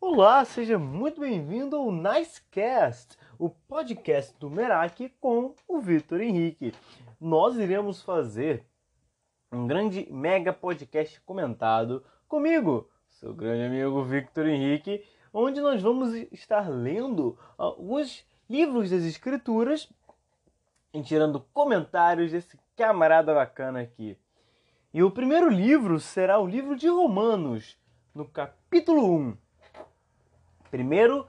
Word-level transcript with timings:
Olá, 0.00 0.42
seja 0.46 0.78
muito 0.78 1.20
bem-vindo 1.20 1.76
ao 1.76 1.92
Nicecast, 1.92 3.18
o 3.38 3.50
podcast 3.50 4.34
do 4.38 4.48
Merak 4.48 5.10
com 5.20 5.54
o 5.68 5.78
Vitor 5.80 6.22
Henrique. 6.22 6.72
Nós 7.20 7.56
iremos 7.56 8.00
fazer 8.02 8.64
um 9.52 9.66
grande 9.66 10.10
mega 10.10 10.50
podcast 10.50 11.20
comentado 11.22 12.02
comigo, 12.26 12.88
seu 13.10 13.34
grande 13.34 13.64
amigo 13.64 14.02
Victor 14.04 14.46
Henrique, 14.46 15.04
onde 15.34 15.60
nós 15.60 15.82
vamos 15.82 16.14
estar 16.32 16.70
lendo 16.70 17.38
alguns 17.58 18.24
livros 18.48 18.88
das 18.88 19.02
Escrituras 19.02 19.92
e 20.94 21.02
tirando 21.02 21.40
comentários 21.52 22.32
desse 22.32 22.58
camarada 22.74 23.34
bacana 23.34 23.82
aqui. 23.82 24.16
E 24.92 25.04
o 25.04 25.10
primeiro 25.10 25.48
livro 25.48 26.00
será 26.00 26.40
o 26.40 26.46
livro 26.48 26.74
de 26.74 26.88
Romanos, 26.88 27.78
no 28.12 28.24
capítulo 28.24 29.14
1. 29.14 29.36
Primeiro, 30.68 31.28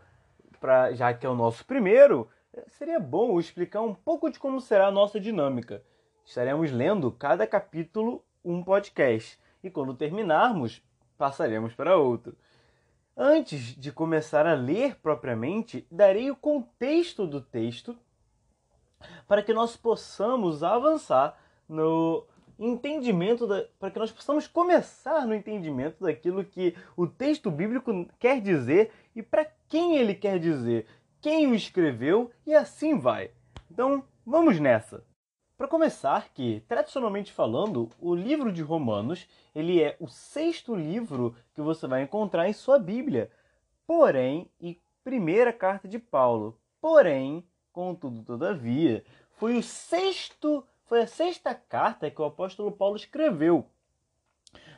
pra, 0.60 0.92
já 0.94 1.14
que 1.14 1.28
é 1.28 1.30
o 1.30 1.36
nosso 1.36 1.64
primeiro, 1.64 2.28
seria 2.70 3.00
bom 3.00 3.40
explicar 3.40 3.82
um 3.82 3.94
pouco 3.94 4.32
de 4.32 4.40
como 4.40 4.60
será 4.60 4.88
a 4.88 4.92
nossa 4.92 5.20
dinâmica. 5.20 5.84
Estaremos 6.26 6.72
lendo 6.72 7.12
cada 7.12 7.46
capítulo 7.46 8.26
um 8.44 8.64
podcast 8.64 9.40
e 9.64 9.70
quando 9.70 9.94
terminarmos, 9.94 10.82
passaremos 11.16 11.76
para 11.76 11.96
outro. 11.96 12.36
Antes 13.16 13.76
de 13.76 13.91
começar 13.91 14.48
a 14.48 14.55
ler 14.55 14.96
propriamente, 14.96 15.86
darei 15.91 16.32
o 16.32 16.36
contexto 16.36 17.28
do 17.28 17.40
texto 17.40 17.96
para 19.28 19.44
que 19.44 19.54
nós 19.54 19.78
possamos 19.78 20.64
avançar 20.64 21.38
no 21.70 22.26
entendimento 22.66 23.48
da, 23.48 23.66
para 23.80 23.90
que 23.90 24.00
nós 24.00 24.12
possamos 24.12 24.48
começar 24.48 25.26
no 25.26 25.34
entendimento 25.34 26.04
daquilo 26.04 26.46
que 26.46 26.76
o 26.96 27.08
texto 27.08 27.50
bíblico 27.50 28.05
quer 28.20 28.40
dizer 28.40 28.91
e 29.16 29.24
para 29.24 29.46
quem 29.68 29.98
ele 29.98 30.13
quer 30.13 30.40
dizer, 30.40 30.85
quem 31.20 31.48
o 31.48 31.55
escreveu 31.55 32.32
e 32.46 32.54
assim 32.54 32.98
vai. 32.98 33.32
Então, 33.70 34.04
vamos 34.26 34.60
nessa. 34.60 35.04
Para 35.58 35.68
começar, 35.68 36.30
que 36.34 36.63
tradicionalmente 36.68 37.32
falando, 37.32 37.90
o 38.00 38.16
livro 38.16 38.52
de 38.52 38.62
Romanos 38.62 39.28
ele 39.54 39.82
é 39.82 39.96
o 40.00 40.07
sexto 40.07 40.76
livro 40.76 41.35
que 41.54 41.62
você 41.62 41.88
vai 41.88 42.02
encontrar 42.02 42.50
em 42.50 42.54
sua 42.54 42.80
Bíblia. 42.80 43.30
Porém, 43.85 44.50
e 44.60 44.80
primeira 45.04 45.52
carta 45.52 45.88
de 45.88 46.00
Paulo. 46.00 46.60
Porém, 46.80 47.44
contudo, 47.72 48.24
todavia, 48.24 49.04
foi 49.34 49.57
o 49.57 49.63
sexto, 49.63 50.66
foi 50.92 51.04
a 51.04 51.08
sexta 51.08 51.56
carta 51.56 52.12
que 52.12 52.22
o 52.22 52.26
apóstolo 52.26 52.70
Paulo 52.70 52.98
escreveu 52.98 53.66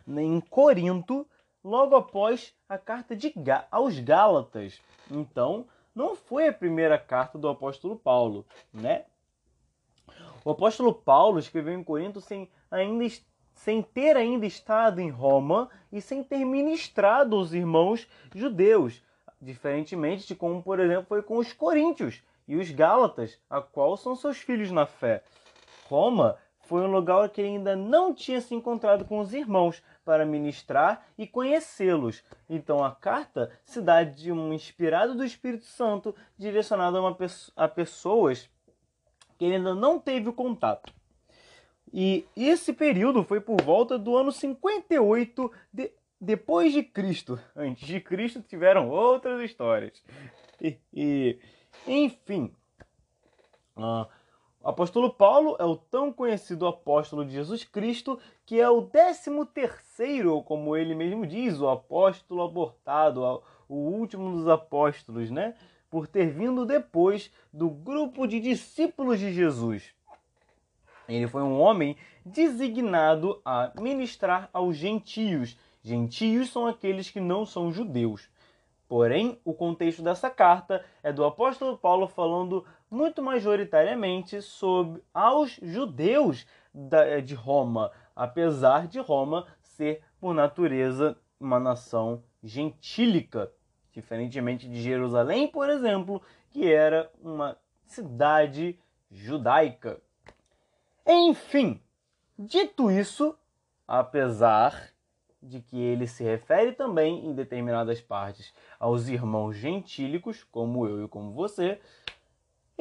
em 0.07 0.39
Corinto, 0.41 1.27
logo 1.63 1.95
após 1.95 2.53
a 2.69 2.77
carta 2.77 3.15
de 3.15 3.33
aos 3.71 3.97
Gálatas. 3.97 4.79
Então, 5.09 5.65
não 5.95 6.15
foi 6.15 6.47
a 6.47 6.53
primeira 6.53 6.99
carta 6.99 7.39
do 7.39 7.47
apóstolo 7.47 7.95
Paulo, 7.95 8.45
né? 8.71 9.05
O 10.45 10.51
apóstolo 10.51 10.93
Paulo 10.93 11.39
escreveu 11.39 11.73
em 11.73 11.83
Corinto 11.83 12.21
sem, 12.21 12.47
ainda, 12.69 13.07
sem 13.55 13.81
ter 13.81 14.15
ainda 14.15 14.45
estado 14.45 15.01
em 15.01 15.09
Roma 15.09 15.67
e 15.91 15.99
sem 15.99 16.23
ter 16.23 16.45
ministrado 16.45 17.39
os 17.39 17.55
irmãos 17.55 18.07
judeus, 18.35 19.01
diferentemente 19.41 20.27
de 20.27 20.35
como, 20.35 20.61
por 20.61 20.79
exemplo, 20.79 21.07
foi 21.07 21.23
com 21.23 21.37
os 21.37 21.51
coríntios 21.53 22.21
e 22.47 22.55
os 22.55 22.69
gálatas, 22.69 23.41
a 23.49 23.59
qual 23.59 23.97
são 23.97 24.15
seus 24.15 24.37
filhos 24.37 24.69
na 24.69 24.85
fé. 24.85 25.23
Roma 25.87 26.37
foi 26.61 26.81
um 26.81 26.91
lugar 26.91 27.29
que 27.29 27.41
ainda 27.41 27.75
não 27.75 28.13
tinha 28.13 28.39
se 28.39 28.55
encontrado 28.55 29.05
com 29.05 29.19
os 29.19 29.33
irmãos 29.33 29.83
para 30.05 30.25
ministrar 30.25 31.05
e 31.17 31.27
conhecê-los. 31.27 32.23
Então 32.49 32.83
a 32.83 32.91
carta 32.91 33.51
se 33.65 33.81
dá 33.81 34.03
de 34.03 34.31
um 34.31 34.53
inspirado 34.53 35.15
do 35.15 35.25
Espírito 35.25 35.65
Santo 35.65 36.15
direcionado 36.37 36.97
a, 36.97 37.01
uma, 37.01 37.17
a 37.55 37.67
pessoas 37.67 38.49
que 39.37 39.45
ele 39.45 39.55
ainda 39.55 39.75
não 39.75 39.99
teve 39.99 40.29
o 40.29 40.33
contato. 40.33 40.93
E 41.91 42.25
esse 42.35 42.73
período 42.73 43.23
foi 43.23 43.39
por 43.39 43.61
volta 43.61 43.99
do 43.99 44.17
ano 44.17 44.31
58 44.31 45.51
de, 45.71 45.91
depois 46.19 46.73
de 46.73 46.81
Cristo. 46.81 47.39
Antes 47.55 47.85
de 47.85 47.99
Cristo 47.99 48.41
tiveram 48.41 48.89
outras 48.89 49.41
histórias. 49.41 50.01
E, 50.59 50.77
e 50.91 51.37
enfim, 51.85 52.51
uh, 53.77 54.07
o 54.63 54.69
apóstolo 54.69 55.13
Paulo 55.13 55.57
é 55.59 55.65
o 55.65 55.75
tão 55.75 56.11
conhecido 56.11 56.65
apóstolo 56.65 57.25
de 57.25 57.33
Jesus 57.33 57.63
Cristo, 57.65 58.17
que 58.45 58.59
é 58.61 58.69
o 58.69 58.81
décimo 58.81 59.45
terceiro, 59.45 60.41
como 60.43 60.75
ele 60.77 60.95
mesmo 60.95 61.27
diz, 61.27 61.59
o 61.59 61.67
apóstolo 61.67 62.41
abortado, 62.41 63.43
o 63.67 63.75
último 63.75 64.31
dos 64.31 64.47
apóstolos, 64.47 65.29
né? 65.29 65.53
por 65.93 66.07
ter 66.07 66.31
vindo 66.31 66.65
depois 66.65 67.29
do 67.53 67.69
grupo 67.69 68.25
de 68.25 68.39
discípulos 68.39 69.19
de 69.19 69.31
Jesus. 69.31 69.93
Ele 71.07 71.27
foi 71.27 71.43
um 71.43 71.59
homem 71.59 71.95
designado 72.25 73.39
a 73.45 73.71
ministrar 73.79 74.49
aos 74.51 74.75
gentios. 74.75 75.55
Gentios 75.83 76.49
são 76.49 76.65
aqueles 76.65 77.11
que 77.11 77.19
não 77.19 77.45
são 77.45 77.71
judeus. 77.71 78.27
Porém, 78.87 79.39
o 79.45 79.53
contexto 79.53 80.01
dessa 80.01 80.31
carta 80.31 80.83
é 81.03 81.13
do 81.13 81.23
apóstolo 81.23 81.77
Paulo 81.77 82.07
falando 82.07 82.65
muito 82.93 83.23
majoritariamente 83.23 84.39
sobre 84.39 85.01
aos 85.11 85.59
judeus 85.63 86.45
de 87.25 87.33
Roma, 87.33 87.91
apesar 88.15 88.87
de 88.87 88.99
Roma 88.99 89.47
ser 89.61 90.03
por 90.19 90.33
natureza 90.35 91.17
uma 91.39 91.59
nação 91.59 92.23
gentílica, 92.43 93.51
diferentemente 93.91 94.69
de 94.69 94.79
Jerusalém, 94.79 95.47
por 95.47 95.69
exemplo, 95.69 96.21
que 96.51 96.71
era 96.71 97.11
uma 97.19 97.57
cidade 97.87 98.79
judaica. 99.09 99.99
Enfim, 101.05 101.81
dito 102.37 102.91
isso, 102.91 103.35
apesar 103.87 104.93
de 105.41 105.61
que 105.61 105.77
ele 105.77 106.05
se 106.05 106.23
refere 106.23 106.71
também 106.71 107.25
em 107.25 107.33
determinadas 107.33 107.99
partes 107.99 108.53
aos 108.79 109.07
irmãos 109.07 109.53
gentílicos, 109.53 110.43
como 110.43 110.87
eu 110.87 111.05
e 111.05 111.07
como 111.07 111.33
você, 111.33 111.81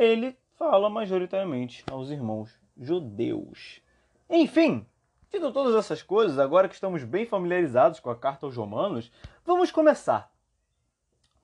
ele 0.02 0.36
fala 0.58 0.90
majoritariamente 0.90 1.84
aos 1.90 2.10
irmãos 2.10 2.58
judeus. 2.76 3.80
Enfim, 4.28 4.86
dito 5.30 5.52
todas 5.52 5.74
essas 5.74 6.02
coisas, 6.02 6.38
agora 6.38 6.68
que 6.68 6.74
estamos 6.74 7.04
bem 7.04 7.24
familiarizados 7.24 8.00
com 8.00 8.10
a 8.10 8.16
carta 8.16 8.46
aos 8.46 8.56
Romanos, 8.56 9.10
vamos 9.44 9.70
começar. 9.70 10.30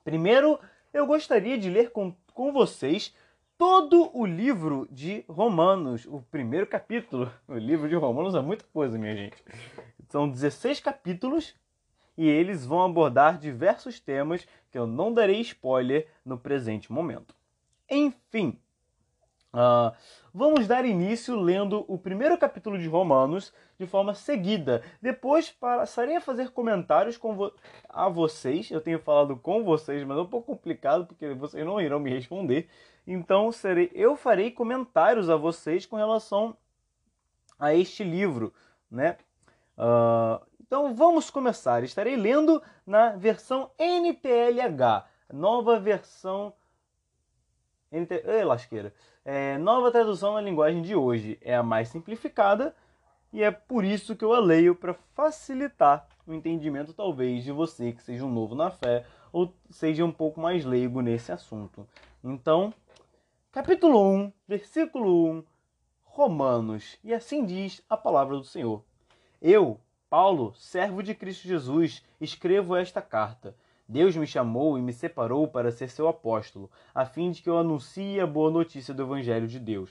Primeiro, 0.03 0.59
eu 0.93 1.05
gostaria 1.05 1.57
de 1.57 1.69
ler 1.69 1.91
com, 1.91 2.15
com 2.33 2.51
vocês 2.51 3.15
todo 3.57 4.09
o 4.17 4.25
livro 4.25 4.87
de 4.91 5.23
Romanos, 5.27 6.05
o 6.05 6.21
primeiro 6.31 6.65
capítulo. 6.65 7.31
O 7.47 7.55
livro 7.55 7.87
de 7.87 7.95
Romanos 7.95 8.35
é 8.35 8.41
muita 8.41 8.65
coisa, 8.73 8.97
minha 8.97 9.15
gente. 9.15 9.43
São 10.09 10.29
16 10.29 10.79
capítulos 10.79 11.55
e 12.17 12.27
eles 12.27 12.65
vão 12.65 12.83
abordar 12.83 13.37
diversos 13.37 13.99
temas 13.99 14.47
que 14.71 14.77
eu 14.77 14.87
não 14.87 15.13
darei 15.13 15.39
spoiler 15.41 16.07
no 16.25 16.37
presente 16.37 16.91
momento. 16.91 17.38
Enfim, 17.89 18.59
Uh, 19.51 19.91
vamos 20.31 20.67
dar 20.67 20.85
início 20.85 21.35
lendo 21.35 21.83
o 21.87 21.97
primeiro 21.97 22.37
capítulo 22.37 22.77
de 22.77 22.87
Romanos 22.87 23.51
de 23.79 23.87
forma 23.87 24.13
seguida. 24.13 24.83
Depois 25.01 25.49
passarei 25.49 26.17
a 26.17 26.21
fazer 26.21 26.51
comentários 26.51 27.17
com 27.17 27.35
vo 27.35 27.51
a 27.87 28.07
vocês. 28.07 28.69
Eu 28.69 28.79
tenho 28.79 28.99
falado 28.99 29.35
com 29.35 29.63
vocês, 29.63 30.03
mas 30.03 30.17
é 30.17 30.21
um 30.21 30.27
pouco 30.27 30.55
complicado 30.55 31.07
porque 31.07 31.33
vocês 31.33 31.65
não 31.65 31.81
irão 31.81 31.99
me 31.99 32.11
responder. 32.11 32.69
Então 33.07 33.51
serei, 33.51 33.89
eu 33.95 34.15
farei 34.15 34.51
comentários 34.51 35.29
a 35.31 35.35
vocês 35.35 35.83
com 35.85 35.95
relação 35.95 36.55
a 37.57 37.73
este 37.73 38.03
livro, 38.03 38.53
né? 38.89 39.17
Uh, 39.75 40.45
então 40.61 40.93
vamos 40.93 41.31
começar. 41.31 41.83
Estarei 41.83 42.15
lendo 42.15 42.61
na 42.85 43.15
versão 43.15 43.71
NTLH, 43.79 45.07
nova 45.33 45.79
versão 45.79 46.53
NT... 47.91 48.23
Ei, 48.25 48.43
lasqueira. 48.43 48.93
É, 49.25 49.57
nova 49.57 49.91
tradução 49.91 50.33
na 50.33 50.41
linguagem 50.41 50.81
de 50.81 50.95
hoje 50.95 51.37
é 51.41 51.55
a 51.55 51.63
mais 51.63 51.89
simplificada 51.89 52.75
e 53.33 53.43
é 53.43 53.51
por 53.51 53.83
isso 53.83 54.15
que 54.15 54.23
eu 54.23 54.33
a 54.33 54.39
leio 54.39 54.75
para 54.75 54.93
facilitar 55.15 56.07
o 56.25 56.33
entendimento, 56.33 56.93
talvez, 56.93 57.43
de 57.43 57.51
você 57.51 57.91
que 57.91 58.03
seja 58.03 58.25
um 58.25 58.31
novo 58.31 58.55
na 58.55 58.69
fé 58.69 59.05
ou 59.31 59.53
seja 59.69 60.05
um 60.05 60.11
pouco 60.11 60.39
mais 60.39 60.65
leigo 60.65 61.01
nesse 61.01 61.31
assunto. 61.31 61.87
Então, 62.23 62.73
capítulo 63.51 63.99
1, 64.13 64.33
versículo 64.47 65.31
1, 65.31 65.43
Romanos, 66.03 66.97
e 67.03 67.13
assim 67.13 67.45
diz 67.45 67.83
a 67.89 67.95
palavra 67.95 68.35
do 68.35 68.43
Senhor. 68.43 68.83
Eu, 69.41 69.79
Paulo, 70.09 70.53
servo 70.55 71.01
de 71.01 71.15
Cristo 71.15 71.47
Jesus, 71.47 72.03
escrevo 72.19 72.75
esta 72.75 73.01
carta 73.01 73.55
Deus 73.91 74.15
me 74.15 74.27
chamou 74.27 74.77
e 74.77 74.81
me 74.83 74.93
separou 74.93 75.47
para 75.47 75.71
ser 75.71 75.89
seu 75.89 76.07
apóstolo, 76.07 76.69
a 76.93 77.07
fim 77.07 77.31
de 77.31 77.41
que 77.41 77.49
eu 77.49 77.57
anuncie 77.57 78.19
a 78.19 78.27
boa 78.27 78.51
notícia 78.51 78.93
do 78.93 79.01
Evangelho 79.01 79.47
de 79.47 79.59
Deus. 79.59 79.89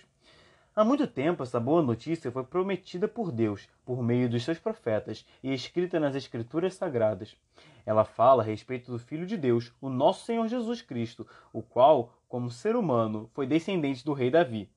Há 0.73 0.85
muito 0.85 1.05
tempo, 1.05 1.43
essa 1.43 1.59
boa 1.59 1.83
notícia 1.83 2.31
foi 2.31 2.45
prometida 2.45 3.09
por 3.09 3.33
Deus, 3.33 3.69
por 3.85 4.01
meio 4.01 4.29
dos 4.29 4.45
seus 4.45 4.57
profetas, 4.57 5.27
e 5.43 5.53
escrita 5.53 5.99
nas 5.99 6.15
Escrituras 6.15 6.75
Sagradas. 6.75 7.37
Ela 7.85 8.05
fala 8.05 8.45
a 8.45 8.47
respeito 8.47 8.93
do 8.93 9.01
Filho 9.01 9.27
de 9.27 9.37
Deus, 9.37 9.73
o 9.81 9.89
nosso 9.89 10.25
Senhor 10.25 10.47
Jesus 10.47 10.81
Cristo, 10.81 11.27
o 11.53 11.61
qual, 11.61 12.13
como 12.29 12.53
ser 12.53 12.77
humano, 12.77 13.29
foi 13.35 13.49
descendente 13.49 14.05
do 14.05 14.13
rei 14.13 14.31
Davi. 14.31 14.71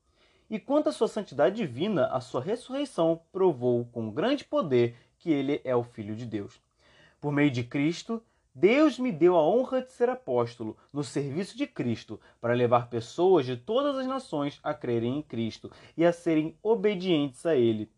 E 0.50 0.58
quanto 0.58 0.90
à 0.90 0.92
sua 0.92 1.08
santidade 1.08 1.58
divina, 1.58 2.08
a 2.08 2.20
sua 2.20 2.42
ressurreição 2.42 3.22
provou 3.32 3.86
com 3.86 4.10
grande 4.10 4.44
poder 4.44 4.96
que 5.20 5.30
ele 5.30 5.62
é 5.64 5.76
o 5.76 5.84
Filho 5.84 6.16
de 6.16 6.26
Deus. 6.26 6.60
Por 7.20 7.32
meio 7.32 7.52
de 7.52 7.64
Cristo, 7.64 8.20
Deus 8.54 9.00
me 9.00 9.14
deu 9.14 9.38
a 9.38 9.48
honra 9.48 9.82
de 9.82 9.92
ser 9.94 10.10
apóstolo 10.10 10.76
no 10.92 11.04
serviço 11.04 11.58
de 11.58 11.66
Cristo, 11.66 12.20
para 12.42 12.54
levar 12.54 12.90
pessoas 12.90 13.46
de 13.46 13.56
todas 13.56 13.98
as 13.98 14.06
nações 14.06 14.60
a 14.62 14.74
crerem 14.74 15.18
em 15.18 15.22
Cristo 15.22 15.72
e 15.96 16.06
a 16.06 16.12
serem 16.12 16.58
obedientes 16.62 17.46
a 17.46 17.56
Ele. 17.56 17.90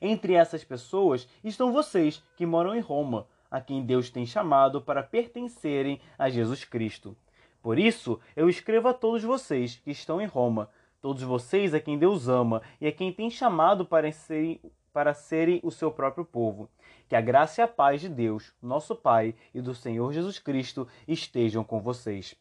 Entre 0.00 0.34
essas 0.34 0.64
pessoas 0.64 1.28
estão 1.44 1.72
vocês 1.72 2.22
que 2.36 2.44
moram 2.44 2.74
em 2.74 2.80
Roma, 2.80 3.26
a 3.50 3.60
quem 3.60 3.84
Deus 3.84 4.10
tem 4.10 4.26
chamado 4.26 4.80
para 4.82 5.02
pertencerem 5.02 6.00
a 6.18 6.28
Jesus 6.28 6.64
Cristo. 6.64 7.16
Por 7.62 7.78
isso, 7.78 8.20
eu 8.34 8.48
escrevo 8.48 8.88
a 8.88 8.94
todos 8.94 9.22
vocês 9.22 9.76
que 9.76 9.90
estão 9.90 10.20
em 10.20 10.26
Roma, 10.26 10.68
todos 11.00 11.22
vocês 11.22 11.72
a 11.72 11.80
quem 11.80 11.98
Deus 11.98 12.28
ama 12.28 12.62
e 12.80 12.86
a 12.86 12.92
quem 12.92 13.12
tem 13.12 13.30
chamado 13.30 13.84
para 13.84 14.10
serem, 14.10 14.60
para 14.92 15.14
serem 15.14 15.60
o 15.62 15.70
seu 15.70 15.90
próprio 15.90 16.24
povo. 16.24 16.68
Que 17.08 17.16
a 17.16 17.20
graça 17.20 17.60
e 17.60 17.64
a 17.64 17.68
paz 17.68 18.00
de 18.02 18.08
Deus, 18.08 18.52
nosso 18.62 18.94
Pai, 18.94 19.34
e 19.54 19.60
do 19.62 19.74
Senhor 19.74 20.12
Jesus 20.12 20.38
Cristo 20.38 20.86
estejam 21.06 21.64
com 21.64 21.80
vocês. 21.80 22.34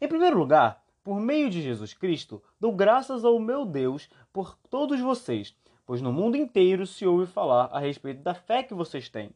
Em 0.00 0.08
primeiro 0.08 0.38
lugar, 0.38 0.82
por 1.02 1.20
meio 1.20 1.50
de 1.50 1.60
Jesus 1.60 1.92
Cristo, 1.92 2.42
dou 2.58 2.72
graças 2.72 3.24
ao 3.24 3.38
meu 3.38 3.66
Deus 3.66 4.08
por 4.32 4.56
todos 4.70 4.98
vocês, 4.98 5.54
pois 5.84 6.00
no 6.00 6.10
mundo 6.10 6.36
inteiro 6.38 6.86
se 6.86 7.06
ouve 7.06 7.26
falar 7.26 7.66
a 7.66 7.78
respeito 7.78 8.22
da 8.22 8.32
fé 8.32 8.62
que 8.62 8.72
vocês 8.72 9.10
têm. 9.10 9.30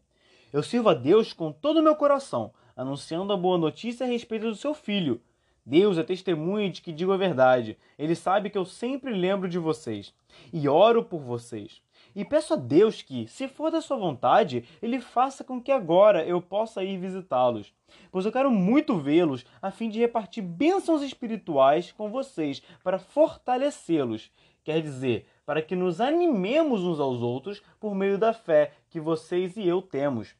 Eu 0.50 0.62
sirvo 0.62 0.88
a 0.88 0.94
Deus 0.94 1.34
com 1.34 1.52
todo 1.52 1.80
o 1.80 1.82
meu 1.82 1.94
coração, 1.94 2.54
anunciando 2.74 3.34
a 3.34 3.36
boa 3.36 3.58
notícia 3.58 4.06
a 4.06 4.08
respeito 4.08 4.48
do 4.48 4.54
seu 4.54 4.72
filho. 4.72 5.20
Deus 5.64 5.98
é 5.98 6.02
testemunha 6.02 6.70
de 6.70 6.80
que 6.80 6.90
digo 6.90 7.12
a 7.12 7.18
verdade. 7.18 7.76
Ele 7.98 8.14
sabe 8.14 8.48
que 8.48 8.56
eu 8.56 8.64
sempre 8.64 9.12
lembro 9.12 9.46
de 9.46 9.58
vocês 9.58 10.14
e 10.50 10.66
oro 10.66 11.04
por 11.04 11.20
vocês. 11.20 11.82
E 12.18 12.24
peço 12.24 12.54
a 12.54 12.56
Deus 12.56 13.00
que, 13.00 13.28
se 13.28 13.46
for 13.46 13.70
da 13.70 13.80
sua 13.80 13.96
vontade, 13.96 14.64
Ele 14.82 15.00
faça 15.00 15.44
com 15.44 15.62
que 15.62 15.70
agora 15.70 16.26
eu 16.26 16.42
possa 16.42 16.82
ir 16.82 16.98
visitá-los. 16.98 17.72
Pois 18.10 18.26
eu 18.26 18.32
quero 18.32 18.50
muito 18.50 18.98
vê-los, 18.98 19.46
a 19.62 19.70
fim 19.70 19.88
de 19.88 20.00
repartir 20.00 20.42
bênçãos 20.42 21.00
espirituais 21.00 21.92
com 21.92 22.10
vocês, 22.10 22.60
para 22.82 22.98
fortalecê-los. 22.98 24.32
Quer 24.64 24.82
dizer, 24.82 25.28
para 25.46 25.62
que 25.62 25.76
nos 25.76 26.00
animemos 26.00 26.82
uns 26.82 26.98
aos 26.98 27.22
outros 27.22 27.62
por 27.78 27.94
meio 27.94 28.18
da 28.18 28.32
fé 28.32 28.72
que 28.90 28.98
vocês 28.98 29.56
e 29.56 29.64
eu 29.68 29.80
temos. 29.80 30.34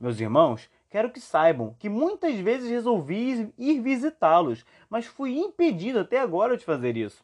Meus 0.00 0.18
irmãos, 0.18 0.68
quero 0.90 1.08
que 1.08 1.20
saibam 1.20 1.76
que 1.78 1.88
muitas 1.88 2.34
vezes 2.34 2.68
resolvi 2.68 3.48
ir 3.56 3.80
visitá-los, 3.80 4.64
mas 4.90 5.06
fui 5.06 5.38
impedido 5.38 6.00
até 6.00 6.18
agora 6.18 6.56
de 6.56 6.64
fazer 6.64 6.96
isso 6.96 7.22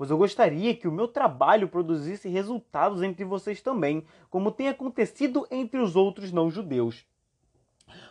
pois 0.00 0.10
eu 0.10 0.16
gostaria 0.16 0.74
que 0.74 0.88
o 0.88 0.92
meu 0.92 1.06
trabalho 1.06 1.68
produzisse 1.68 2.26
resultados 2.26 3.02
entre 3.02 3.22
vocês 3.22 3.60
também, 3.60 4.02
como 4.30 4.50
tem 4.50 4.66
acontecido 4.66 5.46
entre 5.50 5.78
os 5.78 5.94
outros 5.94 6.32
não-judeus. 6.32 7.04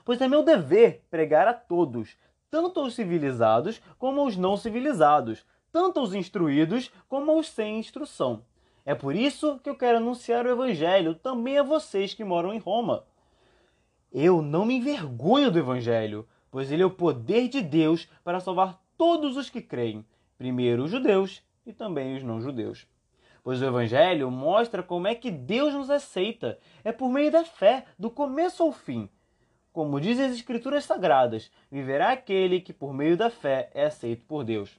Pois 0.06 0.22
é 0.22 0.28
meu 0.28 0.44
dever 0.44 1.04
pregar 1.10 1.48
a 1.48 1.54
todos, 1.56 2.16
tanto 2.48 2.80
aos 2.80 2.94
civilizados 2.94 3.82
como 3.98 4.22
aos 4.22 4.38
não 4.38 4.56
civilizados, 4.56 5.44
tanto 5.72 6.00
aos 6.00 6.14
instruídos 6.14 6.92
como 7.08 7.32
aos 7.32 7.50
sem 7.50 7.80
instrução. 7.80 8.46
É 8.86 8.94
por 8.94 9.16
isso 9.16 9.60
que 9.64 9.70
eu 9.72 9.76
quero 9.76 9.98
anunciar 9.98 10.46
o 10.46 10.52
Evangelho 10.52 11.16
também 11.16 11.58
a 11.58 11.64
vocês 11.64 12.14
que 12.14 12.24
moram 12.24 12.54
em 12.54 12.60
Roma. 12.60 13.04
Eu 14.12 14.44
não 14.44 14.64
me 14.64 14.76
envergonho 14.76 15.50
do 15.50 15.58
Evangelho, 15.58 16.28
pois 16.52 16.72
ele 16.72 16.84
é 16.84 16.86
o 16.86 16.92
poder 16.92 17.48
de 17.48 17.64
Deus 17.64 18.08
para 18.24 18.40
salvar 18.40 18.80
todos 18.96 19.36
os 19.36 19.50
que 19.50 19.60
creem, 19.60 20.06
primeiro 20.38 20.84
os 20.84 20.92
judeus 20.92 21.42
e 21.70 21.74
também 21.74 22.16
os 22.16 22.24
não-judeus. 22.24 22.88
Pois 23.44 23.62
o 23.62 23.66
Evangelho 23.66 24.30
mostra 24.30 24.84
como 24.84 25.08
é 25.08 25.16
que 25.16 25.32
Deus 25.32 25.74
nos 25.74 25.90
aceita. 25.90 26.60
É 26.84 26.92
por 26.92 27.10
meio 27.10 27.32
da 27.32 27.44
fé, 27.44 27.86
do 27.98 28.10
começo 28.10 28.64
ao 28.64 28.72
fim. 28.72 29.10
Como 29.72 30.02
dizem 30.02 30.26
as 30.26 30.34
Escrituras 30.34 30.84
Sagradas, 30.84 31.52
viverá 31.72 32.12
aquele 32.12 32.60
que 32.60 32.74
por 32.74 32.94
meio 32.94 33.16
da 33.16 33.30
fé 33.30 33.70
é 33.74 33.86
aceito 33.86 34.26
por 34.26 34.44
Deus. 34.44 34.78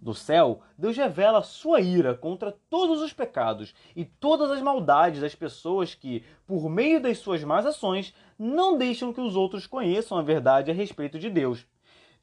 Do 0.00 0.12
céu, 0.12 0.60
Deus 0.76 0.96
revela 0.96 1.42
sua 1.42 1.80
ira 1.80 2.14
contra 2.14 2.52
todos 2.68 3.00
os 3.00 3.12
pecados 3.12 3.74
e 3.94 4.04
todas 4.04 4.50
as 4.50 4.60
maldades 4.60 5.20
das 5.20 5.34
pessoas 5.34 5.94
que, 5.94 6.24
por 6.46 6.68
meio 6.68 7.00
das 7.00 7.18
suas 7.18 7.42
más 7.44 7.64
ações, 7.64 8.14
não 8.38 8.76
deixam 8.76 9.12
que 9.12 9.20
os 9.20 9.36
outros 9.36 9.66
conheçam 9.66 10.18
a 10.18 10.22
verdade 10.22 10.70
a 10.70 10.74
respeito 10.74 11.18
de 11.18 11.30
Deus. 11.30 11.66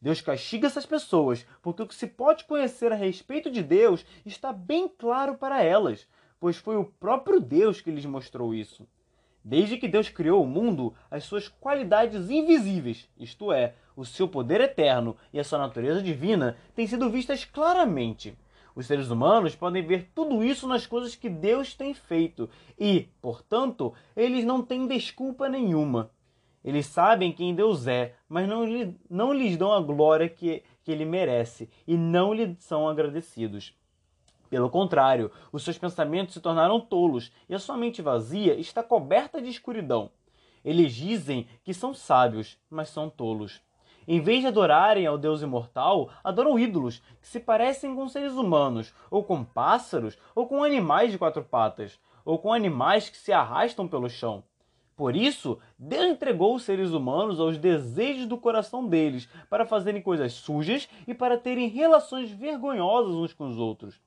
Deus 0.01 0.19
castiga 0.19 0.65
essas 0.65 0.85
pessoas, 0.85 1.45
porque 1.61 1.83
o 1.83 1.87
que 1.87 1.93
se 1.93 2.07
pode 2.07 2.45
conhecer 2.45 2.91
a 2.91 2.95
respeito 2.95 3.51
de 3.51 3.61
Deus 3.61 4.03
está 4.25 4.51
bem 4.51 4.87
claro 4.87 5.35
para 5.35 5.61
elas, 5.61 6.07
pois 6.39 6.57
foi 6.57 6.75
o 6.75 6.85
próprio 6.85 7.39
Deus 7.39 7.81
que 7.81 7.91
lhes 7.91 8.05
mostrou 8.05 8.53
isso. 8.53 8.87
Desde 9.43 9.77
que 9.77 9.87
Deus 9.87 10.09
criou 10.09 10.43
o 10.43 10.47
mundo, 10.47 10.93
as 11.09 11.23
suas 11.23 11.47
qualidades 11.47 12.31
invisíveis, 12.31 13.07
isto 13.15 13.51
é, 13.51 13.75
o 13.95 14.03
seu 14.03 14.27
poder 14.27 14.59
eterno 14.61 15.15
e 15.31 15.39
a 15.39 15.43
sua 15.43 15.59
natureza 15.59 16.01
divina, 16.01 16.57
têm 16.75 16.87
sido 16.87 17.09
vistas 17.09 17.45
claramente. 17.45 18.35
Os 18.75 18.87
seres 18.87 19.09
humanos 19.09 19.55
podem 19.55 19.85
ver 19.85 20.09
tudo 20.15 20.43
isso 20.43 20.67
nas 20.67 20.87
coisas 20.87 21.15
que 21.15 21.29
Deus 21.29 21.75
tem 21.75 21.93
feito 21.93 22.49
e, 22.79 23.09
portanto, 23.21 23.93
eles 24.15 24.45
não 24.45 24.63
têm 24.63 24.87
desculpa 24.87 25.49
nenhuma. 25.49 26.09
Eles 26.63 26.85
sabem 26.85 27.31
quem 27.31 27.55
Deus 27.55 27.87
é, 27.87 28.15
mas 28.29 28.47
não, 28.47 28.63
lhe, 28.63 28.95
não 29.09 29.33
lhes 29.33 29.57
dão 29.57 29.73
a 29.73 29.81
glória 29.81 30.29
que, 30.29 30.63
que 30.83 30.91
ele 30.91 31.05
merece 31.05 31.69
e 31.87 31.97
não 31.97 32.33
lhe 32.33 32.55
são 32.59 32.87
agradecidos. 32.87 33.73
Pelo 34.49 34.69
contrário, 34.69 35.31
os 35.51 35.63
seus 35.63 35.77
pensamentos 35.77 36.33
se 36.33 36.41
tornaram 36.41 36.79
tolos 36.79 37.31
e 37.47 37.55
a 37.55 37.59
sua 37.59 37.77
mente 37.77 38.01
vazia 38.01 38.53
está 38.53 38.83
coberta 38.83 39.41
de 39.41 39.49
escuridão. 39.49 40.11
Eles 40.63 40.93
dizem 40.93 41.47
que 41.63 41.73
são 41.73 41.93
sábios, 41.93 42.57
mas 42.69 42.89
são 42.89 43.09
tolos. 43.09 43.61
Em 44.07 44.19
vez 44.19 44.41
de 44.41 44.47
adorarem 44.47 45.05
ao 45.05 45.17
Deus 45.17 45.41
imortal, 45.41 46.09
adoram 46.23 46.59
ídolos 46.59 47.01
que 47.21 47.27
se 47.27 47.39
parecem 47.39 47.95
com 47.95 48.07
seres 48.09 48.33
humanos, 48.33 48.93
ou 49.09 49.23
com 49.23 49.43
pássaros, 49.43 50.17
ou 50.35 50.47
com 50.47 50.63
animais 50.63 51.11
de 51.11 51.17
quatro 51.17 51.43
patas, 51.43 51.99
ou 52.25 52.37
com 52.37 52.51
animais 52.51 53.09
que 53.09 53.17
se 53.17 53.31
arrastam 53.31 53.87
pelo 53.87 54.09
chão. 54.09 54.43
Por 55.01 55.15
isso, 55.15 55.57
Deus 55.79 56.11
entregou 56.11 56.53
os 56.53 56.61
seres 56.61 56.91
humanos 56.91 57.39
aos 57.39 57.57
desejos 57.57 58.27
do 58.27 58.37
coração 58.37 58.87
deles, 58.87 59.27
para 59.49 59.65
fazerem 59.65 59.99
coisas 59.99 60.31
sujas 60.33 60.87
e 61.07 61.13
para 61.15 61.39
terem 61.39 61.67
relações 61.69 62.29
vergonhosas 62.29 63.15
uns 63.15 63.33
com 63.33 63.47
os 63.47 63.57
outros. 63.57 63.99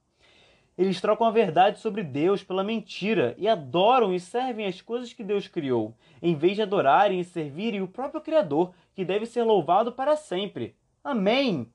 Eles 0.79 1.01
trocam 1.01 1.27
a 1.27 1.33
verdade 1.33 1.81
sobre 1.81 2.05
Deus 2.05 2.45
pela 2.45 2.63
mentira 2.63 3.35
e 3.37 3.49
adoram 3.49 4.15
e 4.15 4.21
servem 4.21 4.67
as 4.67 4.81
coisas 4.81 5.13
que 5.13 5.25
Deus 5.25 5.49
criou, 5.49 5.97
em 6.23 6.37
vez 6.37 6.55
de 6.55 6.63
adorarem 6.63 7.19
e 7.19 7.25
servirem 7.25 7.83
o 7.83 7.89
próprio 7.89 8.21
Criador, 8.21 8.73
que 8.95 9.05
deve 9.05 9.27
ser 9.27 9.43
louvado 9.43 9.91
para 9.91 10.15
sempre. 10.15 10.77
Amém! 11.03 11.74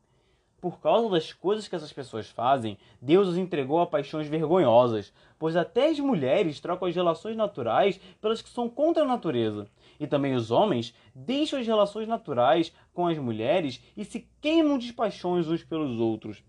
Por 0.61 0.79
causa 0.81 1.09
das 1.09 1.31
coisas 1.31 1.67
que 1.67 1.75
essas 1.75 1.93
pessoas 1.93 2.27
fazem, 2.27 2.77
Deus 3.01 3.29
os 3.29 3.37
entregou 3.37 3.79
a 3.79 3.87
paixões 3.87 4.27
vergonhosas, 4.27 5.13
pois 5.37 5.55
até 5.55 5.87
as 5.87 5.99
mulheres 5.99 6.59
trocam 6.59 6.87
as 6.87 6.95
relações 6.95 7.37
naturais 7.37 7.99
pelas 8.19 8.41
que 8.41 8.49
são 8.49 8.67
contra 8.67 9.03
a 9.03 9.07
natureza. 9.07 9.67
E 9.99 10.05
também 10.05 10.35
os 10.35 10.51
homens 10.51 10.93
deixam 11.15 11.59
as 11.59 11.65
relações 11.65 12.07
naturais 12.07 12.73
com 12.93 13.07
as 13.07 13.17
mulheres 13.17 13.81
e 13.95 14.03
se 14.03 14.27
queimam 14.41 14.77
de 14.77 14.91
paixões 14.91 15.47
uns 15.47 15.63
pelos 15.63 15.97
outros. 15.99 16.43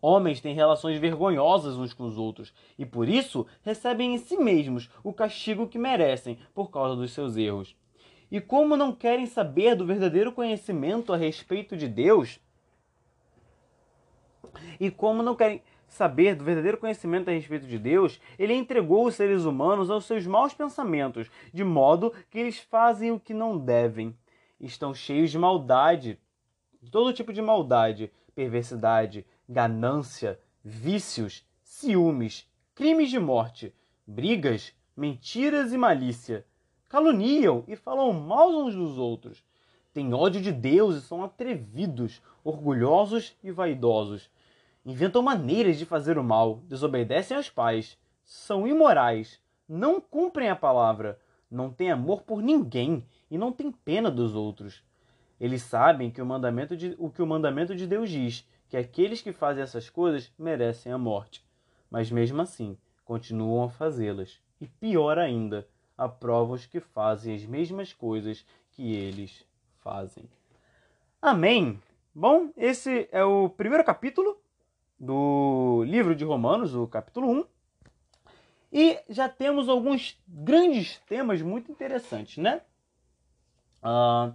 Homens 0.00 0.40
têm 0.40 0.54
relações 0.54 1.00
vergonhosas 1.00 1.76
uns 1.76 1.92
com 1.92 2.04
os 2.04 2.16
outros 2.16 2.52
e 2.78 2.86
por 2.86 3.08
isso 3.08 3.44
recebem 3.62 4.14
em 4.14 4.18
si 4.18 4.36
mesmos 4.36 4.88
o 5.02 5.12
castigo 5.12 5.66
que 5.66 5.78
merecem 5.78 6.38
por 6.54 6.70
causa 6.70 6.94
dos 6.94 7.10
seus 7.10 7.36
erros. 7.36 7.74
E 8.30 8.40
como 8.40 8.76
não 8.76 8.92
querem 8.92 9.26
saber 9.26 9.74
do 9.74 9.86
verdadeiro 9.86 10.32
conhecimento 10.32 11.12
a 11.12 11.16
respeito 11.16 11.76
de 11.76 11.88
Deus, 11.88 12.40
e 14.78 14.90
como 14.90 15.22
não 15.22 15.34
querem 15.34 15.62
saber 15.88 16.34
do 16.34 16.44
verdadeiro 16.44 16.78
conhecimento 16.78 17.28
a 17.28 17.32
respeito 17.32 17.66
de 17.66 17.78
Deus, 17.78 18.20
ele 18.38 18.54
entregou 18.54 19.06
os 19.06 19.14
seres 19.14 19.44
humanos 19.44 19.90
aos 19.90 20.04
seus 20.04 20.26
maus 20.26 20.52
pensamentos, 20.52 21.30
de 21.52 21.64
modo 21.64 22.12
que 22.30 22.38
eles 22.38 22.58
fazem 22.58 23.12
o 23.12 23.20
que 23.20 23.32
não 23.32 23.58
devem. 23.58 24.16
Estão 24.60 24.94
cheios 24.94 25.30
de 25.30 25.38
maldade, 25.38 26.18
de 26.82 26.90
todo 26.90 27.12
tipo 27.12 27.32
de 27.32 27.42
maldade, 27.42 28.12
perversidade, 28.34 29.26
ganância, 29.48 30.38
vícios, 30.64 31.44
ciúmes, 31.62 32.48
crimes 32.74 33.10
de 33.10 33.18
morte, 33.18 33.74
brigas, 34.06 34.72
mentiras 34.96 35.72
e 35.72 35.78
malícia. 35.78 36.44
Caluniam 36.88 37.64
e 37.66 37.76
falam 37.76 38.12
mal 38.12 38.48
uns 38.50 38.74
dos 38.74 38.98
outros. 38.98 39.42
Têm 39.92 40.12
ódio 40.12 40.40
de 40.40 40.52
Deus 40.52 40.96
e 40.96 41.00
são 41.00 41.24
atrevidos, 41.24 42.22
orgulhosos 42.44 43.34
e 43.42 43.50
vaidosos 43.50 44.30
Inventam 44.86 45.20
maneiras 45.20 45.78
de 45.78 45.84
fazer 45.84 46.16
o 46.16 46.22
mal, 46.22 46.60
desobedecem 46.68 47.36
aos 47.36 47.50
pais, 47.50 47.98
são 48.24 48.68
imorais, 48.68 49.40
não 49.68 50.00
cumprem 50.00 50.48
a 50.48 50.54
palavra, 50.54 51.18
não 51.50 51.72
têm 51.72 51.90
amor 51.90 52.22
por 52.22 52.40
ninguém 52.40 53.04
e 53.28 53.36
não 53.36 53.50
têm 53.50 53.72
pena 53.72 54.12
dos 54.12 54.36
outros. 54.36 54.84
Eles 55.40 55.62
sabem 55.62 56.08
que 56.08 56.22
o 56.22 56.26
mandamento 56.26 56.76
de, 56.76 56.94
o 57.00 57.10
que 57.10 57.20
o 57.20 57.26
mandamento 57.26 57.74
de 57.74 57.84
Deus 57.84 58.08
diz, 58.08 58.48
que 58.68 58.76
aqueles 58.76 59.20
que 59.20 59.32
fazem 59.32 59.64
essas 59.64 59.90
coisas 59.90 60.32
merecem 60.38 60.92
a 60.92 60.98
morte. 60.98 61.44
Mas 61.90 62.08
mesmo 62.08 62.40
assim, 62.40 62.78
continuam 63.04 63.64
a 63.64 63.68
fazê-las. 63.68 64.40
E 64.60 64.68
pior 64.68 65.18
ainda, 65.18 65.66
aprovam 65.98 66.54
os 66.54 66.64
que 66.64 66.78
fazem 66.78 67.34
as 67.34 67.44
mesmas 67.44 67.92
coisas 67.92 68.46
que 68.70 68.94
eles 68.94 69.44
fazem. 69.82 70.30
Amém. 71.20 71.82
Bom, 72.14 72.50
esse 72.56 73.08
é 73.10 73.24
o 73.24 73.48
primeiro 73.48 73.84
capítulo 73.84 74.45
do 74.98 75.84
livro 75.86 76.14
de 76.14 76.24
Romanos, 76.24 76.74
o 76.74 76.86
capítulo 76.86 77.30
1. 77.30 77.44
E 78.72 78.98
já 79.08 79.28
temos 79.28 79.68
alguns 79.68 80.18
grandes 80.26 80.98
temas 81.08 81.40
muito 81.40 81.70
interessantes, 81.70 82.38
né? 82.38 82.60
Uh, 83.82 84.34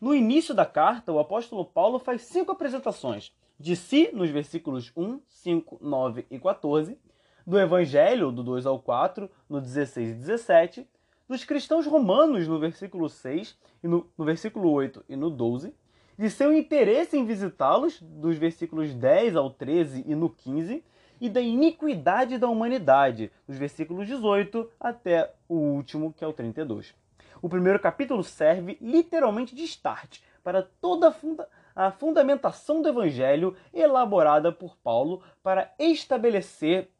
no 0.00 0.14
início 0.14 0.54
da 0.54 0.66
carta, 0.66 1.12
o 1.12 1.18
apóstolo 1.18 1.64
Paulo 1.64 1.98
faz 1.98 2.22
cinco 2.22 2.52
apresentações 2.52 3.32
de 3.58 3.76
si 3.76 4.10
nos 4.12 4.30
versículos 4.30 4.90
1, 4.96 5.20
5, 5.28 5.78
9 5.82 6.26
e 6.30 6.38
14, 6.38 6.98
do 7.46 7.58
Evangelho, 7.58 8.32
do 8.32 8.42
2 8.42 8.64
ao 8.64 8.80
4, 8.80 9.30
no 9.48 9.60
16 9.60 10.10
e 10.10 10.14
17, 10.14 10.88
dos 11.28 11.44
cristãos 11.44 11.86
romanos, 11.86 12.48
no 12.48 12.58
versículo 12.58 13.08
6, 13.08 13.58
e 13.82 13.88
no, 13.88 14.10
no 14.16 14.24
versículo 14.24 14.70
8 14.70 15.04
e 15.08 15.14
no 15.14 15.28
12, 15.30 15.74
de 16.20 16.28
seu 16.28 16.52
interesse 16.52 17.16
em 17.16 17.24
visitá-los, 17.24 17.98
dos 18.02 18.36
versículos 18.36 18.92
10 18.92 19.36
ao 19.36 19.48
13 19.48 20.04
e 20.06 20.14
no 20.14 20.28
15, 20.28 20.84
e 21.18 21.30
da 21.30 21.40
iniquidade 21.40 22.36
da 22.36 22.46
humanidade, 22.46 23.32
dos 23.48 23.56
versículos 23.56 24.06
18 24.06 24.70
até 24.78 25.32
o 25.48 25.54
último, 25.54 26.12
que 26.12 26.22
é 26.22 26.26
o 26.26 26.32
32. 26.34 26.94
O 27.40 27.48
primeiro 27.48 27.80
capítulo 27.80 28.22
serve 28.22 28.76
literalmente 28.82 29.54
de 29.54 29.64
start 29.64 30.18
para 30.44 30.62
toda 30.62 31.08
a, 31.08 31.10
funda 31.10 31.48
a 31.74 31.90
fundamentação 31.90 32.82
do 32.82 32.90
evangelho 32.90 33.56
elaborada 33.72 34.52
por 34.52 34.76
Paulo 34.76 35.22
para 35.42 35.72
estabelecer 35.78 36.90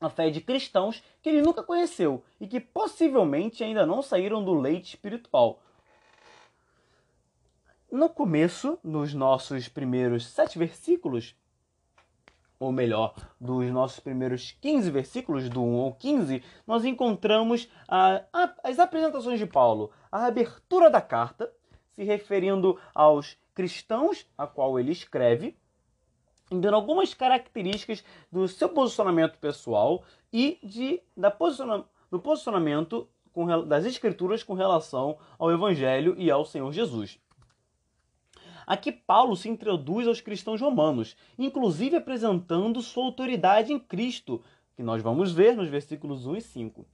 a 0.00 0.08
fé 0.08 0.30
de 0.30 0.40
cristãos 0.40 1.02
que 1.20 1.28
ele 1.28 1.42
nunca 1.42 1.62
conheceu 1.62 2.24
e 2.40 2.46
que 2.46 2.60
possivelmente 2.60 3.62
ainda 3.62 3.84
não 3.84 4.00
saíram 4.00 4.42
do 4.42 4.54
leite 4.54 4.94
espiritual, 4.94 5.60
no 7.94 8.08
começo, 8.08 8.76
nos 8.82 9.14
nossos 9.14 9.68
primeiros 9.68 10.26
sete 10.26 10.58
versículos, 10.58 11.36
ou 12.58 12.72
melhor, 12.72 13.14
dos 13.40 13.70
nossos 13.70 14.00
primeiros 14.00 14.50
15 14.60 14.90
versículos, 14.90 15.48
do 15.48 15.62
1 15.62 15.80
ao 15.80 15.94
15, 15.94 16.42
nós 16.66 16.84
encontramos 16.84 17.68
a, 17.86 18.24
a, 18.32 18.52
as 18.64 18.80
apresentações 18.80 19.38
de 19.38 19.46
Paulo, 19.46 19.92
a 20.10 20.26
abertura 20.26 20.90
da 20.90 21.00
carta, 21.00 21.52
se 21.92 22.02
referindo 22.02 22.76
aos 22.92 23.38
cristãos 23.54 24.26
a 24.36 24.44
qual 24.44 24.76
ele 24.80 24.90
escreve, 24.90 25.56
dando 26.50 26.74
algumas 26.74 27.14
características 27.14 28.02
do 28.30 28.48
seu 28.48 28.68
posicionamento 28.68 29.38
pessoal 29.38 30.02
e 30.32 30.58
de, 30.64 31.00
da 31.16 31.30
posiciona, 31.30 31.84
do 32.10 32.18
posicionamento 32.18 33.08
com, 33.32 33.66
das 33.68 33.84
escrituras 33.84 34.42
com 34.42 34.54
relação 34.54 35.16
ao 35.38 35.52
Evangelho 35.52 36.16
e 36.18 36.28
ao 36.28 36.44
Senhor 36.44 36.72
Jesus. 36.72 37.20
Aqui 38.66 38.90
Paulo 38.90 39.36
se 39.36 39.48
introduz 39.48 40.08
aos 40.08 40.20
cristãos 40.20 40.60
romanos, 40.60 41.16
inclusive 41.38 41.96
apresentando 41.96 42.80
sua 42.80 43.04
autoridade 43.04 43.72
em 43.72 43.78
Cristo, 43.78 44.42
que 44.74 44.82
nós 44.82 45.02
vamos 45.02 45.32
ver 45.32 45.56
nos 45.56 45.68
versículos 45.68 46.26
1 46.26 46.36
e 46.36 46.40
5. 46.40 46.86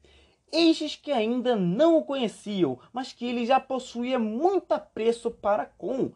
Estes 0.53 0.97
que 0.97 1.13
ainda 1.13 1.55
não 1.55 1.99
o 1.99 2.05
conheciam, 2.05 2.79
mas 2.93 3.13
que 3.13 3.25
ele 3.25 3.47
já 3.47 3.61
possuía 3.61 4.19
muito 4.19 4.73
apreço 4.73 5.31
para 5.31 5.65
com, 5.65 6.11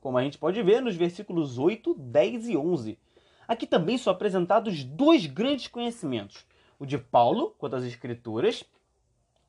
como 0.00 0.16
a 0.16 0.24
gente 0.24 0.38
pode 0.38 0.62
ver 0.62 0.80
nos 0.80 0.96
versículos 0.96 1.58
8, 1.58 1.94
10 1.94 2.48
e 2.48 2.56
11. 2.56 2.98
Aqui 3.46 3.66
também 3.66 3.98
são 3.98 4.10
apresentados 4.10 4.84
dois 4.84 5.26
grandes 5.26 5.68
conhecimentos: 5.68 6.46
o 6.78 6.86
de 6.86 6.96
Paulo 6.96 7.54
quanto 7.58 7.76
às 7.76 7.84
Escrituras, 7.84 8.64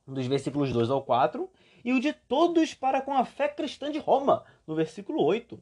dos 0.06 0.26
versículos 0.26 0.70
2 0.70 0.90
ao 0.90 1.02
4, 1.02 1.48
e 1.86 1.92
o 1.92 2.00
de 2.00 2.12
todos 2.12 2.74
para 2.74 3.00
com 3.00 3.14
a 3.14 3.24
fé 3.24 3.48
cristã 3.48 3.92
de 3.92 4.00
Roma, 4.00 4.44
no 4.66 4.74
versículo 4.74 5.22
8. 5.22 5.56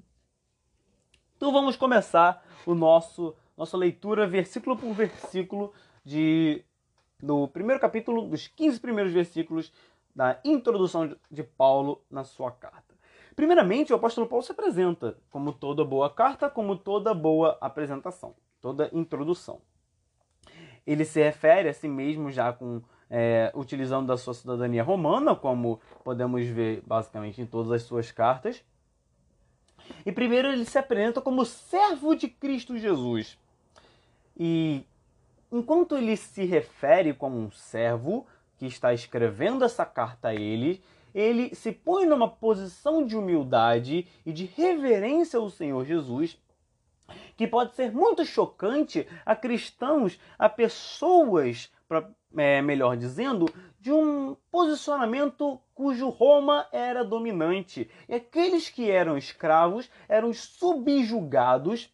Então 1.37 1.53
vamos 1.53 1.77
começar 1.77 2.43
o 2.65 2.75
nosso 2.75 3.37
nossa 3.55 3.77
leitura 3.77 4.27
versículo 4.27 4.75
por 4.75 4.91
versículo 4.95 5.75
de 6.03 6.65
do 7.21 7.47
primeiro 7.49 7.79
capítulo 7.79 8.27
dos 8.27 8.49
15 8.49 8.81
primeiros 8.81 9.13
versículos 9.13 9.71
da 10.17 10.41
introdução 10.43 11.15
de 11.31 11.43
Paulo 11.43 12.03
na 12.11 12.25
sua 12.25 12.51
carta. 12.51 12.95
Primeiramente, 13.37 13.93
o 13.93 13.97
apóstolo 13.97 14.27
Paulo 14.27 14.43
se 14.43 14.53
apresenta, 14.53 15.19
como 15.29 15.53
toda 15.53 15.85
boa 15.85 16.09
carta, 16.09 16.49
como 16.49 16.75
toda 16.75 17.13
boa 17.13 17.59
apresentação, 17.61 18.35
toda 18.63 18.89
introdução. 18.95 19.61
Ele 20.87 21.05
se 21.05 21.23
refere 21.23 21.69
a 21.69 21.75
si 21.75 21.87
mesmo 21.87 22.31
já 22.31 22.51
com 22.51 22.81
é, 23.17 23.53
utilizando 23.55 24.09
da 24.09 24.17
sua 24.17 24.35
cidadania 24.35 24.83
romana, 24.83 25.37
como 25.37 25.81
podemos 26.03 26.45
ver 26.49 26.83
basicamente 26.85 27.41
em 27.41 27.47
todas 27.47 27.71
as 27.71 27.83
suas 27.83 28.11
cartas. 28.11 28.61
E 30.05 30.11
primeiro 30.11 30.49
ele 30.49 30.65
se 30.65 30.77
apresenta 30.77 31.21
como 31.21 31.45
servo 31.45 32.17
de 32.17 32.27
Cristo 32.27 32.77
Jesus. 32.77 33.39
E 34.37 34.85
enquanto 35.53 35.97
ele 35.97 36.17
se 36.17 36.45
refere 36.45 37.15
como 37.15 37.39
um 37.39 37.53
servo 37.53 38.27
que 38.59 38.67
está 38.67 38.93
escrevendo 38.93 39.65
essa 39.65 39.87
carta 39.87 40.29
a 40.29 40.35
ele, 40.35 40.83
ele 41.15 41.55
se 41.55 41.71
põe 41.71 42.07
numa 42.07 42.29
posição 42.29 43.07
de 43.07 43.17
humildade 43.17 44.09
e 44.27 44.33
de 44.33 44.45
reverência 44.45 45.39
ao 45.39 45.49
Senhor 45.49 45.85
Jesus, 45.85 46.37
que 47.37 47.47
pode 47.47 47.77
ser 47.77 47.93
muito 47.93 48.25
chocante 48.25 49.07
a 49.25 49.37
cristãos, 49.37 50.19
a 50.37 50.49
pessoas 50.49 51.73
é, 52.37 52.61
melhor 52.63 52.97
dizendo, 52.97 53.47
de 53.81 53.93
um 53.93 54.37
posicionamento 54.51 55.61
cujo 55.75 56.09
Roma 56.09 56.67
era 56.73 57.05
dominante. 57.05 57.91
E 58.09 58.15
aqueles 58.15 58.69
que 58.69 58.91
eram 58.91 59.19
escravos 59.19 59.91
eram 60.09 60.33
subjugados, 60.33 61.93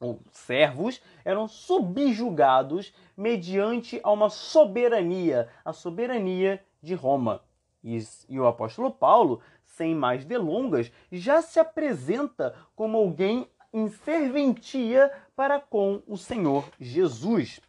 ou 0.00 0.20
servos, 0.30 1.00
eram 1.24 1.46
subjugados 1.46 2.94
mediante 3.16 4.00
a 4.02 4.10
uma 4.10 4.30
soberania, 4.30 5.48
a 5.64 5.72
soberania 5.72 6.64
de 6.82 6.94
Roma. 6.94 7.42
E, 7.84 7.98
e 8.28 8.40
o 8.40 8.46
apóstolo 8.46 8.90
Paulo, 8.90 9.40
sem 9.64 9.94
mais 9.94 10.24
delongas, 10.24 10.90
já 11.10 11.42
se 11.42 11.60
apresenta 11.60 12.54
como 12.74 12.96
alguém 12.96 13.46
em 13.72 13.88
serventia 13.88 15.10
para 15.34 15.60
com 15.60 16.02
o 16.06 16.16
Senhor 16.16 16.68
Jesus. 16.78 17.60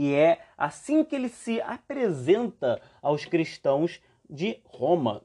E 0.00 0.14
é 0.14 0.40
assim 0.56 1.04
que 1.04 1.14
ele 1.14 1.28
se 1.28 1.60
apresenta 1.60 2.80
aos 3.02 3.26
cristãos 3.26 4.00
de 4.30 4.58
Roma. 4.64 5.20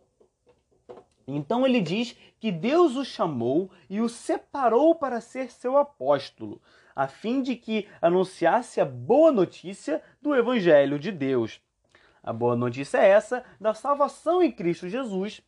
Então 1.25 1.65
ele 1.65 1.79
diz 1.79 2.13
que 2.41 2.51
Deus 2.51 2.97
o 2.97 3.05
chamou 3.05 3.71
e 3.89 4.01
o 4.01 4.09
separou 4.09 4.93
para 4.93 5.21
ser 5.21 5.49
seu 5.49 5.77
apóstolo, 5.77 6.61
a 6.93 7.07
fim 7.07 7.41
de 7.41 7.55
que 7.55 7.87
anunciasse 8.01 8.81
a 8.81 8.85
boa 8.85 9.31
notícia 9.31 10.03
do 10.21 10.35
Evangelho 10.35 10.99
de 10.99 11.09
Deus. 11.09 11.61
A 12.21 12.33
boa 12.33 12.57
notícia 12.57 12.97
é 12.97 13.07
essa 13.07 13.45
da 13.57 13.73
salvação 13.73 14.43
em 14.43 14.51
Cristo 14.51 14.89
Jesus, 14.89 15.41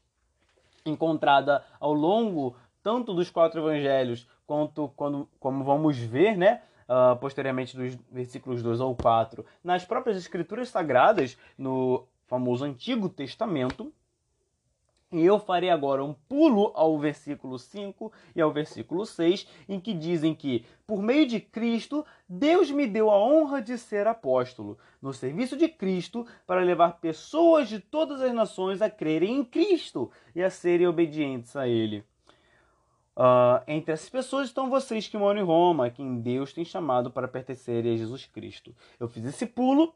encontrada 0.86 1.66
ao 1.82 1.92
longo 1.92 2.56
tanto 2.82 3.14
dos 3.14 3.30
quatro 3.30 3.60
evangelhos 3.60 4.26
quanto 4.46 4.88
quando, 4.96 5.28
como 5.38 5.66
vamos 5.66 5.98
ver, 5.98 6.38
né, 6.38 6.62
uh, 6.88 7.16
posteriormente 7.18 7.76
dos 7.76 7.96
versículos 8.12 8.64
2 8.64 8.82
ao 8.82 8.96
4, 8.96 9.46
nas 9.64 9.86
próprias 9.86 10.18
escrituras 10.18 10.70
sagradas, 10.70 11.38
no 11.58 12.06
famoso 12.28 12.66
Antigo 12.66 13.10
Testamento. 13.10 13.92
E 15.10 15.24
eu 15.24 15.40
farei 15.40 15.70
agora 15.70 16.04
um 16.04 16.14
pulo 16.14 16.74
ao 16.76 17.00
versículo 17.00 17.58
5 17.58 18.12
e 18.36 18.42
ao 18.42 18.52
versículo 18.52 19.06
6, 19.06 19.48
em 19.70 19.80
que 19.80 19.94
dizem 19.94 20.36
que, 20.36 20.66
por 20.86 21.02
meio 21.02 21.26
de 21.26 21.40
Cristo, 21.40 22.06
Deus 22.28 22.70
me 22.70 22.86
deu 22.86 23.10
a 23.10 23.18
honra 23.18 23.62
de 23.62 23.78
ser 23.78 24.06
apóstolo, 24.06 24.78
no 25.02 25.14
serviço 25.14 25.56
de 25.56 25.70
Cristo, 25.70 26.28
para 26.46 26.60
levar 26.60 27.00
pessoas 27.00 27.70
de 27.70 27.80
todas 27.80 28.22
as 28.22 28.34
nações 28.34 28.82
a 28.82 28.90
crerem 28.90 29.38
em 29.38 29.46
Cristo 29.46 30.12
e 30.36 30.44
a 30.44 30.50
serem 30.50 30.88
obedientes 30.88 31.56
a 31.56 31.66
Ele. 31.66 32.04
Uh, 33.18 33.64
entre 33.68 33.94
essas 33.94 34.08
pessoas 34.10 34.48
estão 34.48 34.70
vocês 34.70 35.08
que 35.08 35.18
moram 35.18 35.42
em 35.42 35.44
Roma, 35.44 35.90
quem 35.90 36.22
Deus 36.22 36.54
tem 36.54 36.64
chamado 36.64 37.10
para 37.10 37.28
pertencerem 37.28 37.96
a 37.96 37.98
Jesus 37.98 38.28
Cristo. 38.28 38.76
Eu 39.00 39.08
fiz 39.08 39.26
esse 39.26 39.44
pulo, 39.48 39.92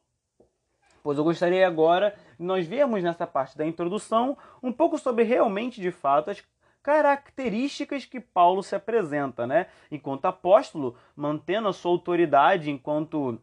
pois 1.03 1.19
eu 1.19 1.23
gostaria 1.23 1.67
agora 1.67 2.15
nós 2.39 2.65
vermos 2.65 3.03
nessa 3.03 3.27
parte 3.27 3.55
da 3.55 3.63
introdução 3.63 4.35
um 4.63 4.73
pouco 4.73 4.97
sobre 4.97 5.23
realmente, 5.23 5.79
de 5.79 5.91
fato, 5.91 6.31
as 6.31 6.43
características 6.81 8.05
que 8.05 8.19
Paulo 8.19 8.63
se 8.63 8.75
apresenta, 8.75 9.45
né? 9.45 9.67
Enquanto 9.91 10.25
apóstolo, 10.25 10.97
mantendo 11.15 11.67
a 11.67 11.73
sua 11.73 11.91
autoridade 11.91 12.71
enquanto 12.71 13.39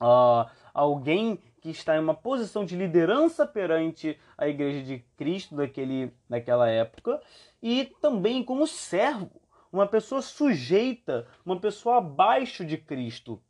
uh, 0.00 0.50
alguém 0.72 1.38
que 1.60 1.70
está 1.70 1.96
em 1.96 2.00
uma 2.00 2.14
posição 2.14 2.64
de 2.64 2.74
liderança 2.74 3.46
perante 3.46 4.18
a 4.36 4.48
igreja 4.48 4.82
de 4.82 4.98
Cristo 5.16 5.54
daquele, 5.54 6.12
daquela 6.28 6.68
época, 6.68 7.20
e 7.62 7.92
também 8.00 8.42
como 8.42 8.66
servo, 8.66 9.40
uma 9.72 9.86
pessoa 9.86 10.22
sujeita, 10.22 11.26
uma 11.44 11.60
pessoa 11.60 11.98
abaixo 11.98 12.64
de 12.64 12.76
Cristo. 12.76 13.40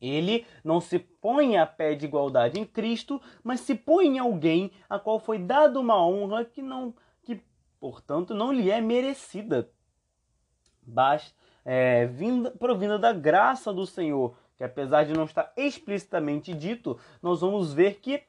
Ele 0.00 0.44
não 0.64 0.80
se 0.80 0.98
põe 0.98 1.56
a 1.56 1.64
pé 1.64 1.94
de 1.94 2.06
igualdade 2.06 2.58
em 2.58 2.64
Cristo, 2.64 3.22
mas 3.42 3.60
se 3.60 3.74
põe 3.74 4.06
em 4.08 4.18
alguém 4.18 4.72
a 4.90 4.98
qual 4.98 5.20
foi 5.20 5.38
dada 5.38 5.78
uma 5.78 6.04
honra 6.04 6.44
que 6.44 6.60
não, 6.60 6.92
que 7.22 7.40
portanto 7.78 8.34
não 8.34 8.52
lhe 8.52 8.68
é 8.68 8.80
merecida. 8.80 9.70
Basta, 10.84 11.32
é, 11.64 12.06
vinda, 12.06 12.50
provinda 12.50 12.98
da 12.98 13.12
graça 13.12 13.72
do 13.72 13.86
Senhor, 13.86 14.36
que 14.62 14.66
apesar 14.66 15.04
de 15.04 15.12
não 15.12 15.24
estar 15.24 15.52
explicitamente 15.56 16.54
dito, 16.54 16.96
nós 17.20 17.40
vamos 17.40 17.74
ver 17.74 17.96
que 17.96 18.22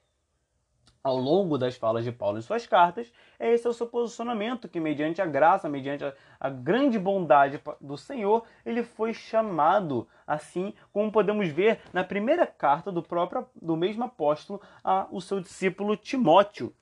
ao 1.03 1.15
longo 1.15 1.59
das 1.59 1.75
falas 1.75 2.03
de 2.03 2.11
Paulo 2.11 2.39
em 2.39 2.41
suas 2.41 2.65
cartas, 2.65 3.11
é 3.37 3.53
esse 3.53 3.67
é 3.67 3.69
o 3.69 3.73
seu 3.73 3.85
posicionamento, 3.85 4.67
que 4.67 4.79
mediante 4.79 5.21
a 5.21 5.27
graça, 5.27 5.69
mediante 5.69 6.03
a, 6.03 6.13
a, 6.39 6.49
grande 6.49 6.97
bondade 6.97 7.61
do 7.79 7.97
Senhor, 7.97 8.45
ele 8.65 8.81
foi 8.81 9.13
chamado, 9.13 10.07
assim 10.25 10.73
como 10.91 11.11
podemos 11.11 11.49
ver 11.49 11.81
na 11.91 12.03
primeira 12.03 12.47
carta 12.47 12.91
do 12.91 13.03
próprio 13.03 13.45
do 13.61 13.77
mesmo 13.77 14.05
apóstolo 14.05 14.59
a 14.83 15.07
o 15.11 15.21
seu 15.21 15.39
discípulo 15.39 15.95
Timóteo. 15.95 16.73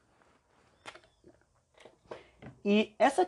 E 2.63 2.95
essa 2.97 3.27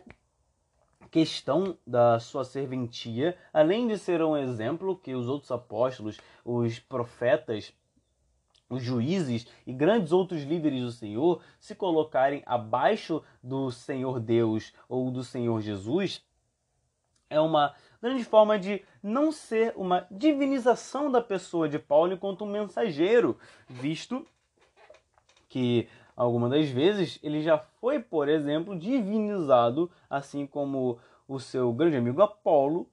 questão 1.13 1.77
da 1.86 2.20
sua 2.20 2.43
serventia, 2.43 3.38
além 3.53 3.88
de 3.88 4.00
ser 4.00 4.24
um 4.24 4.36
exemplo 4.36 4.98
que 4.98 5.13
os 5.13 5.27
outros 5.27 5.51
apóstolos, 5.51 6.20
os 6.43 6.79
profetas, 6.79 7.72
os 8.67 8.82
juízes 8.82 9.46
e 9.67 9.72
grandes 9.72 10.12
outros 10.12 10.41
líderes 10.41 10.82
do 10.82 10.91
Senhor 10.91 11.39
se 11.60 11.75
colocarem 11.75 12.41
abaixo 12.48 13.22
do 13.43 13.70
Senhor 13.70 14.20
Deus 14.20 14.74
ou 14.89 15.12
do 15.12 15.24
Senhor 15.24 15.62
Jesus, 15.62 16.25
é 17.29 17.39
uma 17.39 17.75
grande 18.01 18.24
forma 18.24 18.58
de 18.58 18.84
não 19.03 19.32
ser 19.32 19.72
uma 19.77 20.08
divinização 20.10 21.12
da 21.12 21.22
pessoa 21.22 21.70
de 21.70 21.77
Paulo 21.77 22.13
enquanto 22.13 22.43
um 22.43 22.51
mensageiro, 22.51 23.38
visto 23.70 24.25
que 25.48 25.88
Algumas 26.15 26.51
das 26.51 26.70
vezes 26.70 27.20
ele 27.24 27.41
já 27.41 27.58
foi, 27.58 28.00
por 28.00 28.29
exemplo, 28.29 28.77
divinizado, 28.77 29.89
assim 30.10 30.46
como 30.46 31.00
o 31.27 31.39
seu 31.39 31.74
grande 31.74 31.98
amigo 31.98 32.22
Apolo, 32.22 32.88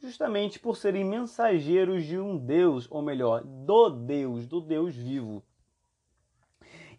justamente 0.00 0.58
por 0.58 0.76
serem 0.76 1.04
mensageiros 1.04 2.04
de 2.04 2.18
um 2.18 2.36
Deus, 2.36 2.88
ou 2.90 3.02
melhor, 3.02 3.42
do 3.44 3.90
Deus, 3.90 4.46
do 4.46 4.60
Deus 4.60 4.94
vivo. 4.94 5.42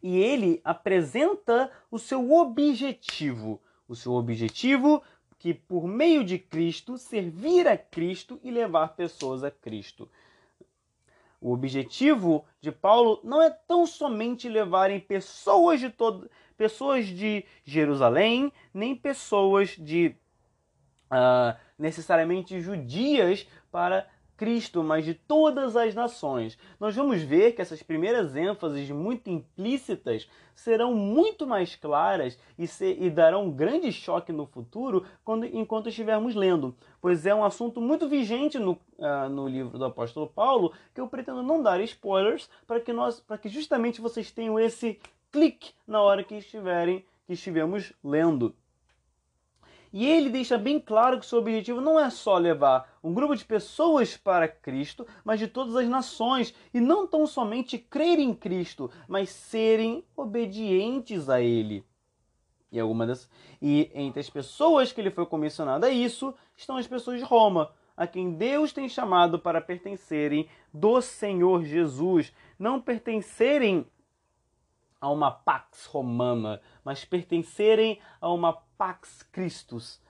E 0.02 0.18
ele 0.18 0.62
apresenta 0.64 1.72
o 1.90 1.98
seu 1.98 2.32
objetivo, 2.34 3.62
o 3.88 3.96
seu 3.96 4.14
objetivo 4.14 5.02
que 5.40 5.54
por 5.54 5.86
meio 5.86 6.24
de 6.24 6.40
Cristo 6.40 6.98
servir 6.98 7.68
a 7.68 7.78
Cristo 7.78 8.40
e 8.42 8.50
levar 8.50 8.96
pessoas 8.96 9.44
a 9.44 9.52
Cristo. 9.52 10.10
O 11.44 11.52
objetivo 11.52 12.46
de 12.62 12.72
Paulo 12.72 13.20
não 13.22 13.42
é 13.42 13.50
tão 13.50 13.86
somente 13.86 14.48
levarem 14.48 14.98
pessoas 14.98 15.82
de 15.82 15.90
todo, 15.90 16.32
pessoas 16.56 17.06
de 17.06 17.44
Jerusalém, 17.66 18.50
nem 18.74 18.96
pessoas 18.96 19.72
de 19.72 20.16
uh, 21.12 21.60
necessariamente 21.78 22.62
judias 22.62 23.46
para 23.70 24.08
Cristo, 24.36 24.84
mas 24.84 25.06
de 25.06 25.14
todas 25.14 25.76
as 25.76 25.94
nações. 25.94 26.58
Nós 26.80 26.96
vamos 26.96 27.22
ver 27.22 27.54
que 27.54 27.62
essas 27.62 27.84
primeiras 27.84 28.36
ênfases 28.36 28.90
muito 28.90 29.30
implícitas 29.30 30.28
serão 30.56 30.94
muito 30.94 31.48
mais 31.48 31.76
claras 31.76 32.38
e, 32.58 32.68
se, 32.68 32.98
e 33.00 33.10
darão 33.10 33.46
um 33.46 33.52
grande 33.52 33.92
choque 33.92 34.32
no 34.32 34.46
futuro 34.46 35.06
quando, 35.24 35.46
enquanto 35.46 35.90
estivermos 35.90 36.36
lendo, 36.36 36.76
pois 37.02 37.26
é 37.26 37.34
um 37.34 37.44
assunto 37.44 37.82
muito 37.82 38.08
vigente 38.08 38.60
no, 38.60 38.74
uh, 39.00 39.30
no 39.30 39.48
livro 39.48 39.78
do 39.78 39.86
apóstolo 39.86 40.28
Paulo 40.28 40.74
que 40.94 41.02
eu 41.02 41.08
pretendo 41.08 41.42
não 41.42 41.62
dar 41.62 41.82
spoilers 41.82 42.50
para 42.68 42.80
que 42.80 42.94
nós, 42.94 43.20
para 43.20 43.38
que 43.38 43.50
justamente 43.50 44.02
vocês 44.02 44.32
tenham 44.32 44.60
esse 44.60 45.00
clique 45.32 45.74
na 45.88 46.02
hora 46.02 46.24
que 46.24 46.36
estiverem 46.36 47.04
que 47.26 47.34
estivermos 47.34 47.94
lendo. 48.04 48.56
E 49.94 50.10
ele 50.10 50.32
deixa 50.32 50.58
bem 50.58 50.80
claro 50.80 51.20
que 51.20 51.26
seu 51.26 51.38
objetivo 51.38 51.80
não 51.80 52.00
é 52.00 52.10
só 52.10 52.40
levar 52.40 52.98
um 53.04 53.14
grupo 53.14 53.36
de 53.36 53.46
pessoas 53.46 54.18
para 54.18 54.48
Cristo, 54.48 55.06
mas 55.24 55.40
de 55.40 55.48
todas 55.48 55.76
as 55.76 55.88
nações, 55.88 56.52
e 56.74 56.82
não 56.82 57.06
tão 57.06 57.28
somente 57.28 57.78
crer 57.78 58.18
em 58.18 58.34
Cristo, 58.34 58.90
mas 59.08 59.30
serem 59.30 60.04
obedientes 60.18 61.30
a 61.30 61.40
Ele. 61.40 61.86
E, 62.72 62.80
alguma 62.80 63.06
das... 63.06 63.30
e 63.62 63.92
entre 63.94 64.20
as 64.20 64.32
pessoas 64.32 64.92
que 64.92 65.00
ele 65.00 65.12
foi 65.12 65.28
comissionado 65.28 65.86
a 65.86 65.92
isso 65.92 66.34
estão 66.58 66.76
as 66.76 66.88
pessoas 66.88 67.20
de 67.20 67.24
Roma, 67.24 67.72
a 67.96 68.08
quem 68.08 68.32
Deus 68.32 68.74
tem 68.74 68.90
chamado 68.90 69.38
para 69.38 69.62
pertencerem 69.62 70.50
do 70.74 71.00
Senhor 71.00 71.64
Jesus, 71.64 72.34
não 72.58 72.82
pertencerem 72.82 73.86
a 75.04 75.12
uma 75.12 75.30
pax 75.30 75.86
romana, 75.86 76.62
mas 76.82 77.04
pertencerem 77.04 78.00
a 78.22 78.32
uma 78.32 78.54
pax 78.78 79.22
Christus. 79.34 80.02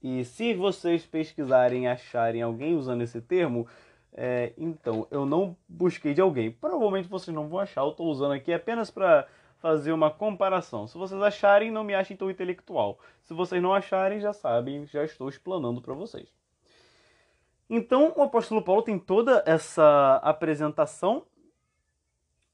E 0.00 0.24
se 0.24 0.54
vocês 0.54 1.04
pesquisarem 1.04 1.82
e 1.82 1.86
acharem 1.88 2.40
alguém 2.40 2.76
usando 2.76 3.02
esse 3.02 3.20
termo, 3.20 3.66
é, 4.12 4.52
então 4.56 5.08
eu 5.10 5.26
não 5.26 5.56
busquei 5.68 6.14
de 6.14 6.20
alguém. 6.20 6.52
Provavelmente 6.52 7.08
vocês 7.08 7.34
não 7.34 7.48
vão 7.48 7.58
achar. 7.58 7.80
Eu 7.80 7.90
estou 7.90 8.06
usando 8.06 8.30
aqui 8.30 8.52
apenas 8.52 8.92
para 8.92 9.26
fazer 9.56 9.90
uma 9.90 10.08
comparação. 10.08 10.86
Se 10.86 10.96
vocês 10.96 11.20
acharem, 11.20 11.72
não 11.72 11.82
me 11.82 11.96
achem 11.96 12.16
tão 12.16 12.30
intelectual. 12.30 13.00
Se 13.24 13.34
vocês 13.34 13.60
não 13.60 13.74
acharem, 13.74 14.20
já 14.20 14.32
sabem, 14.32 14.86
já 14.86 15.02
estou 15.02 15.28
explanando 15.28 15.82
para 15.82 15.94
vocês. 15.94 16.32
Então, 17.68 18.12
o 18.16 18.22
apóstolo 18.22 18.62
Paulo 18.62 18.82
tem 18.82 19.00
toda 19.00 19.42
essa 19.44 20.20
apresentação 20.22 21.24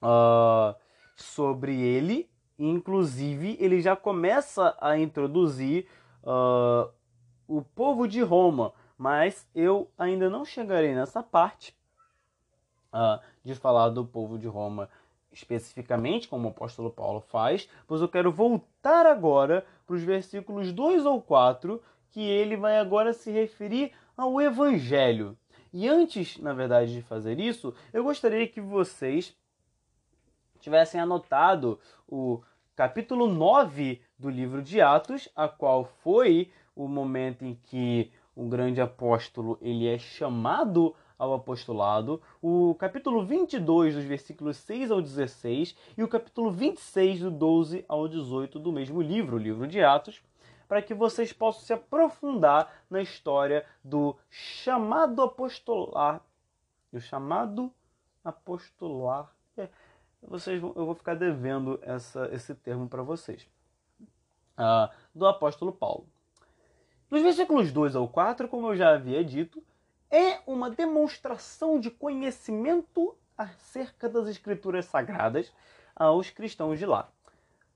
uh, 0.03 0.75
sobre 1.17 1.81
ele. 1.81 2.29
Inclusive, 2.59 3.57
ele 3.61 3.81
já 3.81 3.97
começa 3.97 4.77
a 4.81 4.99
introduzir 4.99 5.87
uh, 6.23 6.91
o 7.47 7.63
povo 7.63 8.07
de 8.07 8.23
Roma, 8.23 8.73
mas 8.97 9.47
eu 9.55 9.91
ainda 9.99 10.31
não 10.31 10.45
chegarei 10.45 10.95
nessa 10.95 11.23
parte 11.23 11.75
uh, 12.93 13.21
de 13.43 13.55
falar 13.55 13.89
do 13.89 14.05
povo 14.05 14.39
de 14.39 14.47
Roma 14.47 14.89
especificamente, 15.33 16.29
como 16.29 16.47
o 16.47 16.51
apóstolo 16.53 16.91
Paulo 16.91 17.21
faz, 17.21 17.69
pois 17.89 18.01
eu 18.01 18.09
quero 18.09 18.31
voltar 18.31 19.05
agora 19.05 19.67
para 19.85 19.97
os 19.97 20.03
versículos 20.03 20.73
2 20.73 21.05
ou 21.05 21.21
4, 21.21 21.83
que 22.13 22.21
ele 22.21 22.57
vai 22.57 22.79
agora 22.79 23.13
se 23.13 23.33
referir 23.33 23.93
ao 24.17 24.41
Evangelho. 24.41 25.37
E 25.73 25.89
antes, 25.89 26.39
na 26.39 26.53
verdade, 26.53 26.95
de 26.95 27.03
fazer 27.03 27.41
isso, 27.41 27.75
eu 27.93 28.05
gostaria 28.05 28.47
que 28.47 28.61
vocês 28.61 29.37
tivessem 30.65 30.99
anotado 30.99 31.79
o 32.09 32.41
capítulo 32.75 33.29
9 33.29 34.01
do 34.19 34.31
livro 34.31 34.63
de 34.63 34.81
Atos, 34.81 35.29
a 35.37 35.47
qual 35.47 35.85
foi 35.85 36.51
o 36.75 36.89
momento 36.89 37.45
em 37.45 37.55
que 37.55 38.11
o 38.35 38.49
grande 38.49 38.81
apóstolo 38.81 39.59
ele 39.61 39.87
é 39.87 39.99
chamado 39.99 40.95
ao 41.19 41.35
apostolado, 41.35 42.21
o 42.41 42.75
capítulo 42.77 43.27
22 43.27 43.95
dos 43.95 44.05
versículos 44.05 44.57
6 44.57 44.91
ao 44.91 45.03
16 45.03 45.77
e 45.99 46.03
o 46.03 46.09
capítulo 46.09 46.51
26 46.51 47.21
do 47.21 47.31
12 47.31 47.85
ao 47.87 48.09
18 48.09 48.59
do 48.59 48.73
mesmo 48.73 49.03
livro, 49.03 49.37
o 49.37 49.39
livro 49.39 49.67
de 49.67 49.83
Atos, 49.85 50.23
para 50.67 50.81
que 50.81 50.95
vocês 50.95 51.31
possam 51.31 51.61
se 51.61 51.75
aprofundar 51.75 52.73
na 52.89 53.03
história 53.03 53.67
do 53.85 54.17
chamado 54.31 55.21
apostolar, 55.21 56.23
o 56.91 56.99
chamado 56.99 57.71
apostolar, 58.25 59.34
vocês 60.27 60.61
vão, 60.61 60.73
eu 60.77 60.87
vou 60.87 60.95
ficar 60.95 61.15
devendo 61.15 61.79
essa, 61.83 62.29
esse 62.33 62.55
termo 62.55 62.89
para 62.89 63.03
vocês. 63.03 63.47
Uh, 64.59 64.89
do 65.15 65.27
apóstolo 65.27 65.73
Paulo. 65.73 66.07
Nos 67.11 67.23
versículos 67.23 67.73
2 67.73 67.97
ao 67.97 68.09
4, 68.09 68.49
como 68.49 68.69
eu 68.69 68.77
já 68.77 68.95
havia 68.95 69.25
dito, 69.25 69.63
é 70.11 70.41
uma 70.47 70.71
demonstração 70.71 71.79
de 71.79 71.91
conhecimento 71.91 73.17
acerca 73.37 74.09
das 74.09 74.29
escrituras 74.29 74.87
sagradas 74.87 75.53
aos 75.95 76.31
cristãos 76.31 76.79
de 76.79 76.87
lá. 76.87 77.09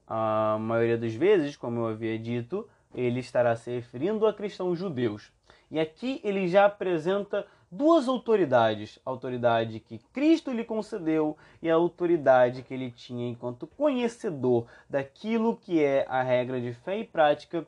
A 0.07 0.57
maioria 0.61 0.97
das 0.97 1.15
vezes, 1.15 1.57
como 1.57 1.81
eu 1.81 1.87
havia 1.89 2.19
dito, 2.19 2.69
ele 2.95 3.21
estará 3.21 3.55
se 3.57 3.71
referindo 3.71 4.27
a 4.27 4.33
cristãos 4.33 4.79
judeus. 4.79 5.31
E 5.71 5.79
aqui 5.79 6.21
ele 6.25 6.49
já 6.49 6.65
apresenta 6.65 7.47
duas 7.71 8.09
autoridades: 8.09 8.99
a 9.05 9.11
autoridade 9.11 9.81
que 9.81 9.99
Cristo 10.13 10.53
lhe 10.53 10.65
concedeu 10.65 11.37
e 11.63 11.71
a 11.71 11.75
autoridade 11.75 12.63
que 12.63 12.75
ele 12.75 12.91
tinha 12.91 13.29
enquanto 13.29 13.67
conhecedor 13.67 14.67
daquilo 14.89 15.57
que 15.57 15.83
é 15.83 16.07
a 16.09 16.23
regra 16.23 16.61
de 16.61 16.73
fé 16.73 16.99
e 16.99 17.05
prática 17.05 17.67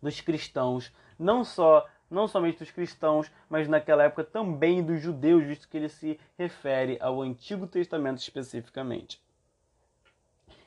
dos 0.00 0.20
cristãos, 0.20 0.92
não 1.18 1.44
só 1.44 1.86
não 2.10 2.26
somente 2.26 2.58
dos 2.58 2.72
cristãos, 2.72 3.30
mas 3.48 3.68
naquela 3.68 4.02
época 4.02 4.24
também 4.24 4.82
dos 4.82 5.00
judeus, 5.00 5.44
visto 5.44 5.68
que 5.68 5.76
ele 5.76 5.88
se 5.88 6.18
refere 6.36 6.98
ao 7.00 7.22
Antigo 7.22 7.68
Testamento 7.68 8.18
especificamente. 8.18 9.22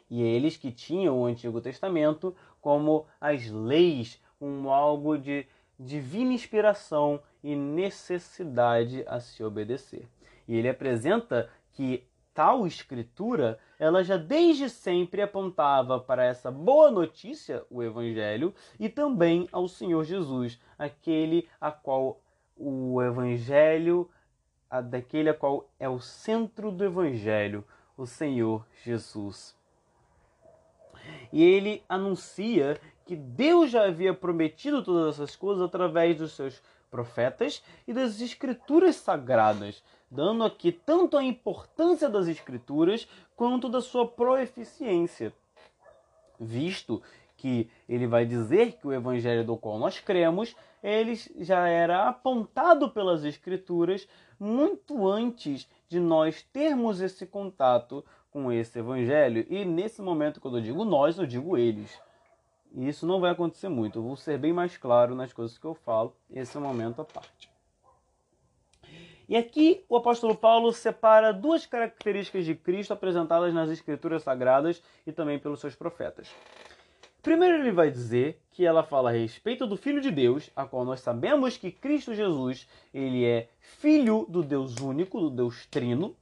E 0.10 0.22
eles 0.22 0.56
que 0.56 0.72
tinham 0.72 1.20
o 1.20 1.26
Antigo 1.26 1.60
Testamento 1.60 2.34
como 2.62 3.06
as 3.20 3.50
leis, 3.50 4.22
como 4.40 4.70
algo 4.70 5.18
de 5.18 5.46
divina 5.78 6.32
inspiração 6.32 7.20
e 7.44 7.56
necessidade 7.56 9.04
a 9.08 9.20
se 9.20 9.44
obedecer. 9.44 10.08
E 10.48 10.56
ele 10.56 10.70
apresenta 10.70 11.50
que 11.74 12.08
tal 12.34 12.66
escritura, 12.66 13.60
ela 13.78 14.04
já 14.04 14.18
desde 14.18 14.70
sempre 14.70 15.22
apontava 15.22 16.00
para 16.00 16.24
essa 16.24 16.50
boa 16.50 16.90
notícia, 16.90 17.64
o 17.70 17.84
evangelho, 17.84 18.54
e 18.80 18.90
também 18.90 19.48
ao 19.52 19.68
Senhor 19.68 20.04
Jesus, 20.04 20.60
aquele 20.78 21.48
a 21.62 21.72
qual 21.72 22.20
o 22.58 23.02
evangelho, 23.02 24.10
a 24.70 24.82
daquele 24.82 25.30
a 25.30 25.34
qual 25.34 25.70
é 25.80 25.88
o 25.88 26.00
centro 26.00 26.72
do 26.72 26.84
evangelho, 26.84 27.64
o 27.96 28.08
Senhor 28.08 28.66
Jesus. 28.84 29.56
E 31.32 31.44
ele 31.44 31.84
anuncia 31.88 32.80
que 33.06 33.16
Deus 33.16 33.70
já 33.70 33.86
havia 33.86 34.14
prometido 34.14 34.84
todas 34.84 35.16
essas 35.16 35.36
coisas 35.36 35.64
através 35.64 36.18
dos 36.18 36.32
seus 36.32 36.62
profetas 36.94 37.64
e 37.88 37.92
das 37.92 38.22
escrituras 38.22 38.98
sagradas, 38.98 39.84
dando 40.12 40.44
aqui 40.44 40.72
tanto 40.72 41.18
a 41.18 41.24
importância 41.24 42.08
das 42.08 42.28
escrituras 42.28 43.08
quanto 43.36 43.68
da 43.68 43.82
sua 43.82 44.08
proeficiência, 44.08 45.34
visto 46.40 47.02
que 47.36 47.68
ele 47.90 48.06
vai 48.06 48.28
dizer 48.28 48.74
que 48.74 48.86
o 48.86 48.94
evangelho 48.94 49.44
do 49.44 49.58
qual 49.58 49.80
nós 49.80 50.00
cremos, 50.00 50.56
ele 50.84 51.20
já 51.40 51.68
era 51.68 52.08
apontado 52.08 52.92
pelas 52.92 53.24
escrituras 53.24 54.08
muito 54.40 55.08
antes 55.08 55.68
de 55.90 56.00
nós 56.00 56.44
termos 56.54 57.02
esse 57.02 57.26
contato 57.26 58.06
com 58.30 58.52
esse 58.52 58.78
evangelho. 58.78 59.48
E 59.50 59.66
nesse 59.66 60.00
momento, 60.00 60.40
quando 60.40 60.60
eu 60.60 60.62
digo 60.62 60.86
nós, 60.86 61.18
eu 61.18 61.26
digo 61.26 61.58
eles. 61.58 62.00
E 62.74 62.88
isso 62.88 63.06
não 63.06 63.20
vai 63.20 63.32
acontecer 63.32 63.70
muito. 63.70 64.00
Eu 64.00 64.04
vou 64.04 64.16
ser 64.16 64.38
bem 64.38 64.52
mais 64.52 64.76
claro 64.78 65.14
nas 65.16 65.32
coisas 65.32 65.58
que 65.58 65.66
eu 65.66 65.76
falo. 65.76 66.16
Esse 66.30 66.58
é 66.58 66.60
um 66.60 66.64
momento 66.64 67.02
à 67.02 67.06
parte. 67.06 67.52
E 69.30 69.38
aqui 69.38 69.86
o 69.88 69.96
apóstolo 69.96 70.36
Paulo 70.36 70.74
separa 70.74 71.32
duas 71.32 71.66
características 71.66 72.46
de 72.46 72.56
Cristo 72.56 72.94
apresentadas 72.94 73.54
nas 73.54 73.70
Escrituras 73.70 74.24
Sagradas 74.24 74.82
e 75.08 75.12
também 75.12 75.40
pelos 75.40 75.60
seus 75.60 75.76
profetas. 75.76 76.30
Primeiro 77.22 77.56
ele 77.56 77.72
vai 77.72 77.90
dizer 77.90 78.42
que 78.52 78.66
ela 78.66 78.84
fala 78.84 79.10
a 79.10 79.14
respeito 79.14 79.66
do 79.66 79.78
Filho 79.78 80.02
de 80.02 80.12
Deus, 80.12 80.52
a 80.54 80.66
qual 80.66 80.84
nós 80.84 81.00
sabemos 81.00 81.56
que 81.56 81.72
Cristo 81.72 82.14
Jesus, 82.14 82.68
ele 82.94 83.24
é 83.24 83.48
filho 83.60 84.26
do 84.28 84.44
Deus 84.44 84.76
único, 84.82 85.22
do 85.22 85.30
Deus 85.30 85.66
trino, 85.68 86.18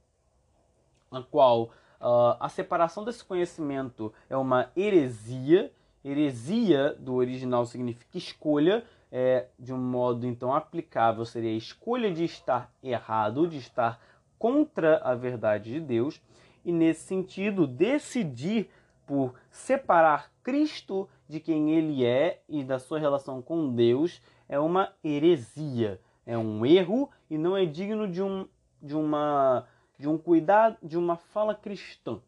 a 1.10 1.20
qual 1.20 1.64
uh, 2.00 2.36
a 2.38 2.48
separação 2.48 3.04
desse 3.04 3.24
conhecimento 3.24 4.14
é 4.30 4.36
uma 4.36 4.70
heresia, 4.76 5.72
Heresia 6.04 6.94
do 6.98 7.14
original 7.14 7.64
significa 7.64 8.18
escolha, 8.18 8.84
é, 9.10 9.46
de 9.58 9.72
um 9.72 9.78
modo 9.78 10.26
então 10.26 10.54
aplicável 10.54 11.24
seria 11.24 11.50
a 11.50 11.56
escolha 11.56 12.10
de 12.10 12.24
estar 12.24 12.72
errado, 12.82 13.46
de 13.46 13.58
estar 13.58 14.00
contra 14.38 14.98
a 14.98 15.14
verdade 15.14 15.72
de 15.72 15.80
Deus, 15.80 16.20
e 16.64 16.72
nesse 16.72 17.02
sentido, 17.02 17.66
decidir 17.66 18.70
por 19.06 19.34
separar 19.50 20.32
Cristo 20.42 21.08
de 21.28 21.38
quem 21.40 21.70
ele 21.70 22.04
é 22.04 22.42
e 22.48 22.64
da 22.64 22.78
sua 22.78 22.98
relação 22.98 23.40
com 23.40 23.74
Deus 23.74 24.20
é 24.48 24.58
uma 24.58 24.92
heresia, 25.04 26.00
é 26.26 26.36
um 26.36 26.64
erro 26.64 27.10
e 27.30 27.38
não 27.38 27.56
é 27.56 27.64
digno 27.64 28.08
de 28.08 28.22
um 28.22 28.46
de 28.80 28.96
uma 28.96 29.66
de 29.98 30.08
um 30.08 30.18
cuidado, 30.18 30.76
de 30.82 30.98
uma 30.98 31.16
fala 31.16 31.54
cristã. 31.54 32.20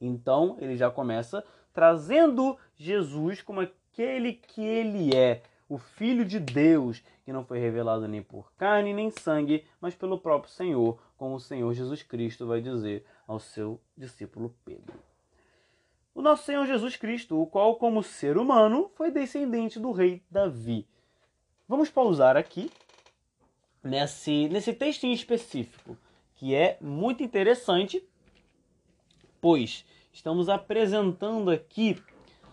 Então, 0.00 0.56
ele 0.58 0.76
já 0.76 0.90
começa 0.90 1.44
trazendo 1.72 2.56
Jesus 2.76 3.40
como 3.42 3.60
aquele 3.60 4.34
que 4.34 4.62
ele 4.62 5.14
é, 5.16 5.42
o 5.68 5.78
Filho 5.78 6.24
de 6.24 6.38
Deus, 6.38 7.02
que 7.24 7.32
não 7.32 7.44
foi 7.44 7.58
revelado 7.58 8.06
nem 8.06 8.22
por 8.22 8.52
carne 8.54 8.92
nem 8.92 9.10
sangue, 9.10 9.64
mas 9.80 9.94
pelo 9.94 10.18
próprio 10.18 10.52
Senhor, 10.52 10.98
como 11.16 11.36
o 11.36 11.40
Senhor 11.40 11.72
Jesus 11.72 12.02
Cristo 12.02 12.46
vai 12.46 12.60
dizer 12.60 13.04
ao 13.26 13.38
seu 13.38 13.80
discípulo 13.96 14.54
Pedro. 14.64 14.94
O 16.14 16.20
nosso 16.20 16.44
Senhor 16.44 16.66
Jesus 16.66 16.96
Cristo, 16.96 17.40
o 17.40 17.46
qual, 17.46 17.76
como 17.76 18.02
ser 18.02 18.36
humano, 18.36 18.90
foi 18.94 19.10
descendente 19.10 19.80
do 19.80 19.92
rei 19.92 20.22
Davi. 20.30 20.86
Vamos 21.66 21.88
pausar 21.88 22.36
aqui 22.36 22.70
nesse, 23.82 24.48
nesse 24.48 24.74
texto 24.74 25.04
em 25.04 25.12
específico, 25.12 25.96
que 26.34 26.54
é 26.54 26.76
muito 26.80 27.22
interessante, 27.22 28.06
pois 29.40 29.86
estamos 30.12 30.48
apresentando 30.50 31.50
aqui 31.50 32.00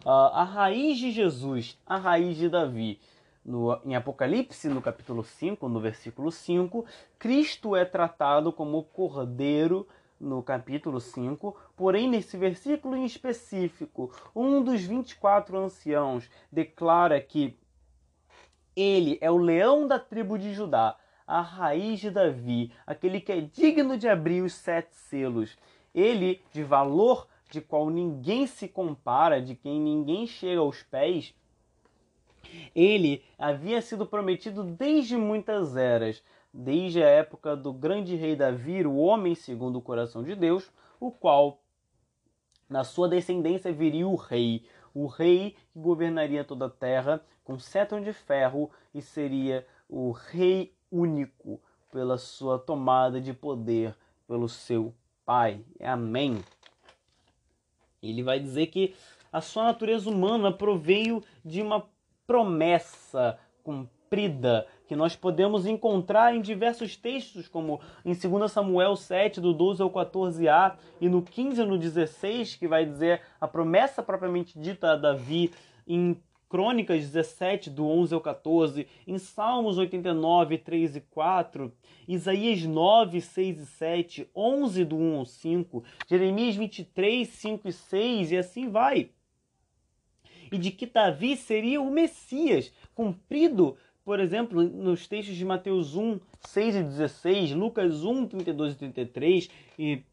uh, 0.05 0.09
a 0.09 0.43
raiz 0.43 0.97
de 0.97 1.11
Jesus, 1.11 1.77
a 1.85 1.97
raiz 1.97 2.37
de 2.37 2.47
Davi. 2.47 2.99
No, 3.43 3.79
em 3.83 3.95
Apocalipse, 3.95 4.69
no 4.69 4.81
capítulo 4.81 5.23
5, 5.23 5.67
no 5.67 5.79
versículo 5.79 6.31
5, 6.31 6.85
Cristo 7.17 7.75
é 7.75 7.83
tratado 7.83 8.53
como 8.53 8.83
cordeiro 8.83 9.87
no 10.19 10.43
capítulo 10.43 10.99
5, 10.99 11.55
porém 11.75 12.09
nesse 12.09 12.37
versículo 12.37 12.95
em 12.95 13.05
específico, 13.05 14.11
um 14.35 14.61
dos 14.61 14.81
24 14.81 15.57
anciãos 15.57 16.29
declara 16.51 17.19
que 17.21 17.57
ele 18.75 19.17
é 19.21 19.31
o 19.31 19.37
leão 19.37 19.87
da 19.87 19.97
tribo 19.97 20.37
de 20.37 20.53
Judá, 20.53 20.97
a 21.25 21.41
raiz 21.41 21.99
de 21.99 22.11
Davi, 22.11 22.71
aquele 22.85 23.21
que 23.21 23.31
é 23.31 23.41
digno 23.41 23.97
de 23.97 24.07
abrir 24.07 24.41
os 24.41 24.53
sete 24.53 24.95
selos. 24.95 25.57
Ele, 25.93 26.41
de 26.51 26.63
valor 26.63 27.27
de 27.49 27.61
qual 27.61 27.89
ninguém 27.89 28.45
se 28.45 28.67
compara, 28.67 29.41
de 29.41 29.55
quem 29.55 29.79
ninguém 29.79 30.27
chega 30.27 30.61
aos 30.61 30.83
pés, 30.83 31.33
ele 32.75 33.23
havia 33.37 33.81
sido 33.81 34.05
prometido 34.05 34.63
desde 34.63 35.17
muitas 35.17 35.75
eras, 35.75 36.23
desde 36.53 37.03
a 37.03 37.07
época 37.07 37.55
do 37.55 37.73
grande 37.73 38.15
rei 38.15 38.35
Davi, 38.35 38.85
o 38.85 38.97
homem 38.97 39.35
segundo 39.35 39.77
o 39.77 39.81
coração 39.81 40.23
de 40.23 40.35
Deus, 40.35 40.71
o 40.99 41.11
qual 41.11 41.59
na 42.69 42.83
sua 42.83 43.07
descendência 43.07 43.73
viria 43.73 44.07
o 44.07 44.15
rei, 44.15 44.65
o 44.93 45.07
rei 45.07 45.55
que 45.71 45.79
governaria 45.79 46.43
toda 46.43 46.65
a 46.65 46.69
terra 46.69 47.23
com 47.43 47.57
cetro 47.57 48.01
de 48.01 48.13
ferro 48.13 48.69
e 48.93 49.01
seria 49.01 49.65
o 49.87 50.11
rei 50.11 50.73
único 50.91 51.59
pela 51.91 52.17
sua 52.17 52.59
tomada 52.59 53.19
de 53.19 53.33
poder 53.33 53.95
pelo 54.27 54.47
seu 54.47 54.93
pai. 55.25 55.63
Amém. 55.79 56.43
Ele 58.01 58.23
vai 58.23 58.39
dizer 58.39 58.67
que 58.67 58.93
a 59.31 59.41
sua 59.41 59.63
natureza 59.63 60.09
humana 60.09 60.51
proveio 60.51 61.23
de 61.43 61.61
uma 61.61 61.85
promessa 62.25 63.37
cumprida 63.63 64.65
que 64.87 64.95
nós 64.95 65.15
podemos 65.15 65.67
encontrar 65.67 66.35
em 66.35 66.41
diversos 66.41 66.95
textos, 66.95 67.47
como 67.47 67.79
em 68.03 68.13
2 68.13 68.51
Samuel 68.51 68.95
7, 68.95 69.39
do 69.39 69.53
12 69.53 69.83
ao 69.83 69.91
14a, 69.91 70.75
e 70.99 71.07
no 71.07 71.21
15 71.21 71.61
e 71.61 71.65
no 71.65 71.77
16, 71.77 72.55
que 72.55 72.67
vai 72.67 72.85
dizer 72.85 73.21
a 73.39 73.47
promessa 73.47 74.01
propriamente 74.01 74.57
dita 74.57 74.93
a 74.93 74.95
Davi, 74.95 75.51
em 75.87 76.19
Crônicas 76.49 77.01
17, 77.01 77.69
do 77.69 77.85
11 77.85 78.15
ao 78.15 78.19
14, 78.19 78.87
em 79.05 79.19
Salmos 79.19 79.77
89, 79.77 80.57
3 80.57 80.95
e 80.95 81.01
4, 81.01 81.71
Isaías 82.07 82.63
9, 82.63 83.21
6 83.21 83.59
e 83.59 83.65
7, 83.67 84.29
11 84.35 84.83
do 84.83 84.97
1 84.97 85.17
ao 85.19 85.25
5, 85.25 85.83
Jeremias 86.09 86.55
23, 86.55 87.29
5 87.29 87.67
e 87.69 87.71
6, 87.71 88.31
e 88.31 88.37
assim 88.37 88.67
vai. 88.67 89.11
E 90.51 90.57
de 90.57 90.71
que 90.71 90.87
Davi 90.87 91.37
seria 91.37 91.79
o 91.79 91.91
Messias, 91.91 92.73
cumprido, 92.95 93.77
por 94.03 94.19
exemplo, 94.19 94.63
nos 94.63 95.05
textos 95.07 95.35
de 95.35 95.45
Mateus 95.45 95.95
1, 95.95 96.19
6 96.41 96.75
e 96.75 96.83
16, 96.83 97.51
Lucas 97.51 98.03
1, 98.03 98.25
32 98.25 98.73
e 98.73 98.77
33, 98.77 99.49
e 99.77 100.03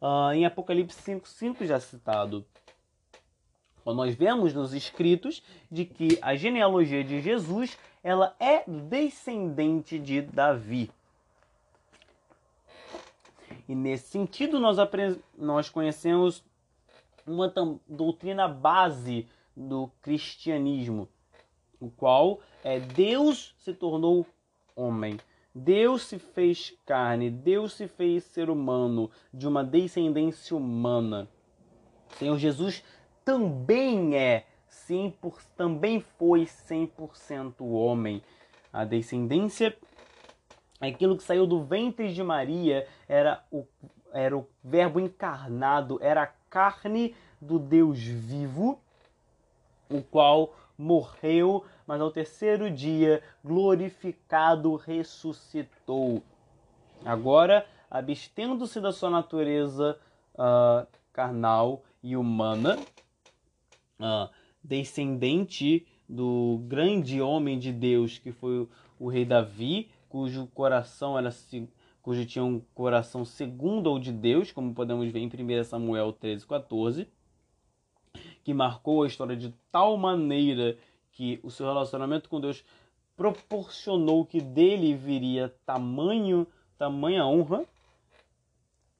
uh, 0.00 0.32
em 0.32 0.46
Apocalipse 0.46 1.02
5, 1.02 1.28
5 1.28 1.66
já 1.66 1.80
citado. 1.80 2.46
Nós 3.92 4.14
vemos 4.14 4.54
nos 4.54 4.72
escritos 4.72 5.42
de 5.70 5.84
que 5.84 6.18
a 6.22 6.34
genealogia 6.34 7.04
de 7.04 7.20
Jesus 7.20 7.78
ela 8.02 8.34
é 8.38 8.64
descendente 8.66 9.98
de 9.98 10.22
Davi. 10.22 10.90
E 13.68 13.74
nesse 13.74 14.08
sentido 14.08 14.60
nós, 14.60 14.76
nós 15.36 15.68
conhecemos 15.68 16.44
uma 17.26 17.52
doutrina 17.88 18.46
base 18.46 19.26
do 19.56 19.90
cristianismo, 20.02 21.08
o 21.80 21.90
qual 21.90 22.40
é 22.62 22.78
Deus 22.78 23.54
se 23.58 23.72
tornou 23.72 24.26
homem. 24.76 25.18
Deus 25.54 26.02
se 26.02 26.18
fez 26.18 26.76
carne, 26.84 27.30
Deus 27.30 27.74
se 27.74 27.86
fez 27.86 28.24
ser 28.24 28.50
humano, 28.50 29.08
de 29.32 29.46
uma 29.46 29.62
descendência 29.62 30.56
humana. 30.56 31.28
Senhor 32.18 32.36
Jesus 32.38 32.82
também 33.24 34.16
é 34.16 34.44
100%, 34.88 35.12
também 35.56 36.00
foi 36.00 36.44
100% 36.44 37.54
homem. 37.60 38.22
A 38.72 38.84
descendência, 38.84 39.76
aquilo 40.80 41.16
que 41.16 41.22
saiu 41.22 41.46
do 41.46 41.62
ventre 41.62 42.12
de 42.12 42.22
Maria, 42.22 42.86
era 43.08 43.42
o, 43.50 43.64
era 44.12 44.36
o 44.36 44.46
Verbo 44.62 45.00
encarnado, 45.00 45.98
era 46.02 46.22
a 46.22 46.26
carne 46.50 47.14
do 47.40 47.58
Deus 47.58 47.98
vivo, 47.98 48.80
o 49.88 50.02
qual 50.02 50.54
morreu, 50.76 51.64
mas 51.86 52.00
ao 52.00 52.10
terceiro 52.10 52.70
dia, 52.70 53.22
glorificado, 53.44 54.74
ressuscitou. 54.76 56.22
Agora, 57.04 57.66
abstendo-se 57.90 58.80
da 58.80 58.92
sua 58.92 59.10
natureza 59.10 59.98
uh, 60.34 60.86
carnal 61.12 61.82
e 62.02 62.16
humana, 62.16 62.78
uh, 64.00 64.28
descendente 64.62 65.86
do 66.08 66.60
grande 66.66 67.20
homem 67.20 67.58
de 67.58 67.72
Deus 67.72 68.18
que 68.18 68.32
foi 68.32 68.68
o 68.98 69.08
rei 69.08 69.24
Davi, 69.24 69.90
cujo 70.08 70.46
coração 70.54 71.18
era 71.18 71.30
cujo 72.02 72.26
tinha 72.26 72.44
um 72.44 72.60
coração 72.74 73.24
segundo 73.24 73.88
ao 73.88 73.98
de 73.98 74.12
Deus, 74.12 74.52
como 74.52 74.74
podemos 74.74 75.10
ver 75.10 75.20
em 75.20 75.26
1 75.26 75.64
Samuel 75.64 76.12
13, 76.12 76.46
14, 76.46 77.08
que 78.42 78.52
marcou 78.52 79.02
a 79.02 79.06
história 79.06 79.34
de 79.34 79.54
tal 79.72 79.96
maneira 79.96 80.76
que 81.10 81.40
o 81.42 81.50
seu 81.50 81.66
relacionamento 81.66 82.28
com 82.28 82.40
Deus 82.40 82.62
proporcionou 83.16 84.26
que 84.26 84.40
dele 84.40 84.94
viria 84.94 85.54
tamanho, 85.64 86.46
tamanha 86.76 87.24
honra, 87.26 87.64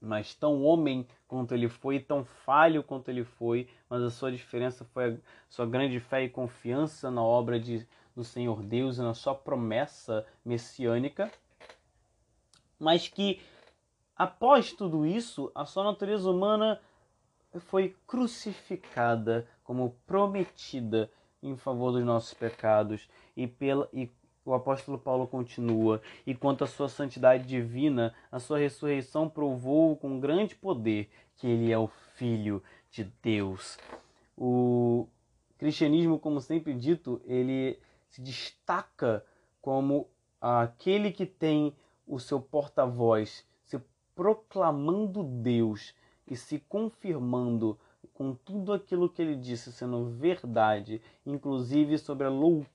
mas 0.05 0.35
tão 0.35 0.63
homem 0.63 1.07
quanto 1.27 1.55
ele 1.55 1.69
foi, 1.69 1.99
tão 1.99 2.25
falho 2.25 2.83
quanto 2.83 3.09
ele 3.09 3.25
foi, 3.25 3.69
mas 3.89 4.03
a 4.03 4.11
sua 4.11 4.31
diferença 4.31 4.85
foi 4.85 5.15
a 5.15 5.17
sua 5.49 5.67
grande 5.67 5.99
fé 5.99 6.23
e 6.23 6.29
confiança 6.29 7.11
na 7.11 7.23
obra 7.23 7.59
de, 7.59 7.87
do 8.15 8.23
Senhor 8.23 8.63
Deus 8.63 8.99
e 8.99 9.03
na 9.03 9.15
sua 9.15 9.35
promessa 9.35 10.27
messiânica, 10.45 11.31
mas 12.79 13.09
que 13.09 13.41
após 14.17 14.73
tudo 14.73 15.07
isso, 15.07 15.51
a 15.55 15.65
sua 15.65 15.85
natureza 15.85 16.31
humana 16.31 16.81
foi 17.61 17.97
crucificada 18.07 19.49
como 19.63 19.97
prometida 20.07 21.11
em 21.43 21.57
favor 21.57 21.93
dos 21.93 22.05
nossos 22.05 22.35
pecados 22.35 23.09
e 23.37 23.47
pela 23.47 23.89
e 23.93 24.11
o 24.45 24.53
apóstolo 24.53 24.99
Paulo 24.99 25.27
continua: 25.27 26.01
E 26.27 26.35
quanto 26.35 26.65
à 26.65 26.67
sua 26.67 26.89
santidade 26.89 27.47
divina, 27.47 28.15
a 28.31 28.39
sua 28.39 28.59
ressurreição 28.59 29.29
provou 29.29 29.97
com 29.97 30.21
grande 30.21 30.55
poder 30.55 31.09
que 31.37 31.47
ele 31.47 31.73
é 31.73 31.79
o 31.79 31.89
Filho 32.15 32.63
de 32.91 33.05
Deus. 33.23 33.79
O 34.37 35.09
cristianismo, 35.59 36.19
como 36.19 36.41
sempre 36.41 36.75
dito, 36.75 37.21
ele 37.25 37.79
se 38.09 38.21
destaca 38.21 39.25
como 39.61 40.09
aquele 40.41 41.11
que 41.11 41.25
tem 41.25 41.75
o 42.07 42.19
seu 42.19 42.41
porta-voz 42.41 43.47
se 43.65 43.81
proclamando 44.15 45.23
Deus 45.23 45.95
e 46.27 46.37
se 46.37 46.59
confirmando 46.69 47.79
com 48.13 48.35
tudo 48.35 48.73
aquilo 48.73 49.09
que 49.09 49.23
ele 49.23 49.35
disse 49.35 49.73
sendo 49.73 50.05
verdade, 50.11 51.01
inclusive 51.27 51.99
sobre 51.99 52.27
a 52.27 52.31
loucura 52.31 52.74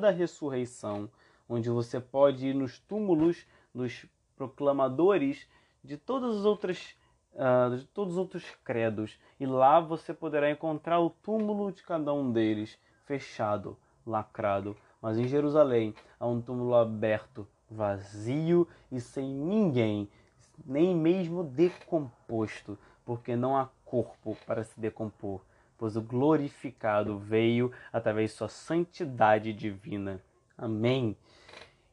da 0.00 0.10
ressurreição, 0.10 1.08
onde 1.48 1.70
você 1.70 2.00
pode 2.00 2.48
ir 2.48 2.54
nos 2.54 2.78
túmulos 2.80 3.46
dos 3.74 4.06
proclamadores 4.36 5.48
de 5.84 5.96
todas 5.96 6.38
as 6.38 6.44
outras 6.44 6.96
uh, 7.34 7.76
de 7.76 7.84
todos 7.86 8.14
os 8.14 8.18
outros 8.18 8.44
credos. 8.64 9.18
E 9.38 9.46
lá 9.46 9.80
você 9.80 10.12
poderá 10.12 10.50
encontrar 10.50 11.00
o 11.00 11.10
túmulo 11.10 11.72
de 11.72 11.82
cada 11.82 12.12
um 12.12 12.32
deles 12.32 12.78
fechado, 13.04 13.76
lacrado, 14.06 14.76
mas 15.00 15.18
em 15.18 15.26
Jerusalém 15.26 15.94
há 16.18 16.26
um 16.26 16.40
túmulo 16.40 16.74
aberto, 16.74 17.46
vazio 17.70 18.66
e 18.90 19.00
sem 19.00 19.28
ninguém, 19.28 20.08
nem 20.64 20.94
mesmo 20.94 21.42
decomposto, 21.44 22.78
porque 23.04 23.34
não 23.34 23.56
há 23.56 23.68
corpo 23.84 24.36
para 24.46 24.64
se 24.64 24.78
decompor, 24.78 25.40
pois 25.82 25.96
o 25.96 26.00
glorificado 26.00 27.18
veio 27.18 27.72
através 27.92 28.30
de 28.30 28.36
sua 28.36 28.46
santidade 28.46 29.52
divina. 29.52 30.22
Amém. 30.56 31.16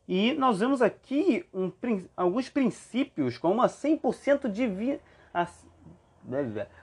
E 0.08 0.32
nós 0.34 0.60
vemos 0.60 0.80
aqui 0.80 1.44
um, 1.52 1.72
alguns 2.16 2.50
princípios 2.50 3.40
como 3.40 3.64
a 3.64 3.66
100% 3.66 4.48
divina, 4.48 5.00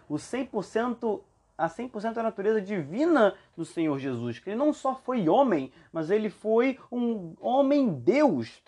o 0.09 0.16
100% 0.16 1.21
a 1.57 1.69
100% 1.69 2.12
da 2.12 2.25
natureza 2.25 2.61
divina 2.61 3.37
do 3.57 3.64
Senhor 3.64 3.97
Jesus, 4.01 4.40
que 4.40 4.51
ele 4.51 4.57
não 4.57 4.73
só 4.73 4.97
foi 4.97 5.29
homem, 5.29 5.71
mas 5.92 6.11
ele 6.11 6.29
foi 6.29 6.77
um 6.90 7.35
homem 7.40 7.88
Deus 7.88 8.61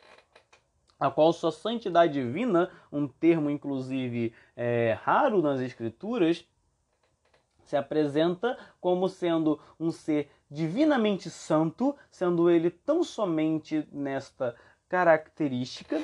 a 1.01 1.11
qual 1.11 1.33
sua 1.33 1.51
santidade 1.51 2.13
divina, 2.13 2.71
um 2.93 3.09
termo 3.09 3.51
inclusive 3.51 4.33
é, 4.57 4.97
raro 5.03 5.43
nas 5.43 5.61
Escrituras, 5.61 6.47
se 7.69 7.77
apresenta 7.77 8.59
como 8.81 9.09
sendo 9.09 9.61
um 9.79 9.91
ser 9.91 10.31
divinamente 10.51 11.29
santo, 11.29 11.95
sendo 12.11 12.49
ele 12.49 12.71
tão 12.71 13.05
somente 13.05 13.87
nesta 13.93 14.57
característica, 14.89 16.01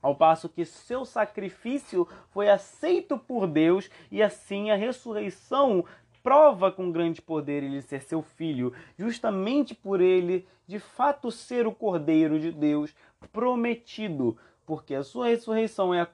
ao 0.00 0.14
passo 0.14 0.48
que 0.48 0.64
seu 0.64 1.04
sacrifício 1.04 2.06
foi 2.30 2.48
aceito 2.48 3.18
por 3.18 3.46
Deus 3.46 3.90
e 4.10 4.22
assim 4.22 4.70
a 4.70 4.76
ressurreição 4.76 5.84
prova 6.22 6.70
com 6.70 6.92
grande 6.92 7.20
poder 7.20 7.62
ele 7.62 7.82
ser 7.82 8.02
seu 8.02 8.22
filho, 8.22 8.72
justamente 8.96 9.74
por 9.74 10.00
ele 10.00 10.46
de 10.66 10.78
fato 10.78 11.30
ser 11.30 11.66
o 11.66 11.72
Cordeiro 11.72 12.38
de 12.38 12.52
Deus 12.52 12.94
prometido, 13.32 14.38
porque 14.64 14.94
a 14.94 15.02
sua 15.02 15.26
ressurreição 15.26 15.92
é, 15.92 16.00
a 16.00 16.08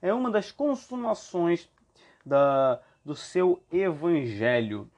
é 0.00 0.12
uma 0.12 0.30
das 0.30 0.50
consumações 0.50 1.68
da, 2.24 2.80
do 3.04 3.14
seu 3.14 3.62
evangelho. 3.72 4.90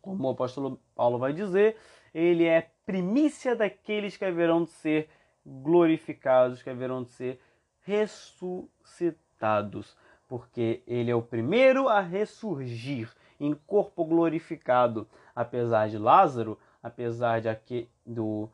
Como 0.00 0.28
o 0.28 0.30
apóstolo 0.30 0.80
Paulo 0.94 1.18
vai 1.18 1.32
dizer, 1.32 1.76
ele 2.14 2.44
é 2.44 2.70
primícia 2.84 3.56
daqueles 3.56 4.16
que 4.16 4.24
haverão 4.24 4.64
de 4.64 4.70
ser 4.70 5.08
glorificados, 5.44 6.62
que 6.62 6.70
haverão 6.70 7.02
de 7.02 7.10
ser 7.10 7.40
ressuscitados 7.82 9.96
porque 10.32 10.82
ele 10.86 11.10
é 11.10 11.14
o 11.14 11.20
primeiro 11.20 11.88
a 11.88 12.00
ressurgir 12.00 13.12
em 13.38 13.52
corpo 13.52 14.02
glorificado, 14.02 15.06
apesar 15.36 15.90
de 15.90 15.98
Lázaro, 15.98 16.58
apesar 16.82 17.42
de 17.42 17.50
aqui, 17.50 17.86
do 18.06 18.48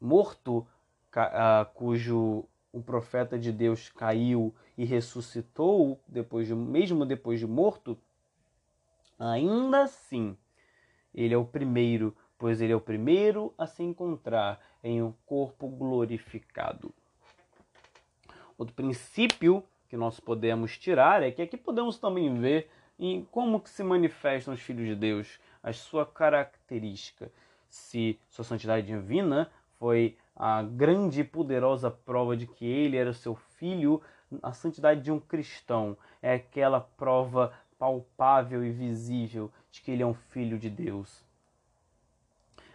morto 0.00 0.66
cujo 1.74 2.44
o 2.72 2.80
profeta 2.80 3.38
de 3.38 3.52
Deus 3.52 3.90
caiu 3.90 4.54
e 4.76 4.84
ressuscitou 4.84 6.00
depois 6.08 6.46
de, 6.46 6.54
mesmo 6.54 7.04
depois 7.04 7.38
de 7.38 7.46
morto, 7.46 7.98
ainda 9.18 9.82
assim 9.82 10.36
ele 11.14 11.34
é 11.34 11.36
o 11.36 11.44
primeiro, 11.44 12.16
pois 12.38 12.60
ele 12.60 12.72
é 12.72 12.76
o 12.76 12.80
primeiro 12.80 13.52
a 13.58 13.66
se 13.66 13.82
encontrar 13.82 14.60
em 14.82 15.02
um 15.02 15.12
corpo 15.26 15.68
glorificado. 15.68 16.92
Outro 18.56 18.74
princípio 18.74 19.62
que 19.88 19.96
nós 19.96 20.18
podemos 20.18 20.78
tirar 20.78 21.22
é 21.22 21.30
que 21.30 21.42
aqui 21.42 21.56
podemos 21.56 21.98
também 21.98 22.32
ver 22.34 22.70
em 22.98 23.24
como 23.30 23.60
que 23.60 23.68
se 23.68 23.82
manifestam 23.82 24.54
os 24.54 24.60
filhos 24.60 24.86
de 24.86 24.94
Deus, 24.94 25.38
a 25.62 25.72
sua 25.72 26.06
característica. 26.06 27.30
Se 27.68 28.18
sua 28.28 28.44
santidade 28.44 28.86
divina 28.86 29.50
foi 29.78 30.16
a 30.34 30.62
grande 30.62 31.20
e 31.20 31.24
poderosa 31.24 31.90
prova 31.90 32.36
de 32.36 32.46
que 32.46 32.64
ele 32.64 32.96
era 32.96 33.12
seu 33.12 33.34
filho, 33.34 34.00
a 34.42 34.52
santidade 34.52 35.02
de 35.02 35.12
um 35.12 35.20
cristão 35.20 35.96
é 36.22 36.34
aquela 36.34 36.80
prova 36.80 37.52
palpável 37.78 38.64
e 38.64 38.70
visível 38.70 39.50
de 39.70 39.80
que 39.80 39.90
ele 39.90 40.02
é 40.02 40.06
um 40.06 40.14
filho 40.14 40.58
de 40.58 40.70
Deus. 40.70 41.24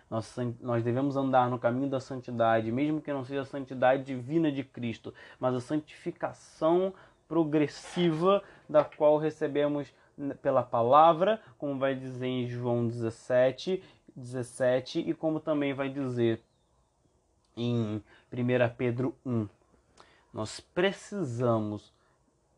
Nós, 0.10 0.36
nós 0.62 0.84
devemos 0.84 1.17
andar 1.17 1.50
no 1.50 1.60
caminho 1.60 1.89
da 1.89 2.00
santidade, 2.00 2.72
mesmo 2.72 3.02
que 3.02 3.12
não 3.12 3.26
seja 3.26 3.41
a 3.41 3.46
santidade 3.46 4.04
divina 4.04 4.52
de 4.52 4.63
Cristo, 4.63 5.13
mas 5.39 5.54
a 5.54 5.60
santificação 5.60 6.93
progressiva 7.28 8.41
da 8.70 8.86
qual 8.86 9.17
recebemos 9.17 9.93
pela 10.41 10.63
palavra, 10.63 11.41
como 11.58 11.78
vai 11.78 11.93
dizer 11.93 12.26
em 12.26 12.48
João 12.48 12.88
17, 12.88 13.84
17 14.15 15.00
e 15.02 15.13
como 15.13 15.39
também 15.39 15.74
vai 15.74 15.89
dizer 15.89 16.41
em 17.58 18.02
1 18.32 18.76
Pedro 18.78 19.15
1. 19.26 19.48
Nós 20.34 20.60
precisamos 20.60 21.91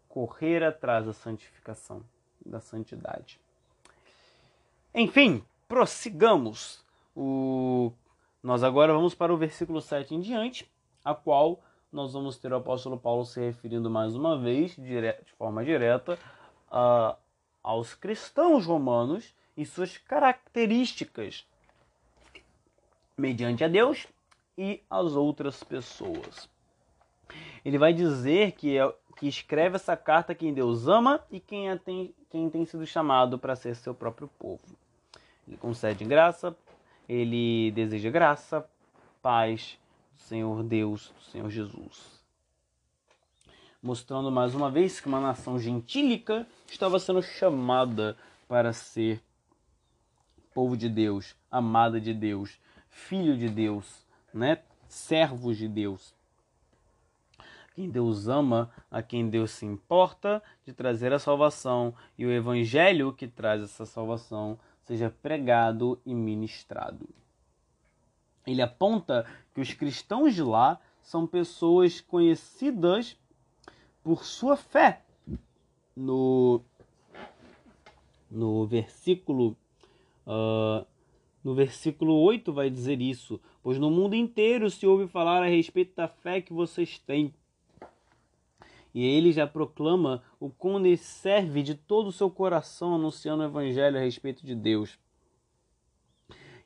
correr 0.09 0.63
atrás 0.63 1.05
da 1.05 1.13
santificação, 1.13 2.03
da 2.45 2.59
santidade. 2.59 3.39
Enfim, 4.93 5.43
prossigamos. 5.67 6.83
O... 7.15 7.91
Nós 8.43 8.63
agora 8.63 8.93
vamos 8.93 9.15
para 9.15 9.33
o 9.33 9.37
versículo 9.37 9.81
7 9.81 10.15
em 10.15 10.19
diante, 10.19 10.69
a 11.03 11.15
qual 11.15 11.59
nós 11.91 12.13
vamos 12.13 12.37
ter 12.37 12.51
o 12.51 12.57
apóstolo 12.57 12.97
Paulo 12.97 13.25
se 13.25 13.39
referindo 13.39 13.89
mais 13.89 14.15
uma 14.15 14.37
vez, 14.37 14.75
de 14.75 15.31
forma 15.37 15.63
direta, 15.63 16.19
uh, 16.67 17.15
aos 17.63 17.93
cristãos 17.93 18.65
romanos 18.65 19.33
e 19.55 19.65
suas 19.65 19.97
características 19.97 21.45
mediante 23.17 23.63
a 23.63 23.67
Deus 23.67 24.07
e 24.59 24.83
as 24.89 25.13
outras 25.13 25.63
pessoas. 25.63 26.49
Ele 27.63 27.77
vai 27.77 27.93
dizer 27.93 28.51
que, 28.51 28.77
é, 28.77 28.93
que 29.15 29.27
escreve 29.27 29.77
essa 29.77 29.95
carta 29.95 30.35
quem 30.35 30.53
Deus 30.53 30.87
ama 30.87 31.23
e 31.31 31.39
quem, 31.39 31.77
tem, 31.77 32.13
quem 32.29 32.49
tem 32.49 32.65
sido 32.65 32.85
chamado 32.85 33.39
para 33.39 33.55
ser 33.55 33.75
seu 33.75 33.93
próprio 33.93 34.27
povo. 34.37 34.75
Ele 35.47 35.55
concede 35.55 36.03
graça, 36.03 36.53
ele 37.07 37.71
deseja 37.71 38.09
graça, 38.09 38.67
paz 39.21 39.79
do 40.17 40.23
Senhor 40.23 40.61
Deus, 40.63 41.13
do 41.17 41.23
Senhor 41.31 41.49
Jesus 41.49 42.19
mostrando 43.81 44.29
mais 44.29 44.53
uma 44.53 44.69
vez 44.69 44.99
que 44.99 45.07
uma 45.07 45.21
nação 45.21 45.57
gentílica 45.57 46.45
estava 46.69 46.99
sendo 46.99 47.21
chamada 47.21 48.17
para 48.47 48.73
ser 48.73 49.21
povo 50.53 50.75
de 50.75 50.89
Deus, 50.89 51.35
amada 51.49 51.99
de 52.01 52.13
Deus, 52.13 52.59
filho 52.89 53.37
de 53.37 53.47
Deus, 53.47 54.05
né? 54.33 54.59
servos 54.87 55.57
de 55.57 55.67
Deus. 55.67 56.13
Quem 57.75 57.89
Deus 57.89 58.27
ama, 58.27 58.69
a 58.91 59.01
quem 59.01 59.29
Deus 59.29 59.51
se 59.51 59.65
importa 59.65 60.43
de 60.65 60.73
trazer 60.73 61.13
a 61.13 61.19
salvação 61.19 61.93
e 62.17 62.25
o 62.25 62.31
evangelho 62.31 63.13
que 63.13 63.27
traz 63.27 63.61
essa 63.61 63.85
salvação 63.85 64.59
seja 64.83 65.13
pregado 65.21 66.01
e 66.05 66.13
ministrado. 66.13 67.07
Ele 68.45 68.61
aponta 68.61 69.25
que 69.53 69.61
os 69.61 69.71
cristãos 69.73 70.33
de 70.33 70.41
lá 70.41 70.79
são 71.01 71.27
pessoas 71.27 72.01
conhecidas 72.01 73.15
por 74.03 74.25
sua 74.25 74.57
fé. 74.57 75.03
No, 75.95 76.61
no 78.31 78.65
versículo 78.65 79.55
uh, 80.25 80.85
no 81.49 81.55
versículo 81.55 82.13
8 82.13 82.53
vai 82.53 82.69
dizer 82.69 83.01
isso, 83.01 83.41
pois 83.63 83.79
no 83.79 83.89
mundo 83.89 84.15
inteiro 84.15 84.69
se 84.69 84.85
ouve 84.85 85.07
falar 85.07 85.41
a 85.41 85.47
respeito 85.47 85.95
da 85.95 86.07
fé 86.07 86.39
que 86.39 86.53
vocês 86.53 86.99
têm. 86.99 87.33
E 88.93 89.03
ele 89.03 89.31
já 89.31 89.47
proclama 89.47 90.21
o 90.39 90.51
ele 90.77 90.95
serve 90.95 91.63
de 91.63 91.73
todo 91.73 92.09
o 92.09 92.11
seu 92.11 92.29
coração 92.29 92.93
anunciando 92.93 93.41
o 93.41 93.47
evangelho 93.47 93.97
a 93.97 93.99
respeito 93.99 94.45
de 94.45 94.53
Deus. 94.53 94.99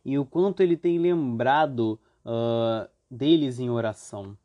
E 0.03 0.19
o 0.19 0.25
quanto 0.25 0.61
ele 0.61 0.75
tem 0.75 0.99
lembrado 0.99 1.97
uh, 2.25 2.89
deles 3.09 3.59
em 3.59 3.69
oração. 3.69 4.37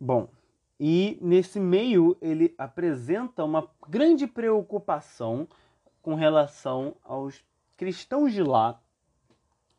Bom, 0.00 0.28
e 0.84 1.16
nesse 1.20 1.60
meio 1.60 2.16
ele 2.20 2.52
apresenta 2.58 3.44
uma 3.44 3.68
grande 3.88 4.26
preocupação 4.26 5.46
com 6.02 6.16
relação 6.16 6.96
aos 7.04 7.44
cristãos 7.76 8.32
de 8.32 8.42
lá 8.42 8.80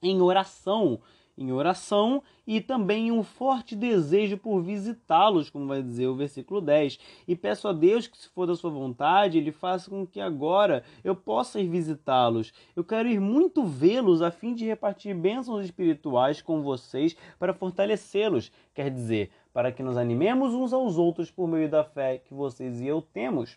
em 0.02 0.22
oração, 0.22 1.02
em 1.38 1.52
oração 1.52 2.24
e 2.48 2.62
também 2.62 3.12
um 3.12 3.22
forte 3.22 3.76
desejo 3.76 4.38
por 4.38 4.62
visitá-los, 4.62 5.50
como 5.50 5.68
vai 5.68 5.84
dizer 5.84 6.08
o 6.08 6.16
versículo 6.16 6.62
10. 6.62 6.98
E 7.28 7.36
peço 7.36 7.68
a 7.68 7.74
Deus 7.74 8.08
que, 8.08 8.18
se 8.18 8.30
for 8.30 8.48
da 8.48 8.56
sua 8.56 8.72
vontade, 8.72 9.38
Ele 9.38 9.52
faça 9.52 9.90
com 9.90 10.08
que 10.08 10.22
agora 10.22 10.86
eu 11.04 11.16
possa 11.16 11.60
ir 11.60 11.68
visitá-los. 11.68 12.54
Eu 12.78 12.84
quero 12.84 13.10
ir 13.10 13.20
muito 13.20 13.66
vê-los 13.66 14.22
a 14.22 14.32
fim 14.32 14.54
de 14.54 14.64
repartir 14.64 15.14
bênçãos 15.14 15.66
espirituais 15.66 16.42
com 16.42 16.62
vocês 16.62 17.14
para 17.38 17.54
fortalecê-los. 17.54 18.52
Quer 18.74 18.90
dizer, 18.90 19.32
para 19.54 19.72
que 19.72 19.84
nos 19.84 19.96
animemos 19.96 20.54
uns 20.54 20.74
aos 20.74 20.98
outros 20.98 21.30
por 21.30 21.48
meio 21.48 21.70
da 21.70 21.84
fé 21.84 22.18
que 22.18 22.34
vocês 22.34 22.82
e 22.82 22.88
eu 22.88 23.02
temos. 23.02 23.56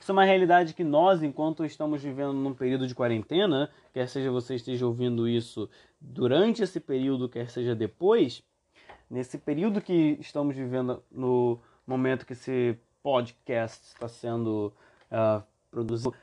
Isso 0.00 0.10
é 0.10 0.12
uma 0.12 0.24
realidade 0.24 0.72
que 0.72 0.82
nós, 0.82 1.22
enquanto 1.22 1.64
estamos 1.64 2.02
vivendo 2.02 2.32
num 2.32 2.54
período 2.54 2.86
de 2.86 2.94
quarentena, 2.94 3.70
quer 3.92 4.08
seja 4.08 4.30
você 4.30 4.54
esteja 4.54 4.86
ouvindo 4.86 5.28
isso 5.28 5.68
durante 6.00 6.62
esse 6.62 6.80
período, 6.80 7.28
quer 7.28 7.50
seja 7.50 7.74
depois, 7.74 8.42
nesse 9.10 9.36
período 9.36 9.80
que 9.80 10.16
estamos 10.20 10.56
vivendo 10.56 11.02
no 11.10 11.60
momento 11.86 12.24
que 12.24 12.32
esse 12.32 12.78
podcast 13.02 13.86
está 13.86 14.08
sendo 14.08 14.72
uh, 15.10 15.42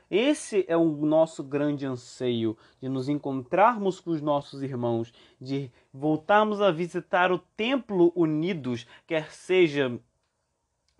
Esse 0.09 0.65
é 0.67 0.77
o 0.77 0.85
nosso 1.05 1.43
grande 1.43 1.85
anseio 1.85 2.57
de 2.81 2.87
nos 2.89 3.09
encontrarmos 3.09 3.99
com 3.99 4.11
os 4.11 4.21
nossos 4.21 4.63
irmãos, 4.63 5.13
de 5.39 5.71
voltarmos 5.93 6.61
a 6.61 6.71
visitar 6.71 7.31
o 7.31 7.39
templo 7.55 8.11
unidos, 8.15 8.87
quer 9.05 9.31
seja 9.31 9.99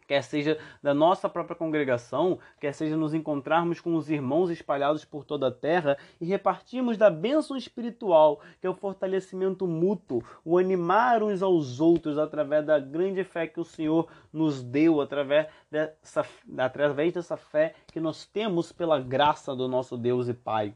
quer 0.07 0.23
seja 0.23 0.57
da 0.81 0.93
nossa 0.93 1.29
própria 1.29 1.55
congregação, 1.55 2.39
quer 2.59 2.73
seja 2.73 2.95
nos 2.95 3.13
encontrarmos 3.13 3.79
com 3.79 3.95
os 3.95 4.09
irmãos 4.09 4.49
espalhados 4.49 5.05
por 5.05 5.25
toda 5.25 5.47
a 5.47 5.51
terra 5.51 5.97
e 6.19 6.25
repartirmos 6.25 6.97
da 6.97 7.09
bênção 7.09 7.55
espiritual, 7.57 8.41
que 8.59 8.67
é 8.67 8.69
o 8.69 8.75
fortalecimento 8.75 9.67
mútuo, 9.67 10.23
o 10.43 10.57
animar 10.57 11.23
uns 11.23 11.41
aos 11.41 11.79
outros 11.79 12.17
através 12.17 12.65
da 12.65 12.79
grande 12.79 13.23
fé 13.23 13.47
que 13.47 13.59
o 13.59 13.65
Senhor 13.65 14.07
nos 14.31 14.63
deu, 14.63 15.01
através 15.01 15.47
dessa, 15.69 16.25
através 16.57 17.13
dessa 17.13 17.37
fé 17.37 17.75
que 17.91 17.99
nós 17.99 18.25
temos 18.25 18.71
pela 18.71 18.99
graça 18.99 19.55
do 19.55 19.67
nosso 19.67 19.97
Deus 19.97 20.27
e 20.27 20.33
Pai. 20.33 20.75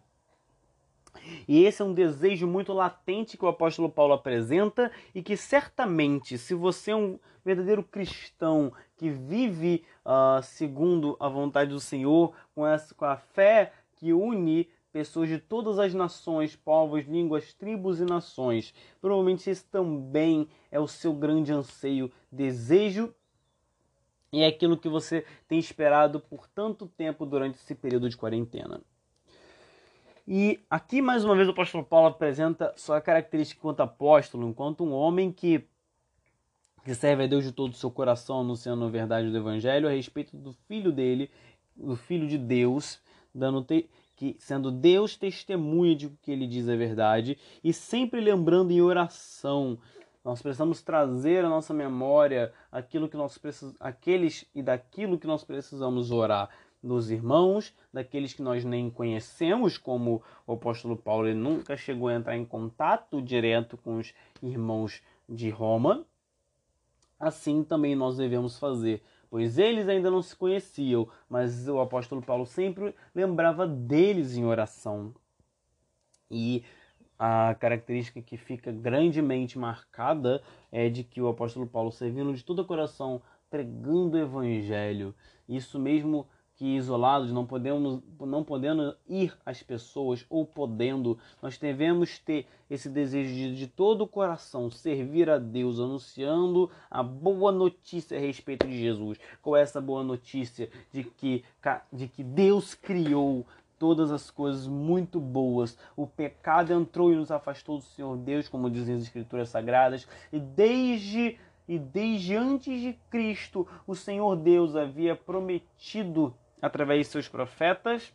E 1.47 1.63
esse 1.63 1.81
é 1.81 1.85
um 1.85 1.93
desejo 1.93 2.47
muito 2.47 2.73
latente 2.73 3.37
que 3.37 3.45
o 3.45 3.47
apóstolo 3.47 3.89
Paulo 3.89 4.13
apresenta 4.13 4.91
e 5.13 5.21
que 5.21 5.37
certamente, 5.37 6.37
se 6.37 6.53
você 6.53 6.91
é 6.91 6.95
um 6.95 7.19
verdadeiro 7.43 7.83
cristão 7.83 8.73
que 8.97 9.09
vive 9.09 9.83
uh, 10.05 10.41
segundo 10.43 11.15
a 11.19 11.29
vontade 11.29 11.71
do 11.71 11.79
Senhor, 11.79 12.33
com, 12.53 12.65
essa, 12.67 12.93
com 12.93 13.05
a 13.05 13.15
fé 13.15 13.71
que 13.95 14.13
une 14.13 14.67
pessoas 14.91 15.29
de 15.29 15.37
todas 15.37 15.77
as 15.77 15.93
nações, 15.93 16.55
povos, 16.55 17.05
línguas, 17.05 17.53
tribos 17.53 17.99
e 17.99 18.05
nações, 18.05 18.73
provavelmente 18.99 19.49
esse 19.49 19.63
também 19.65 20.47
é 20.71 20.79
o 20.79 20.87
seu 20.87 21.13
grande 21.13 21.51
anseio, 21.51 22.11
desejo 22.31 23.13
e 24.31 24.41
é 24.41 24.47
aquilo 24.47 24.77
que 24.77 24.89
você 24.89 25.25
tem 25.47 25.59
esperado 25.59 26.19
por 26.19 26.47
tanto 26.47 26.87
tempo 26.87 27.25
durante 27.25 27.55
esse 27.55 27.75
período 27.75 28.09
de 28.09 28.17
quarentena. 28.17 28.81
E 30.27 30.59
aqui, 30.69 31.01
mais 31.01 31.23
uma 31.23 31.37
vez, 31.37 31.47
o 31.47 31.51
apóstolo 31.51 31.85
Paulo 31.85 32.07
apresenta 32.07 32.73
sua 32.75 32.99
característica 32.99 33.57
enquanto 33.57 33.79
apóstolo, 33.79 34.49
enquanto 34.49 34.83
um 34.83 34.91
homem 34.91 35.31
que, 35.31 35.63
que 36.83 36.93
serve 36.93 37.23
a 37.23 37.27
Deus 37.27 37.45
de 37.45 37.53
todo 37.53 37.71
o 37.71 37.77
seu 37.77 37.89
coração, 37.89 38.41
anunciando 38.41 38.83
a 38.83 38.89
verdade 38.89 39.31
do 39.31 39.37
Evangelho 39.37 39.87
a 39.87 39.91
respeito 39.91 40.35
do 40.35 40.51
filho 40.67 40.91
dele, 40.91 41.31
do 41.73 41.95
filho 41.95 42.27
de 42.27 42.37
Deus, 42.37 42.99
dando 43.33 43.63
te, 43.63 43.89
que 44.17 44.35
sendo 44.37 44.69
Deus 44.69 45.15
testemunha 45.15 45.95
de 45.95 46.09
que 46.21 46.29
ele 46.29 46.45
diz 46.45 46.67
a 46.67 46.75
verdade 46.75 47.37
e 47.63 47.71
sempre 47.71 48.19
lembrando 48.19 48.71
em 48.71 48.81
oração. 48.81 49.79
Nós 50.25 50.41
precisamos 50.41 50.81
trazer 50.81 51.45
à 51.45 51.49
nossa 51.49 51.73
memória 51.73 52.51
aquilo 52.69 53.07
que 53.07 53.15
nós 53.15 53.39
aqueles 53.79 54.43
e 54.53 54.61
daquilo 54.61 55.17
que 55.17 55.25
nós 55.25 55.45
precisamos 55.45 56.11
orar 56.11 56.49
dos 56.81 57.09
irmãos, 57.09 57.73
daqueles 57.91 58.33
que 58.33 58.41
nós 58.41 58.63
nem 58.63 58.89
conhecemos, 58.89 59.77
como 59.77 60.21
o 60.45 60.53
apóstolo 60.53 60.95
Paulo 60.95 61.27
ele 61.27 61.39
nunca 61.39 61.75
chegou 61.75 62.07
a 62.07 62.13
entrar 62.13 62.37
em 62.37 62.45
contato 62.45 63.21
direto 63.21 63.77
com 63.77 63.97
os 63.97 64.13
irmãos 64.41 65.01
de 65.27 65.49
Roma. 65.49 66.05
Assim 67.19 67.63
também 67.63 67.95
nós 67.95 68.17
devemos 68.17 68.59
fazer, 68.59 69.01
pois 69.29 69.57
eles 69.57 69.87
ainda 69.87 70.11
não 70.11 70.21
se 70.21 70.35
conheciam, 70.35 71.07
mas 71.27 71.67
o 71.67 71.79
apóstolo 71.79 72.21
Paulo 72.21 72.45
sempre 72.45 72.93
lembrava 73.13 73.67
deles 73.67 74.37
em 74.37 74.45
oração. 74.45 75.13
E 76.29 76.63
a 77.17 77.55
característica 77.59 78.21
que 78.21 78.37
fica 78.37 78.71
grandemente 78.71 79.57
marcada 79.57 80.43
é 80.71 80.87
de 80.87 81.03
que 81.03 81.19
o 81.19 81.27
apóstolo 81.27 81.65
Paulo, 81.65 81.91
servindo 81.91 82.33
de 82.33 82.43
todo 82.43 82.59
o 82.59 82.65
coração, 82.65 83.21
pregando 83.49 84.17
o 84.17 84.19
evangelho, 84.19 85.15
isso 85.47 85.79
mesmo 85.79 86.27
que 86.57 86.75
isolados 86.75 87.31
não 87.31 87.45
podemos 87.45 88.01
não 88.19 88.43
podendo 88.43 88.97
ir 89.07 89.37
às 89.45 89.61
pessoas 89.61 90.25
ou 90.29 90.45
podendo 90.45 91.17
nós 91.41 91.57
devemos 91.57 92.17
ter 92.17 92.47
esse 92.69 92.89
desejo 92.89 93.33
de, 93.33 93.55
de 93.55 93.67
todo 93.67 94.01
o 94.01 94.07
coração 94.07 94.69
servir 94.69 95.29
a 95.29 95.37
Deus 95.37 95.79
anunciando 95.79 96.69
a 96.89 97.03
boa 97.03 97.51
notícia 97.51 98.17
a 98.17 98.19
respeito 98.19 98.67
de 98.67 98.77
Jesus 98.77 99.19
qual 99.41 99.55
é 99.55 99.61
essa 99.61 99.79
boa 99.79 100.03
notícia 100.03 100.69
de 100.91 101.03
que 101.03 101.45
de 101.93 102.07
que 102.07 102.23
Deus 102.23 102.73
criou 102.73 103.45
todas 103.77 104.11
as 104.11 104.31
coisas 104.31 104.67
muito 104.67 105.19
boas. 105.19 105.77
O 105.95 106.07
pecado 106.07 106.73
entrou 106.73 107.13
e 107.13 107.15
nos 107.15 107.29
afastou 107.29 107.77
do 107.77 107.83
Senhor 107.83 108.17
Deus, 108.17 108.49
como 108.49 108.71
dizem 108.71 108.95
as 108.95 109.03
Escrituras 109.03 109.49
Sagradas, 109.49 110.07
e 110.33 110.39
desde 110.39 111.37
e 111.67 111.77
desde 111.77 112.33
antes 112.35 112.79
de 112.79 112.93
Cristo, 113.09 113.67
o 113.85 113.93
Senhor 113.93 114.37
Deus 114.37 114.75
havia 114.75 115.15
prometido 115.15 116.33
através 116.61 117.05
de 117.05 117.11
seus 117.11 117.27
profetas, 117.27 118.13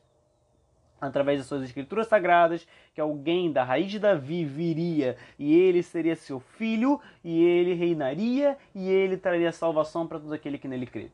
através 1.01 1.39
das 1.39 1.49
suas 1.49 1.65
escrituras 1.65 2.07
sagradas, 2.07 2.67
que 2.95 3.01
alguém 3.01 3.53
da 3.53 3.65
raiz 3.65 3.91
de 3.91 3.99
Davi 3.99 4.45
viria 4.45 5.17
e 5.39 5.53
ele 5.53 5.83
seria 5.83 6.15
seu 6.15 6.39
filho, 6.39 7.01
e 7.25 7.43
ele 7.43 7.75
reinaria 7.75 8.57
e 8.75 8.89
ele 8.89 9.17
traria 9.17 9.51
salvação 9.51 10.07
para 10.07 10.21
todo 10.21 10.33
aquele 10.33 10.59
que 10.59 10.69
nele 10.69 10.87
crê. 10.87 11.11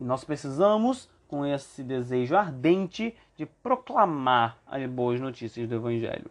E 0.00 0.04
nós 0.04 0.24
precisamos, 0.24 1.08
com 1.28 1.44
esse 1.44 1.82
desejo 1.82 2.36
ardente, 2.36 3.14
de 3.36 3.44
proclamar 3.44 4.58
as 4.66 4.84
boas 4.86 5.20
notícias 5.20 5.68
do 5.68 5.74
Evangelho. 5.74 6.30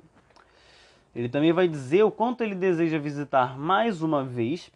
Ele 1.15 1.29
também 1.29 1.53
vai 1.53 1.67
dizer 1.67 2.03
o 2.03 2.11
quanto 2.11 2.43
ele 2.43 2.55
deseja 2.55 2.97
visitar 2.97 3.57
mais 3.57 4.01
uma 4.01 4.23
vez, 4.23 4.71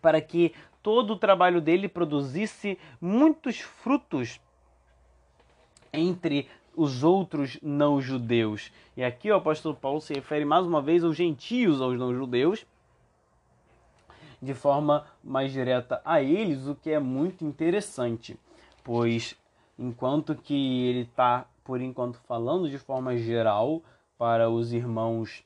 para 0.00 0.20
que 0.20 0.52
todo 0.82 1.12
o 1.12 1.18
trabalho 1.18 1.60
dele 1.60 1.88
produzisse 1.88 2.78
muitos 3.00 3.60
frutos 3.60 4.40
entre 5.92 6.48
os 6.74 7.04
outros 7.04 7.58
não-judeus. 7.62 8.72
E 8.96 9.04
aqui 9.04 9.30
o 9.30 9.36
apóstolo 9.36 9.74
Paulo 9.74 10.00
se 10.00 10.14
refere 10.14 10.44
mais 10.44 10.66
uma 10.66 10.80
vez 10.80 11.04
aos 11.04 11.16
gentios, 11.16 11.80
aos 11.80 11.98
não-judeus, 11.98 12.66
de 14.40 14.54
forma 14.54 15.06
mais 15.22 15.52
direta 15.52 16.00
a 16.04 16.20
eles, 16.20 16.66
o 16.66 16.74
que 16.74 16.90
é 16.90 16.98
muito 16.98 17.44
interessante, 17.44 18.36
pois 18.82 19.36
enquanto 19.78 20.34
que 20.34 20.86
ele 20.86 21.02
está, 21.02 21.46
por 21.62 21.80
enquanto, 21.80 22.18
falando 22.26 22.68
de 22.68 22.78
forma 22.78 23.16
geral 23.16 23.82
para 24.18 24.50
os 24.50 24.72
irmãos 24.72 25.44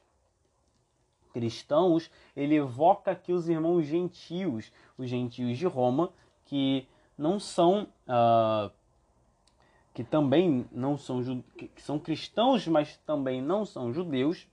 cristãos, 1.36 2.10
ele 2.34 2.54
evoca 2.54 3.10
aqui 3.10 3.30
os 3.30 3.46
irmãos 3.46 3.82
gentios, 3.82 4.72
os 4.96 5.06
gentios 5.06 5.58
de 5.58 5.66
Roma, 5.66 6.10
que 6.46 6.88
não 7.18 7.38
são 7.38 7.86
uh, 8.08 8.70
que 9.92 10.02
também 10.02 10.66
não 10.72 10.96
são, 10.96 11.44
que 11.54 11.82
são 11.82 11.98
cristãos, 11.98 12.66
mas 12.66 12.96
também 13.04 13.42
não 13.42 13.66
são 13.66 13.92
judeus, 13.92 14.48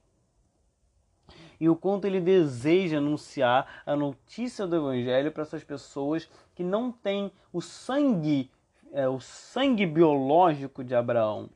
e 1.57 1.69
o 1.69 1.75
quanto 1.75 2.03
ele 2.03 2.19
deseja 2.19 2.97
anunciar 2.97 3.81
a 3.85 3.95
notícia 3.95 4.67
do 4.67 4.75
evangelho 4.75 5.31
para 5.31 5.43
essas 5.43 5.63
pessoas 5.63 6.29
que 6.53 6.65
não 6.65 6.91
têm 6.91 7.31
o 7.53 7.61
sangue, 7.61 8.51
é, 8.91 9.07
o 9.07 9.21
sangue 9.21 9.85
biológico 9.85 10.83
de 10.83 10.93
Abraão, 10.93 11.49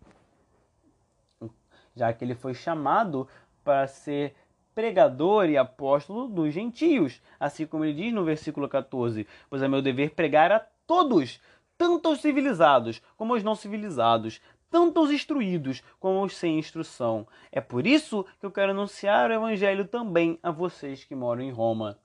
já 1.93 2.13
que 2.13 2.23
ele 2.23 2.35
foi 2.35 2.53
chamado 2.53 3.27
para 3.61 3.85
ser 3.85 4.33
pregador 4.77 5.49
e 5.49 5.57
apóstolo 5.57 6.27
dos 6.27 6.53
gentios, 6.53 7.19
assim 7.39 7.65
como 7.65 7.83
ele 7.83 7.95
diz 7.95 8.13
no 8.13 8.23
versículo 8.23 8.69
14: 8.69 9.25
Pois 9.49 9.63
é 9.63 9.67
meu 9.67 9.81
dever 9.81 10.11
pregar 10.11 10.51
a 10.51 10.59
todos, 10.59 11.41
tanto 11.75 12.07
aos 12.07 12.21
civilizados 12.21 13.01
como 13.17 13.33
aos 13.33 13.41
não 13.41 13.55
civilizados, 13.55 14.39
tanto 14.69 14.99
aos 14.99 15.09
instruídos 15.09 15.81
como 15.99 16.19
aos 16.19 16.35
sem 16.35 16.59
instrução. 16.59 17.27
É 17.51 17.59
por 17.59 17.87
isso 17.87 18.23
que 18.39 18.45
eu 18.45 18.51
quero 18.51 18.69
anunciar 18.69 19.31
o 19.31 19.33
Evangelho 19.33 19.87
também 19.87 20.37
a 20.43 20.51
vocês 20.51 21.03
que 21.03 21.15
moram 21.15 21.41
em 21.41 21.49
Roma. 21.51 21.97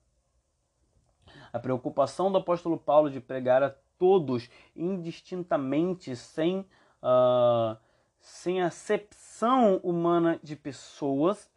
A 1.52 1.58
preocupação 1.58 2.32
do 2.32 2.38
apóstolo 2.38 2.78
Paulo 2.78 3.10
de 3.10 3.20
pregar 3.20 3.62
a 3.62 3.74
todos 3.98 4.48
indistintamente, 4.74 6.16
sem, 6.16 6.60
uh, 7.02 7.76
sem 8.18 8.62
acepção 8.62 9.76
humana 9.84 10.40
de 10.42 10.56
pessoas, 10.56 11.51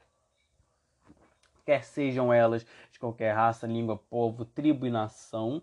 quer 1.65 1.83
sejam 1.83 2.31
elas 2.31 2.65
de 2.91 2.99
qualquer 2.99 3.33
raça, 3.33 3.65
língua, 3.67 3.97
povo, 3.97 4.45
tribo 4.45 4.85
e 4.85 4.91
nação, 4.91 5.61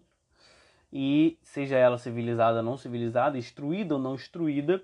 e 0.93 1.39
seja 1.43 1.77
ela 1.77 1.97
civilizada 1.97 2.59
ou 2.59 2.65
não 2.65 2.77
civilizada, 2.77 3.39
instruída 3.39 3.95
ou 3.95 4.01
não 4.01 4.15
instruída, 4.15 4.83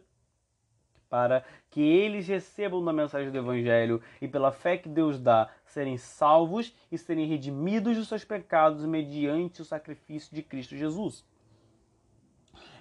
para 1.10 1.44
que 1.70 1.80
eles 1.80 2.26
recebam 2.26 2.84
da 2.84 2.92
mensagem 2.92 3.30
do 3.30 3.38
Evangelho 3.38 4.00
e 4.20 4.28
pela 4.28 4.52
fé 4.52 4.76
que 4.76 4.88
Deus 4.88 5.18
dá, 5.18 5.50
serem 5.64 5.96
salvos 5.96 6.74
e 6.90 6.98
serem 6.98 7.26
redimidos 7.26 7.96
dos 7.96 8.08
seus 8.08 8.24
pecados 8.24 8.84
mediante 8.84 9.62
o 9.62 9.64
sacrifício 9.64 10.34
de 10.34 10.42
Cristo 10.42 10.76
Jesus. 10.76 11.24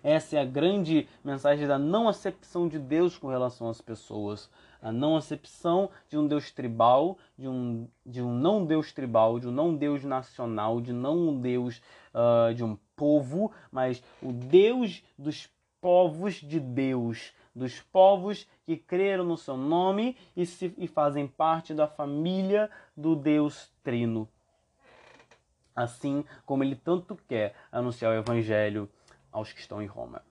Essa 0.04 0.38
é 0.38 0.42
a 0.42 0.46
grande 0.46 1.08
mensagem 1.24 1.68
da 1.68 1.78
não 1.78 2.08
acepção 2.08 2.68
de 2.68 2.80
Deus 2.80 3.18
com 3.18 3.28
relação 3.28 3.70
às 3.70 3.82
pessoas. 3.82 4.50
A 4.82 4.92
não 4.92 5.16
acepção 5.16 5.90
de 6.08 6.18
um 6.18 6.28
Deus 6.28 6.52
tribal, 6.52 7.18
de 7.38 7.48
um, 7.48 7.88
de 8.06 8.22
um 8.22 8.34
não 8.34 8.66
Deus 8.66 8.92
tribal, 8.92 9.40
de 9.40 9.48
um 9.48 9.52
não 9.52 9.76
Deus 9.76 10.04
nacional, 10.04 10.80
de 10.80 10.94
não 10.94 11.30
um 11.30 11.42
Deus 11.42 11.82
uh, 12.14 12.54
de 12.54 12.64
um 12.64 12.78
povo, 12.96 13.52
mas 13.72 14.04
o 14.22 14.32
Deus 14.32 15.04
dos 15.18 15.50
povos 15.82 16.36
de 16.36 16.60
Deus, 16.60 17.34
dos 17.56 17.80
povos 17.80 18.48
que 18.66 18.76
creram 18.76 19.24
no 19.24 19.38
seu 19.38 19.56
nome 19.56 20.18
e, 20.36 20.46
se, 20.46 20.74
e 20.78 20.88
fazem 20.88 21.28
parte 21.28 21.74
da 21.74 21.88
família 21.88 22.70
do 22.96 23.16
Deus 23.16 23.72
Trino. 23.84 24.28
Assim 25.76 26.26
como 26.46 26.64
ele 26.64 26.76
tanto 26.76 27.16
quer 27.28 27.56
anunciar 27.72 28.12
o 28.12 28.18
Evangelho 28.18 28.90
aos 29.32 29.54
que 29.54 29.60
estão 29.60 29.82
em 29.82 29.86
Roma. 29.86 30.27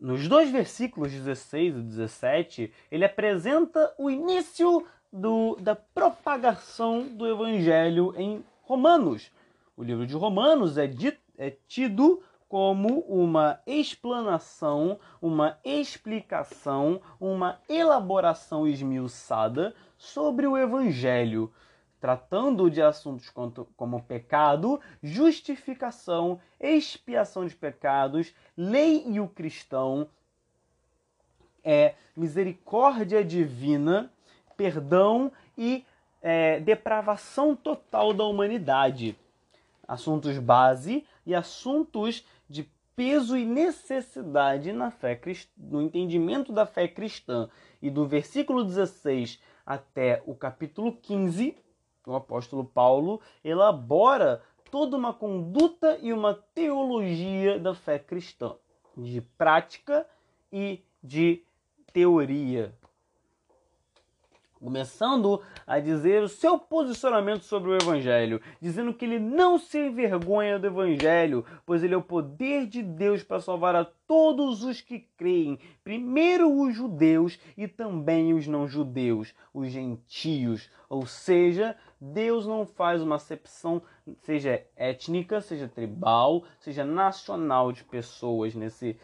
Nos 0.00 0.28
dois 0.28 0.50
versículos 0.50 1.10
16 1.10 1.76
e 1.76 1.80
17, 1.80 2.72
ele 2.90 3.04
apresenta 3.04 3.92
o 3.98 4.08
início 4.08 4.86
do, 5.12 5.56
da 5.56 5.74
propagação 5.74 7.02
do 7.02 7.26
Evangelho 7.26 8.14
em 8.16 8.44
Romanos. 8.62 9.30
O 9.76 9.82
livro 9.82 10.06
de 10.06 10.14
Romanos 10.14 10.78
é 10.78 10.86
dito 10.86 11.18
é 11.38 11.56
tido 11.68 12.20
como 12.48 13.00
uma 13.00 13.60
explanação, 13.66 14.98
uma 15.22 15.56
explicação, 15.64 17.00
uma 17.20 17.60
elaboração 17.68 18.66
esmiuçada 18.66 19.74
sobre 19.96 20.46
o 20.46 20.56
Evangelho, 20.56 21.52
tratando 22.00 22.70
de 22.70 22.80
assuntos 22.80 23.30
como 23.76 24.02
pecado, 24.02 24.80
justificação, 25.02 26.40
expiação 26.60 27.46
de 27.46 27.54
pecados, 27.54 28.32
lei 28.56 29.04
e 29.06 29.20
o 29.20 29.28
cristão, 29.28 30.08
é, 31.64 31.94
misericórdia 32.16 33.24
divina, 33.24 34.12
perdão 34.56 35.30
e 35.56 35.84
é, 36.22 36.60
depravação 36.60 37.54
total 37.54 38.12
da 38.12 38.24
humanidade. 38.24 39.16
Assuntos 39.86 40.38
base 40.38 41.04
e 41.26 41.34
assuntos 41.34 42.24
de 42.48 42.68
peso 42.94 43.36
e 43.36 43.44
necessidade 43.44 44.72
na 44.72 44.90
fé 44.90 45.20
no 45.56 45.80
entendimento 45.80 46.52
da 46.52 46.66
fé 46.66 46.88
cristã. 46.88 47.48
E 47.80 47.90
do 47.90 48.06
versículo 48.06 48.64
16 48.64 49.40
até 49.64 50.22
o 50.26 50.34
capítulo 50.34 50.92
15, 50.92 51.56
o 52.12 52.16
apóstolo 52.16 52.64
Paulo 52.64 53.20
elabora 53.44 54.42
toda 54.70 54.96
uma 54.96 55.12
conduta 55.12 55.98
e 56.00 56.12
uma 56.12 56.34
teologia 56.54 57.58
da 57.58 57.74
fé 57.74 57.98
cristã, 57.98 58.54
de 58.96 59.20
prática 59.20 60.06
e 60.52 60.82
de 61.02 61.42
teoria 61.92 62.74
começando 64.60 65.40
a 65.66 65.78
dizer 65.78 66.22
o 66.22 66.28
seu 66.28 66.58
posicionamento 66.58 67.44
sobre 67.44 67.70
o 67.70 67.74
Evangelho, 67.74 68.40
dizendo 68.60 68.92
que 68.92 69.04
ele 69.04 69.18
não 69.18 69.58
se 69.58 69.78
envergonha 69.78 70.58
do 70.58 70.66
Evangelho, 70.66 71.44
pois 71.64 71.82
ele 71.82 71.94
é 71.94 71.96
o 71.96 72.02
poder 72.02 72.66
de 72.66 72.82
Deus 72.82 73.22
para 73.22 73.40
salvar 73.40 73.74
a 73.76 73.84
todos 73.84 74.64
os 74.64 74.80
que 74.80 75.06
creem, 75.16 75.58
primeiro 75.84 76.50
os 76.50 76.74
judeus 76.74 77.38
e 77.56 77.68
também 77.68 78.34
os 78.34 78.46
não-judeus, 78.46 79.34
os 79.52 79.68
gentios. 79.68 80.68
Ou 80.88 81.06
seja, 81.06 81.76
Deus 82.00 82.46
não 82.46 82.64
faz 82.64 83.02
uma 83.02 83.16
acepção, 83.16 83.82
seja 84.22 84.64
étnica, 84.76 85.40
seja 85.40 85.68
tribal, 85.68 86.44
seja 86.60 86.84
nacional 86.84 87.72
de 87.72 87.82
pessoas 87.84 88.54
nesse 88.54 88.96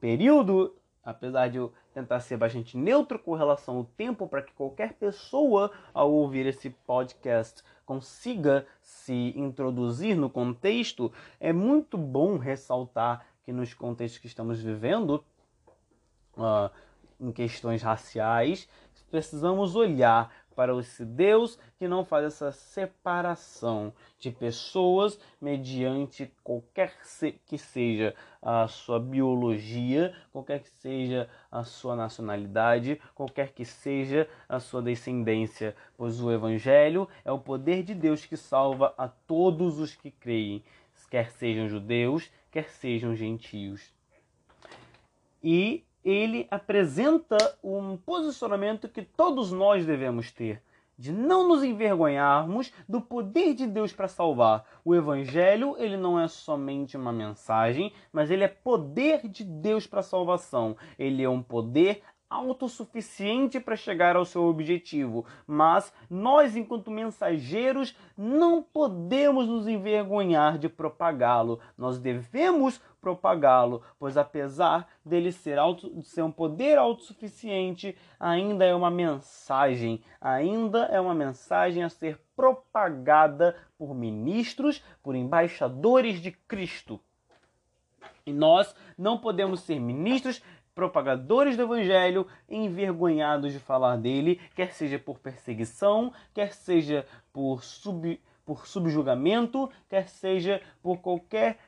período 0.00 0.74
apesar 1.02 1.48
de 1.48 1.58
eu 1.58 1.72
tentar 1.92 2.20
ser 2.20 2.36
bastante 2.36 2.76
neutro 2.76 3.18
com 3.18 3.34
relação 3.34 3.78
ao 3.78 3.84
tempo 3.84 4.28
para 4.28 4.42
que 4.42 4.52
qualquer 4.52 4.94
pessoa 4.94 5.70
ao 5.92 6.12
ouvir 6.12 6.46
esse 6.46 6.70
podcast 6.70 7.62
consiga 7.84 8.66
se 8.80 9.32
introduzir 9.36 10.16
no 10.16 10.30
contexto, 10.30 11.12
é 11.40 11.52
muito 11.52 11.98
bom 11.98 12.38
ressaltar 12.38 13.26
que 13.44 13.52
nos 13.52 13.74
contextos 13.74 14.20
que 14.20 14.28
estamos 14.28 14.60
vivendo, 14.62 15.24
uh, 16.36 16.70
em 17.18 17.32
questões 17.32 17.82
raciais, 17.82 18.68
precisamos 19.10 19.74
olhar 19.74 20.32
para 20.54 20.76
esse 20.78 21.04
Deus 21.04 21.58
que 21.78 21.88
não 21.88 22.04
faz 22.04 22.24
essa 22.26 22.52
separação 22.52 23.92
de 24.18 24.30
pessoas 24.30 25.18
mediante 25.40 26.32
qualquer 26.42 26.94
que 27.46 27.56
seja 27.56 28.14
a 28.42 28.68
sua 28.68 28.98
biologia, 28.98 30.14
qualquer 30.32 30.60
que 30.60 30.70
seja 30.70 31.28
a 31.50 31.64
sua 31.64 31.96
nacionalidade, 31.96 33.00
qualquer 33.14 33.52
que 33.52 33.64
seja 33.64 34.28
a 34.48 34.60
sua 34.60 34.82
descendência, 34.82 35.74
pois 35.96 36.20
o 36.20 36.30
Evangelho 36.30 37.08
é 37.24 37.32
o 37.32 37.38
poder 37.38 37.82
de 37.82 37.94
Deus 37.94 38.24
que 38.24 38.36
salva 38.36 38.94
a 38.96 39.08
todos 39.08 39.78
os 39.78 39.94
que 39.94 40.10
creem, 40.10 40.62
quer 41.10 41.30
sejam 41.32 41.68
judeus, 41.68 42.30
quer 42.50 42.68
sejam 42.68 43.14
gentios. 43.14 43.92
E 45.42 45.84
ele 46.04 46.46
apresenta 46.50 47.36
um 47.62 47.96
posicionamento 47.96 48.88
que 48.88 49.02
todos 49.02 49.52
nós 49.52 49.84
devemos 49.84 50.30
ter 50.30 50.62
de 51.00 51.12
não 51.12 51.48
nos 51.48 51.64
envergonharmos 51.64 52.70
do 52.86 53.00
poder 53.00 53.54
de 53.54 53.66
Deus 53.66 53.90
para 53.90 54.06
salvar. 54.06 54.66
O 54.84 54.94
evangelho, 54.94 55.74
ele 55.78 55.96
não 55.96 56.20
é 56.20 56.28
somente 56.28 56.94
uma 56.94 57.10
mensagem, 57.10 57.90
mas 58.12 58.30
ele 58.30 58.44
é 58.44 58.48
poder 58.48 59.26
de 59.26 59.42
Deus 59.42 59.86
para 59.86 60.02
salvação. 60.02 60.76
Ele 60.98 61.22
é 61.22 61.28
um 61.28 61.42
poder 61.42 62.02
autossuficiente 62.30 63.58
para 63.58 63.74
chegar 63.74 64.14
ao 64.14 64.24
seu 64.24 64.44
objetivo, 64.44 65.26
mas 65.44 65.92
nós, 66.08 66.54
enquanto 66.54 66.88
mensageiros, 66.88 67.96
não 68.16 68.62
podemos 68.62 69.48
nos 69.48 69.66
envergonhar 69.66 70.56
de 70.56 70.68
propagá-lo. 70.68 71.58
Nós 71.76 71.98
devemos 71.98 72.80
propagá-lo, 73.00 73.82
pois 73.98 74.16
apesar 74.16 74.88
dele 75.04 75.32
ser, 75.32 75.58
auto, 75.58 76.00
ser 76.02 76.22
um 76.22 76.30
poder 76.30 76.78
autossuficiente, 76.78 77.96
ainda 78.18 78.64
é 78.64 78.74
uma 78.74 78.90
mensagem, 78.90 80.00
ainda 80.20 80.84
é 80.84 81.00
uma 81.00 81.14
mensagem 81.14 81.82
a 81.82 81.88
ser 81.88 82.20
propagada 82.36 83.56
por 83.76 83.94
ministros, 83.94 84.84
por 85.02 85.16
embaixadores 85.16 86.20
de 86.20 86.30
Cristo. 86.30 87.00
E 88.24 88.32
nós 88.32 88.74
não 88.96 89.18
podemos 89.18 89.60
ser 89.60 89.80
ministros 89.80 90.42
propagadores 90.74 91.56
do 91.56 91.62
evangelho 91.62 92.26
envergonhados 92.48 93.52
de 93.52 93.58
falar 93.58 93.96
dele, 93.96 94.40
quer 94.54 94.72
seja 94.72 94.98
por 94.98 95.18
perseguição, 95.18 96.12
quer 96.32 96.52
seja 96.52 97.06
por, 97.32 97.62
sub, 97.62 98.20
por 98.44 98.66
subjugamento, 98.66 99.70
quer 99.88 100.08
seja 100.08 100.60
por 100.82 100.98
qualquer 100.98 101.58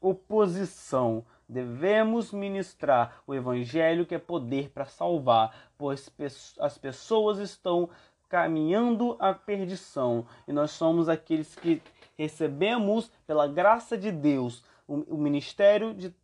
oposição. 0.00 1.24
Devemos 1.48 2.32
ministrar 2.32 3.22
o 3.26 3.34
evangelho 3.34 4.06
que 4.06 4.14
é 4.14 4.18
poder 4.18 4.70
para 4.70 4.86
salvar, 4.86 5.70
pois 5.76 6.10
as 6.58 6.78
pessoas 6.78 7.38
estão 7.38 7.90
caminhando 8.28 9.16
à 9.20 9.32
perdição 9.34 10.26
e 10.48 10.52
nós 10.52 10.70
somos 10.72 11.08
aqueles 11.08 11.54
que 11.54 11.82
recebemos 12.16 13.10
pela 13.26 13.46
graça 13.46 13.96
de 13.96 14.10
Deus 14.10 14.64
o, 14.86 15.16
ministério 15.16 15.94
de 15.94 16.14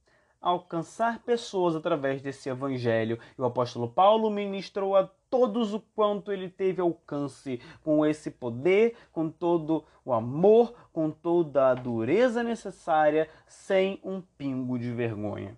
alcançar 0.41 1.21
pessoas 1.21 1.77
através 1.77 2.23
desse 2.23 2.49
evangelho. 2.49 3.19
E 3.37 3.41
o 3.41 3.45
apóstolo 3.45 3.89
Paulo 3.89 4.31
ministrou 4.31 4.97
a 4.97 5.09
todos 5.29 5.75
o 5.75 5.81
quanto 5.95 6.33
ele 6.33 6.49
teve 6.49 6.81
alcance 6.81 7.61
com 7.83 8.05
esse 8.05 8.31
poder, 8.31 8.97
com 9.13 9.29
todo 9.31 9.85
o 10.05 10.13
amor, 10.13 10.75
com 10.93 11.11
toda 11.11 11.71
a 11.71 11.75
dureza 11.75 12.43
necessária, 12.43 13.29
sem 13.47 14.01
um 14.03 14.21
pingo 14.21 14.79
de 14.79 14.91
vergonha. 14.91 15.57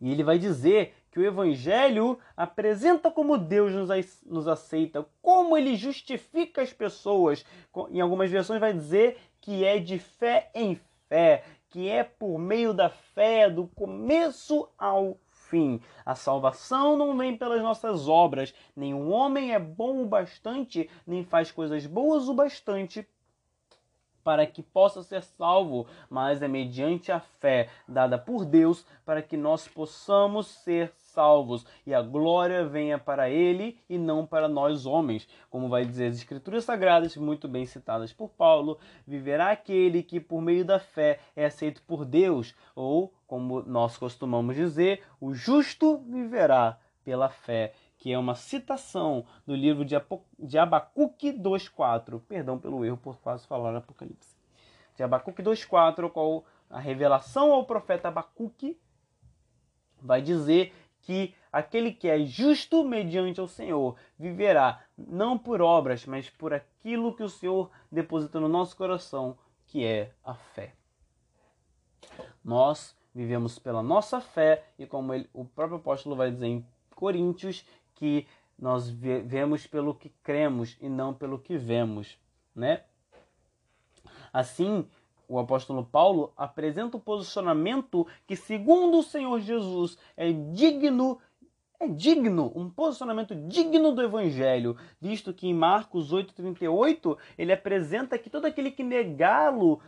E 0.00 0.10
ele 0.10 0.24
vai 0.24 0.36
dizer 0.36 0.94
que 1.12 1.20
o 1.20 1.24
Evangelho 1.24 2.18
apresenta 2.36 3.08
como 3.08 3.38
Deus 3.38 3.72
nos 4.24 4.48
aceita, 4.48 5.06
como 5.20 5.56
ele 5.56 5.76
justifica 5.76 6.60
as 6.62 6.72
pessoas. 6.72 7.44
Em 7.90 8.00
algumas 8.00 8.28
versões 8.28 8.58
vai 8.58 8.72
dizer 8.72 9.18
que 9.40 9.64
é 9.64 9.78
de 9.78 9.98
fé 9.98 10.50
em 10.54 10.80
fé, 11.08 11.44
que 11.72 11.88
é 11.88 12.04
por 12.04 12.38
meio 12.38 12.74
da 12.74 12.90
fé, 12.90 13.48
do 13.48 13.66
começo 13.68 14.68
ao 14.78 15.16
fim. 15.30 15.80
A 16.04 16.14
salvação 16.14 16.96
não 16.96 17.16
vem 17.16 17.36
pelas 17.36 17.62
nossas 17.62 18.06
obras. 18.06 18.54
Nenhum 18.76 19.10
homem 19.10 19.54
é 19.54 19.58
bom 19.58 20.02
o 20.02 20.06
bastante, 20.06 20.88
nem 21.06 21.24
faz 21.24 21.50
coisas 21.50 21.86
boas 21.86 22.28
o 22.28 22.34
bastante 22.34 23.08
para 24.22 24.46
que 24.46 24.62
possa 24.62 25.02
ser 25.02 25.22
salvo, 25.22 25.86
mas 26.08 26.42
é 26.42 26.46
mediante 26.46 27.10
a 27.10 27.18
fé 27.18 27.68
dada 27.88 28.16
por 28.16 28.44
Deus 28.44 28.86
para 29.04 29.22
que 29.22 29.36
nós 29.36 29.66
possamos 29.66 30.46
ser 30.46 30.92
salvos 31.12 31.64
e 31.86 31.94
a 31.94 32.02
glória 32.02 32.66
venha 32.66 32.98
para 32.98 33.30
ele 33.30 33.78
e 33.88 33.98
não 33.98 34.26
para 34.26 34.48
nós 34.48 34.86
homens. 34.86 35.28
Como 35.48 35.68
vai 35.68 35.84
dizer 35.84 36.06
as 36.08 36.16
escrituras 36.16 36.64
sagradas, 36.64 37.16
muito 37.16 37.46
bem 37.46 37.64
citadas 37.64 38.12
por 38.12 38.30
Paulo, 38.30 38.78
viverá 39.06 39.50
aquele 39.50 40.02
que 40.02 40.18
por 40.18 40.40
meio 40.40 40.64
da 40.64 40.78
fé 40.78 41.20
é 41.36 41.44
aceito 41.44 41.82
por 41.82 42.04
Deus, 42.04 42.54
ou 42.74 43.12
como 43.26 43.62
nós 43.62 43.96
costumamos 43.96 44.56
dizer, 44.56 45.02
o 45.20 45.32
justo 45.32 45.98
viverá 46.08 46.78
pela 47.04 47.28
fé 47.28 47.72
que 48.02 48.12
é 48.12 48.18
uma 48.18 48.34
citação 48.34 49.24
do 49.46 49.54
livro 49.54 49.84
de, 49.84 49.94
Apo 49.94 50.24
de 50.36 50.58
Abacuque 50.58 51.32
2.4. 51.32 52.20
Perdão 52.26 52.58
pelo 52.58 52.84
erro 52.84 52.96
por 52.96 53.16
quase 53.18 53.46
falar 53.46 53.76
Apocalipse. 53.76 54.34
De 54.96 55.04
Abacuque 55.04 55.40
2.4, 55.40 56.10
qual 56.10 56.44
a 56.68 56.80
revelação 56.80 57.52
ao 57.52 57.64
profeta 57.64 58.08
Abacuque 58.08 58.76
vai 60.00 60.20
dizer 60.20 60.74
que 61.02 61.34
aquele 61.52 61.92
que 61.92 62.08
é 62.08 62.24
justo 62.24 62.84
mediante 62.84 63.40
o 63.40 63.48
Senhor 63.48 63.96
viverá 64.18 64.82
não 64.96 65.36
por 65.36 65.60
obras, 65.60 66.06
mas 66.06 66.30
por 66.30 66.54
aquilo 66.54 67.14
que 67.14 67.22
o 67.22 67.28
Senhor 67.28 67.70
deposita 67.90 68.40
no 68.40 68.48
nosso 68.48 68.76
coração, 68.76 69.36
que 69.66 69.84
é 69.84 70.12
a 70.24 70.34
fé. 70.34 70.74
Nós 72.44 72.96
vivemos 73.14 73.58
pela 73.58 73.82
nossa 73.82 74.20
fé 74.20 74.64
e 74.78 74.86
como 74.86 75.12
ele, 75.12 75.28
o 75.32 75.44
próprio 75.44 75.78
apóstolo 75.78 76.16
vai 76.16 76.30
dizer 76.30 76.46
em 76.46 76.66
Coríntios, 76.94 77.66
que 77.94 78.26
nós 78.58 78.88
vemos 78.88 79.66
pelo 79.66 79.94
que 79.94 80.08
cremos 80.22 80.76
e 80.80 80.88
não 80.88 81.12
pelo 81.12 81.38
que 81.38 81.56
vemos, 81.56 82.16
né? 82.54 82.84
Assim, 84.32 84.88
o 85.32 85.38
apóstolo 85.38 85.82
Paulo 85.82 86.30
apresenta 86.36 86.98
o 86.98 87.00
posicionamento 87.00 88.06
que, 88.26 88.36
segundo 88.36 88.98
o 88.98 89.02
Senhor 89.02 89.40
Jesus, 89.40 89.96
é 90.14 90.30
digno, 90.30 91.18
é 91.80 91.88
digno, 91.88 92.52
um 92.54 92.68
posicionamento 92.68 93.34
digno 93.34 93.92
do 93.92 94.02
evangelho, 94.02 94.76
visto 95.00 95.32
que 95.32 95.48
em 95.48 95.54
Marcos 95.54 96.12
8:38 96.12 97.16
ele 97.38 97.50
apresenta 97.50 98.18
que 98.18 98.28
todo 98.28 98.44
aquele 98.44 98.70
que 98.70 98.82
negá-lo 98.82 99.80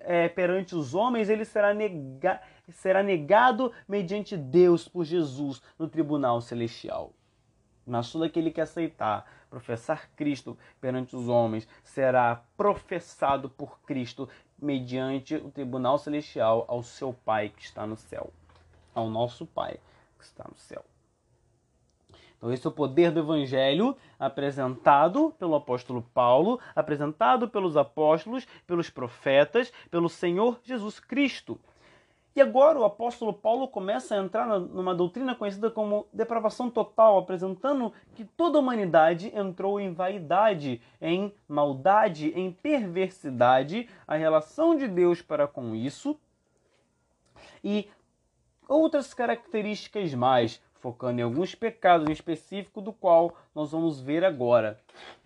é, 0.00 0.26
perante 0.26 0.74
os 0.74 0.94
homens, 0.94 1.28
ele 1.28 1.44
será, 1.44 1.74
nega, 1.74 2.40
será 2.70 3.02
negado 3.02 3.70
mediante 3.86 4.38
Deus 4.38 4.88
por 4.88 5.04
Jesus 5.04 5.60
no 5.78 5.86
tribunal 5.86 6.40
celestial. 6.40 7.12
Mas 7.86 8.10
todo 8.10 8.24
aquele 8.24 8.50
que 8.50 8.60
aceitar 8.60 9.26
professar 9.48 10.10
Cristo 10.14 10.58
perante 10.80 11.16
os 11.16 11.28
homens 11.28 11.66
será 11.82 12.44
professado 12.56 13.48
por 13.48 13.80
Cristo 13.80 14.28
mediante 14.60 15.36
o 15.36 15.50
tribunal 15.50 15.98
celestial 15.98 16.64
ao 16.68 16.82
seu 16.82 17.12
Pai 17.12 17.48
que 17.48 17.62
está 17.62 17.86
no 17.86 17.96
céu, 17.96 18.32
ao 18.94 19.08
nosso 19.08 19.46
Pai 19.46 19.78
que 20.18 20.24
está 20.24 20.44
no 20.48 20.56
céu. 20.56 20.84
Então, 22.36 22.52
esse 22.52 22.64
é 22.64 22.70
o 22.70 22.72
poder 22.72 23.10
do 23.10 23.18
Evangelho 23.18 23.96
apresentado 24.18 25.34
pelo 25.38 25.56
apóstolo 25.56 26.02
Paulo, 26.14 26.60
apresentado 26.74 27.48
pelos 27.48 27.76
apóstolos, 27.76 28.46
pelos 28.64 28.88
profetas, 28.88 29.72
pelo 29.90 30.08
Senhor 30.08 30.60
Jesus 30.62 31.00
Cristo. 31.00 31.58
E 32.38 32.40
agora 32.40 32.78
o 32.78 32.84
apóstolo 32.84 33.32
Paulo 33.32 33.66
começa 33.66 34.14
a 34.14 34.18
entrar 34.18 34.46
numa 34.46 34.94
doutrina 34.94 35.34
conhecida 35.34 35.72
como 35.72 36.06
depravação 36.12 36.70
total, 36.70 37.18
apresentando 37.18 37.92
que 38.14 38.24
toda 38.24 38.56
a 38.56 38.60
humanidade 38.60 39.32
entrou 39.36 39.80
em 39.80 39.92
vaidade, 39.92 40.80
em 41.02 41.34
maldade, 41.48 42.28
em 42.36 42.52
perversidade, 42.52 43.88
a 44.06 44.14
relação 44.14 44.76
de 44.76 44.86
Deus 44.86 45.20
para 45.20 45.48
com 45.48 45.74
isso 45.74 46.16
e 47.64 47.88
outras 48.68 49.12
características 49.12 50.14
mais, 50.14 50.62
focando 50.74 51.18
em 51.18 51.24
alguns 51.24 51.56
pecados 51.56 52.08
em 52.08 52.12
específico, 52.12 52.80
do 52.80 52.92
qual 52.92 53.34
nós 53.52 53.72
vamos 53.72 54.00
ver 54.00 54.24
agora. 54.24 54.78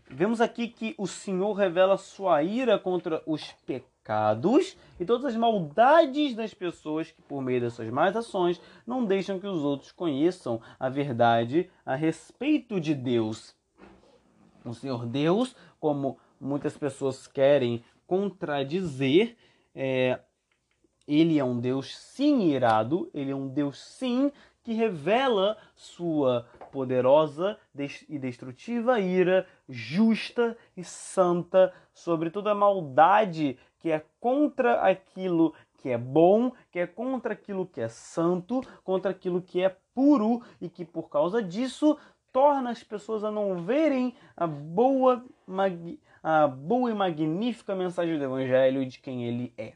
Vemos 0.08 0.40
aqui 0.40 0.66
que 0.66 0.94
o 0.96 1.06
Senhor 1.06 1.52
revela 1.52 1.98
sua 1.98 2.42
ira 2.42 2.78
contra 2.78 3.22
os 3.26 3.52
pecados 3.66 3.91
pecados 4.02 4.76
e 4.98 5.04
todas 5.04 5.26
as 5.26 5.36
maldades 5.36 6.34
das 6.34 6.52
pessoas 6.52 7.10
que, 7.10 7.22
por 7.22 7.40
meio 7.40 7.60
das 7.60 7.74
suas 7.74 7.88
más 7.88 8.16
ações, 8.16 8.60
não 8.84 9.04
deixam 9.04 9.38
que 9.38 9.46
os 9.46 9.62
outros 9.62 9.92
conheçam 9.92 10.60
a 10.78 10.88
verdade 10.88 11.70
a 11.86 11.94
respeito 11.94 12.80
de 12.80 12.94
Deus. 12.94 13.54
O 14.64 14.74
Senhor 14.74 15.06
Deus, 15.06 15.54
como 15.78 16.18
muitas 16.40 16.76
pessoas 16.76 17.26
querem 17.26 17.82
contradizer, 18.06 19.36
é, 19.74 20.20
ele 21.06 21.38
é 21.38 21.44
um 21.44 21.58
Deus 21.58 21.96
sim 21.96 22.50
irado, 22.50 23.08
ele 23.14 23.30
é 23.30 23.36
um 23.36 23.48
Deus 23.48 23.80
sim 23.80 24.30
que 24.62 24.72
revela 24.72 25.56
sua 25.74 26.46
poderosa 26.72 27.58
e 28.08 28.18
destrutiva 28.18 28.98
ira, 28.98 29.46
justa 29.68 30.56
e 30.74 30.82
santa 30.82 31.72
sobre 31.92 32.30
toda 32.30 32.54
maldade 32.54 33.58
que 33.78 33.90
é 33.90 34.02
contra 34.18 34.80
aquilo 34.80 35.54
que 35.76 35.90
é 35.90 35.98
bom, 35.98 36.52
que 36.70 36.78
é 36.78 36.86
contra 36.86 37.34
aquilo 37.34 37.66
que 37.66 37.80
é 37.80 37.88
santo, 37.88 38.62
contra 38.82 39.10
aquilo 39.10 39.42
que 39.42 39.60
é 39.60 39.76
puro 39.92 40.40
e 40.60 40.68
que 40.68 40.84
por 40.84 41.10
causa 41.10 41.42
disso 41.42 41.98
torna 42.32 42.70
as 42.70 42.82
pessoas 42.82 43.24
a 43.24 43.30
não 43.30 43.62
verem 43.62 44.14
a 44.36 44.46
boa, 44.46 45.24
a 46.22 46.46
boa 46.46 46.90
e 46.90 46.94
magnífica 46.94 47.74
mensagem 47.74 48.16
do 48.16 48.24
Evangelho 48.24 48.86
de 48.86 49.00
quem 49.00 49.24
ele 49.24 49.52
é. 49.58 49.74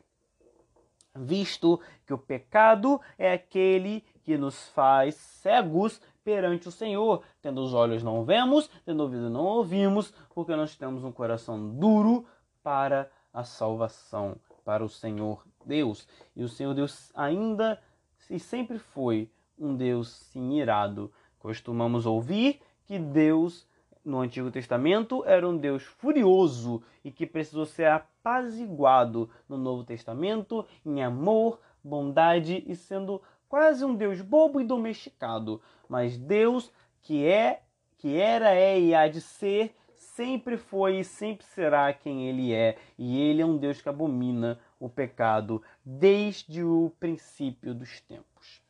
Visto 1.14 1.80
que 2.07 2.14
o 2.14 2.18
pecado 2.18 3.01
é 3.18 3.32
aquele 3.32 4.05
que 4.22 4.38
nos 4.38 4.68
faz 4.68 5.14
cegos 5.16 6.01
perante 6.27 6.66
o 6.66 6.72
Senhor. 6.72 7.22
Tendo 7.41 7.62
os 7.62 7.72
olhos 7.72 8.03
não 8.03 8.24
vemos, 8.24 8.68
tendo 8.85 9.05
ouvido 9.05 9.31
não 9.31 9.45
ouvimos, 9.45 10.12
porque 10.35 10.57
nós 10.57 10.74
temos 10.74 11.05
um 11.05 11.12
coração 11.12 11.77
duro 11.79 12.27
para 12.64 13.09
a 13.33 13.45
salvação, 13.45 14.37
para 14.64 14.85
o 14.85 14.89
Senhor 14.89 15.47
Deus. 15.64 16.09
E 16.35 16.43
o 16.43 16.49
Senhor 16.49 16.74
Deus 16.74 17.12
ainda 17.14 17.81
e 18.29 18.41
sempre 18.41 18.77
foi 18.81 19.31
um 19.57 19.77
Deus 19.77 20.09
sim 20.09 20.59
irado. 20.59 21.12
Costumamos 21.39 22.07
ouvir 22.07 22.61
que 22.85 22.99
Deus 22.99 23.64
no 24.05 24.18
Antigo 24.18 24.51
Testamento 24.51 25.22
era 25.27 25.49
um 25.49 25.57
Deus 25.57 25.85
furioso 25.85 26.83
e 27.05 27.12
que 27.12 27.24
precisou 27.24 27.66
ser 27.66 27.87
apaziguado 27.87 29.31
no 29.49 29.57
Novo 29.57 29.85
Testamento 29.85 30.66
em 30.85 31.05
amor, 31.05 31.61
bondade 31.85 32.64
e 32.66 32.74
sendo 32.74 33.22
quase 33.57 33.82
um 33.86 33.94
Deus 33.94 34.20
bobo 34.20 34.61
e 34.61 34.64
domesticado. 34.64 35.62
Mas 35.88 36.18
Deus 36.18 36.70
que 37.00 37.24
é, 37.24 37.62
que 37.96 38.18
era, 38.18 38.54
é 38.54 38.78
e 38.78 38.94
há 38.94 39.09
de 39.09 39.22
ser, 39.22 39.74
sempre 39.94 40.59
foi 40.59 40.98
e 40.98 41.04
sempre 41.04 41.46
será 41.46 41.90
quem 41.90 42.28
ele 42.28 42.52
é. 42.52 42.76
E 42.98 43.18
ele 43.18 43.40
é 43.40 43.46
um 43.46 43.57
Deus 43.57 43.80
que 43.80 43.88
abomina 43.88 44.61
o 44.78 44.90
pecado 44.90 45.62
desde 45.82 46.62
o 46.62 46.92
princípio 47.00 47.74
dos 47.74 47.98
tempos. 48.02 48.61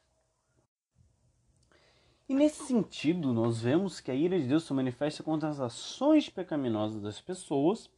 E 2.28 2.34
nesse 2.34 2.62
sentido, 2.62 3.32
nós 3.32 3.62
vemos 3.62 3.98
que 3.98 4.12
a 4.12 4.14
ira 4.14 4.38
de 4.38 4.46
Deus 4.46 4.62
se 4.62 4.72
manifesta 4.72 5.20
contra 5.20 5.48
as 5.48 5.58
ações 5.58 6.28
pecaminosas 6.28 7.02
das 7.02 7.20
pessoas, 7.20 7.90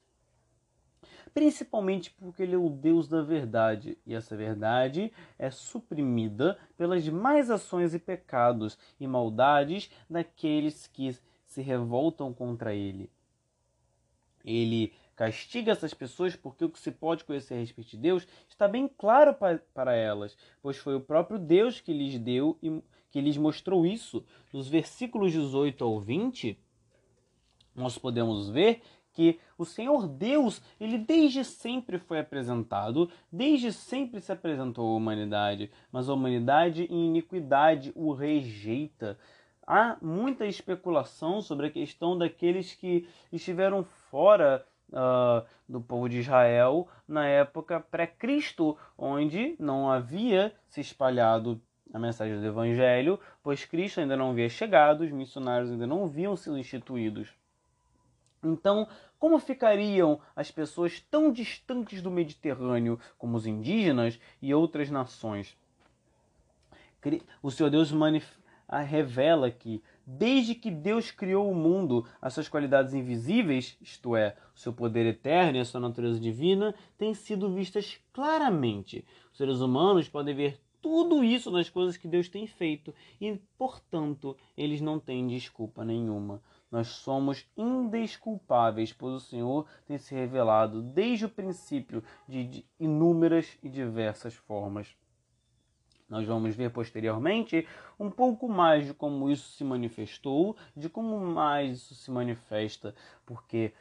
principalmente 1.34 2.10
porque 2.10 2.42
ele 2.42 2.54
é 2.54 2.58
o 2.58 2.68
Deus 2.68 3.08
da 3.08 3.22
verdade, 3.22 3.96
e 4.06 4.14
essa 4.14 4.36
verdade 4.36 5.12
é 5.38 5.50
suprimida 5.50 6.58
pelas 6.76 7.04
demais 7.04 7.50
ações 7.50 7.94
e 7.94 7.98
pecados 7.98 8.78
e 8.98 9.06
maldades 9.06 9.90
daqueles 10.08 10.86
que 10.86 11.16
se 11.46 11.62
revoltam 11.62 12.32
contra 12.32 12.74
ele. 12.74 13.10
Ele 14.44 14.92
castiga 15.16 15.72
essas 15.72 15.92
pessoas 15.92 16.36
porque 16.36 16.64
o 16.64 16.70
que 16.70 16.78
se 16.78 16.92
pode 16.92 17.24
conhecer 17.24 17.54
a 17.54 17.58
respeito 17.58 17.90
de 17.90 17.96
Deus 17.96 18.26
está 18.48 18.68
bem 18.68 18.88
claro 18.88 19.36
para 19.74 19.94
elas, 19.94 20.36
pois 20.62 20.76
foi 20.76 20.94
o 20.94 21.00
próprio 21.00 21.38
Deus 21.38 21.80
que 21.80 21.92
lhes 21.92 22.18
deu 22.18 22.56
e 22.62 22.82
que 23.10 23.20
lhes 23.20 23.36
mostrou 23.36 23.84
isso. 23.84 24.24
Nos 24.52 24.68
versículos 24.68 25.32
18 25.32 25.84
ao 25.84 25.98
20, 26.00 26.56
nós 27.74 27.98
podemos 27.98 28.48
ver 28.48 28.82
que 29.18 29.40
o 29.58 29.64
Senhor 29.64 30.06
Deus, 30.06 30.62
ele 30.78 30.96
desde 30.96 31.44
sempre 31.44 31.98
foi 31.98 32.20
apresentado, 32.20 33.10
desde 33.32 33.72
sempre 33.72 34.20
se 34.20 34.30
apresentou 34.30 34.92
à 34.92 34.96
humanidade, 34.96 35.72
mas 35.90 36.08
a 36.08 36.14
humanidade 36.14 36.84
em 36.84 37.08
iniquidade 37.08 37.90
o 37.96 38.12
rejeita. 38.12 39.18
Há 39.66 39.96
muita 40.00 40.46
especulação 40.46 41.42
sobre 41.42 41.66
a 41.66 41.70
questão 41.70 42.16
daqueles 42.16 42.74
que 42.74 43.08
estiveram 43.32 43.82
fora 43.82 44.64
uh, 44.90 45.44
do 45.68 45.80
povo 45.80 46.08
de 46.08 46.20
Israel 46.20 46.86
na 47.08 47.26
época 47.26 47.80
pré-Cristo, 47.80 48.78
onde 48.96 49.56
não 49.58 49.90
havia 49.90 50.54
se 50.68 50.80
espalhado 50.80 51.60
a 51.92 51.98
mensagem 51.98 52.38
do 52.38 52.46
Evangelho, 52.46 53.18
pois 53.42 53.64
Cristo 53.64 53.98
ainda 53.98 54.16
não 54.16 54.30
havia 54.30 54.48
chegado, 54.48 55.00
os 55.00 55.10
missionários 55.10 55.72
ainda 55.72 55.88
não 55.88 56.04
haviam 56.04 56.36
sido 56.36 56.56
instituídos. 56.56 57.36
Então, 58.42 58.86
como 59.18 59.38
ficariam 59.38 60.20
as 60.36 60.50
pessoas 60.50 61.00
tão 61.10 61.32
distantes 61.32 62.00
do 62.00 62.10
Mediterrâneo 62.10 62.98
como 63.16 63.36
os 63.36 63.46
indígenas 63.46 64.18
e 64.40 64.54
outras 64.54 64.90
nações? 64.90 65.56
O 67.42 67.50
Senhor 67.50 67.70
Deus 67.70 67.92
revela 68.86 69.50
que, 69.50 69.82
desde 70.06 70.54
que 70.54 70.70
Deus 70.70 71.10
criou 71.10 71.50
o 71.50 71.54
mundo, 71.54 72.06
as 72.20 72.34
suas 72.34 72.48
qualidades 72.48 72.92
invisíveis, 72.92 73.76
isto 73.80 74.14
é, 74.14 74.36
o 74.54 74.58
seu 74.58 74.72
poder 74.72 75.06
eterno 75.06 75.58
e 75.58 75.60
a 75.60 75.64
sua 75.64 75.80
natureza 75.80 76.20
divina, 76.20 76.74
têm 76.96 77.14
sido 77.14 77.52
vistas 77.52 77.98
claramente. 78.12 79.04
Os 79.32 79.38
seres 79.38 79.60
humanos 79.60 80.08
podem 80.08 80.34
ver 80.34 80.60
tudo 80.80 81.24
isso 81.24 81.50
nas 81.50 81.68
coisas 81.68 81.96
que 81.96 82.06
Deus 82.06 82.28
tem 82.28 82.46
feito 82.46 82.94
e, 83.20 83.40
portanto, 83.56 84.36
eles 84.56 84.80
não 84.80 84.98
têm 84.98 85.26
desculpa 85.26 85.84
nenhuma. 85.84 86.42
Nós 86.70 86.88
somos 86.88 87.46
indesculpáveis, 87.56 88.92
pois 88.92 89.14
o 89.14 89.20
Senhor 89.20 89.66
tem 89.86 89.96
se 89.96 90.14
revelado 90.14 90.82
desde 90.82 91.24
o 91.24 91.30
princípio 91.30 92.02
de 92.28 92.64
inúmeras 92.78 93.58
e 93.62 93.68
diversas 93.68 94.34
formas. 94.34 94.94
Nós 96.08 96.26
vamos 96.26 96.54
ver 96.54 96.70
posteriormente 96.70 97.66
um 97.98 98.10
pouco 98.10 98.48
mais 98.48 98.86
de 98.86 98.94
como 98.94 99.30
isso 99.30 99.50
se 99.50 99.64
manifestou, 99.64 100.56
de 100.76 100.88
como 100.88 101.18
mais 101.20 101.76
isso 101.76 101.94
se 101.94 102.10
manifesta, 102.10 102.94
porque 103.26 103.72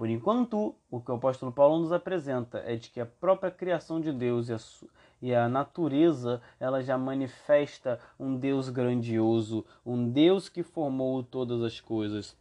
por 0.00 0.08
enquanto, 0.08 0.74
o 0.90 0.98
que 0.98 1.10
o 1.10 1.16
apóstolo 1.16 1.52
Paulo 1.52 1.78
nos 1.78 1.92
apresenta 1.92 2.62
é 2.64 2.74
de 2.74 2.88
que 2.88 3.00
a 3.00 3.04
própria 3.04 3.50
criação 3.50 4.00
de 4.00 4.10
Deus 4.10 4.48
e 5.20 5.34
a, 5.34 5.48
natureza 5.48 6.40
ela 6.58 6.82
já 6.82 6.96
manifesta 6.96 8.00
um 8.18 8.36
Deus 8.36 8.68
grandioso, 8.68 9.64
um 9.84 10.08
Deus 10.08 10.48
que 10.48 10.62
formou 10.62 11.22
todas 11.22 11.62
as 11.62 11.80
coisas. 11.80 12.36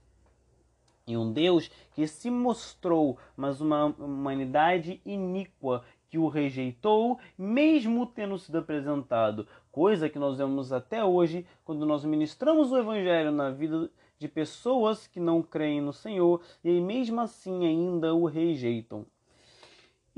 E 1.05 1.17
um 1.17 1.33
Deus 1.33 1.71
que 1.93 2.07
se 2.07 2.29
mostrou, 2.29 3.17
mas 3.35 3.59
uma 3.59 3.85
humanidade 3.85 5.01
iníqua 5.03 5.83
que 6.07 6.17
o 6.17 6.27
rejeitou, 6.27 7.19
mesmo 7.37 8.05
tendo 8.05 8.37
sido 8.37 8.59
apresentado. 8.59 9.47
Coisa 9.71 10.09
que 10.09 10.19
nós 10.19 10.37
vemos 10.37 10.71
até 10.71 11.03
hoje 11.03 11.45
quando 11.63 11.85
nós 11.85 12.03
ministramos 12.05 12.71
o 12.71 12.77
Evangelho 12.77 13.31
na 13.31 13.49
vida 13.49 13.89
de 14.17 14.27
pessoas 14.27 15.07
que 15.07 15.19
não 15.19 15.41
creem 15.41 15.81
no 15.81 15.93
Senhor 15.93 16.41
e 16.63 16.79
mesmo 16.81 17.21
assim 17.21 17.65
ainda 17.65 18.13
o 18.13 18.25
rejeitam. 18.25 19.05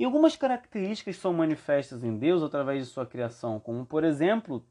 E 0.01 0.03
algumas 0.03 0.35
características 0.35 1.17
são 1.17 1.31
manifestas 1.31 2.03
em 2.03 2.17
Deus 2.17 2.41
através 2.41 2.83
de 2.83 2.91
sua 2.91 3.05
criação, 3.05 3.59
como 3.59 3.85
por 3.85 4.03
exemplo, 4.03 4.65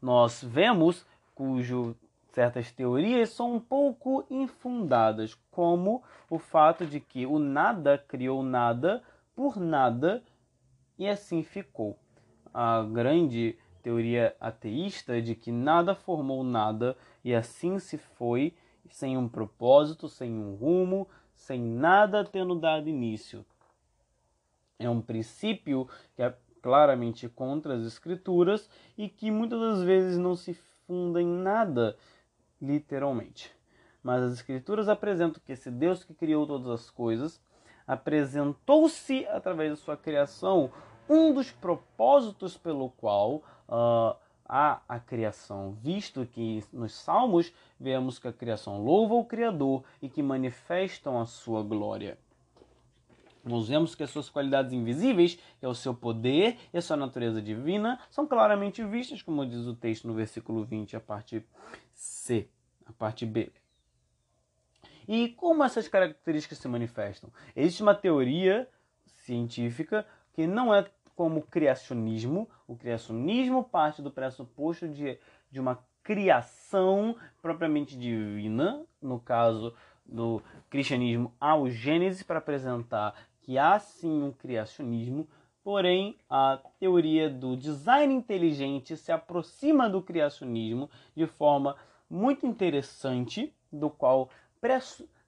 nós 0.00 0.42
vemos 0.42 1.04
cujo 1.34 1.94
certas 2.32 2.72
teorias 2.72 3.28
são 3.28 3.56
um 3.56 3.60
pouco 3.60 4.24
infundadas, 4.30 5.34
como 5.50 6.02
o 6.30 6.38
fato 6.38 6.86
de 6.86 7.00
que 7.00 7.26
o 7.26 7.38
nada 7.38 7.98
criou 7.98 8.42
nada 8.42 9.02
por 9.36 9.60
nada 9.60 10.24
e 10.98 11.06
assim 11.06 11.42
ficou. 11.42 11.98
A 12.54 12.82
grande 12.82 13.58
teoria 13.82 14.34
ateísta 14.40 15.20
de 15.20 15.34
que 15.34 15.52
nada 15.52 15.94
formou 15.94 16.42
nada 16.42 16.96
e 17.22 17.34
assim 17.34 17.78
se 17.78 17.98
foi, 17.98 18.54
sem 18.88 19.18
um 19.18 19.28
propósito, 19.28 20.08
sem 20.08 20.32
um 20.32 20.54
rumo, 20.54 21.06
sem 21.40 21.60
nada 21.60 22.22
tendo 22.22 22.54
dado 22.54 22.88
início. 22.88 23.44
É 24.78 24.88
um 24.88 25.00
princípio 25.00 25.88
que 26.14 26.22
é 26.22 26.34
claramente 26.62 27.28
contra 27.28 27.74
as 27.74 27.82
escrituras 27.82 28.68
e 28.96 29.08
que 29.08 29.30
muitas 29.30 29.58
das 29.58 29.82
vezes 29.82 30.18
não 30.18 30.36
se 30.36 30.54
funda 30.86 31.20
em 31.20 31.26
nada, 31.26 31.96
literalmente. 32.60 33.50
Mas 34.02 34.22
as 34.22 34.32
escrituras 34.34 34.88
apresentam 34.88 35.40
que 35.44 35.52
esse 35.52 35.70
Deus 35.70 36.04
que 36.04 36.14
criou 36.14 36.46
todas 36.46 36.68
as 36.68 36.90
coisas 36.90 37.40
apresentou-se 37.86 39.26
através 39.26 39.70
da 39.70 39.76
sua 39.76 39.96
criação 39.96 40.70
um 41.08 41.32
dos 41.32 41.50
propósitos 41.50 42.56
pelo 42.56 42.90
qual 42.90 43.42
uh, 43.66 44.14
há 44.50 44.82
a 44.88 44.98
criação, 44.98 45.78
visto 45.80 46.26
que 46.26 46.64
nos 46.72 46.92
Salmos 46.92 47.52
vemos 47.78 48.18
que 48.18 48.26
a 48.26 48.32
criação 48.32 48.82
louva 48.82 49.14
o 49.14 49.24
Criador 49.24 49.84
e 50.02 50.08
que 50.08 50.24
manifestam 50.24 51.20
a 51.20 51.24
sua 51.24 51.62
glória. 51.62 52.18
Nós 53.44 53.68
vemos 53.68 53.94
que 53.94 54.02
as 54.02 54.10
suas 54.10 54.28
qualidades 54.28 54.72
invisíveis, 54.72 55.36
que 55.58 55.64
é 55.64 55.68
o 55.68 55.74
seu 55.74 55.94
poder 55.94 56.58
e 56.74 56.78
a 56.78 56.82
sua 56.82 56.96
natureza 56.96 57.40
divina, 57.40 57.98
são 58.10 58.26
claramente 58.26 58.84
vistas, 58.84 59.22
como 59.22 59.46
diz 59.46 59.66
o 59.66 59.74
texto 59.74 60.08
no 60.08 60.14
versículo 60.14 60.64
20, 60.64 60.96
a 60.96 61.00
parte 61.00 61.46
C, 61.94 62.48
a 62.84 62.92
parte 62.92 63.24
B. 63.24 63.52
E 65.06 65.28
como 65.28 65.62
essas 65.62 65.86
características 65.86 66.58
se 66.58 66.68
manifestam? 66.68 67.32
Existe 67.54 67.82
uma 67.82 67.94
teoria 67.94 68.68
científica 69.06 70.04
que 70.34 70.46
não 70.46 70.74
é 70.74 70.84
como 71.14 71.42
criacionismo. 71.42 72.48
O 72.66 72.76
criacionismo 72.76 73.64
parte 73.64 74.02
do 74.02 74.10
pressuposto 74.10 74.88
de, 74.88 75.18
de 75.50 75.60
uma 75.60 75.78
criação 76.02 77.14
propriamente 77.42 77.96
divina, 77.96 78.84
no 79.00 79.20
caso 79.20 79.74
do 80.04 80.42
cristianismo 80.68 81.32
ao 81.40 81.68
Gênesis, 81.68 82.22
para 82.22 82.38
apresentar 82.38 83.14
que 83.42 83.58
há 83.58 83.78
sim 83.78 84.22
um 84.22 84.32
criacionismo, 84.32 85.28
porém 85.62 86.16
a 86.28 86.60
teoria 86.78 87.28
do 87.28 87.56
design 87.56 88.12
inteligente 88.14 88.96
se 88.96 89.12
aproxima 89.12 89.88
do 89.88 90.02
criacionismo 90.02 90.90
de 91.14 91.26
forma 91.26 91.76
muito 92.08 92.46
interessante, 92.46 93.54
do 93.72 93.88
qual 93.88 94.30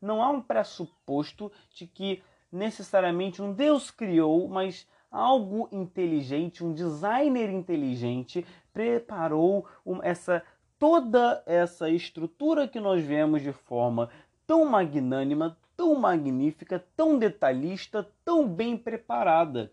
não 0.00 0.22
há 0.22 0.30
um 0.30 0.42
pressuposto 0.42 1.50
de 1.74 1.86
que 1.86 2.22
necessariamente 2.50 3.40
um 3.40 3.52
Deus 3.52 3.90
criou, 3.90 4.48
mas 4.48 4.86
algo 5.12 5.68
inteligente, 5.70 6.64
um 6.64 6.72
designer 6.72 7.50
inteligente 7.50 8.46
preparou 8.72 9.68
essa 10.02 10.42
toda 10.78 11.44
essa 11.46 11.88
estrutura 11.88 12.66
que 12.66 12.80
nós 12.80 13.04
vemos 13.04 13.40
de 13.40 13.52
forma 13.52 14.10
tão 14.44 14.64
magnânima, 14.64 15.56
tão 15.76 15.94
magnífica, 15.94 16.84
tão 16.96 17.16
detalhista, 17.16 18.10
tão 18.24 18.48
bem 18.48 18.76
preparada. 18.76 19.70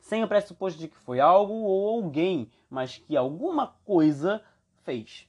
Sem 0.00 0.24
o 0.24 0.28
pressuposto 0.28 0.80
de 0.80 0.88
que 0.88 0.96
foi 0.96 1.20
algo 1.20 1.52
ou 1.52 1.88
alguém, 1.88 2.50
mas 2.68 2.98
que 2.98 3.16
alguma 3.16 3.76
coisa 3.84 4.42
fez. 4.84 5.28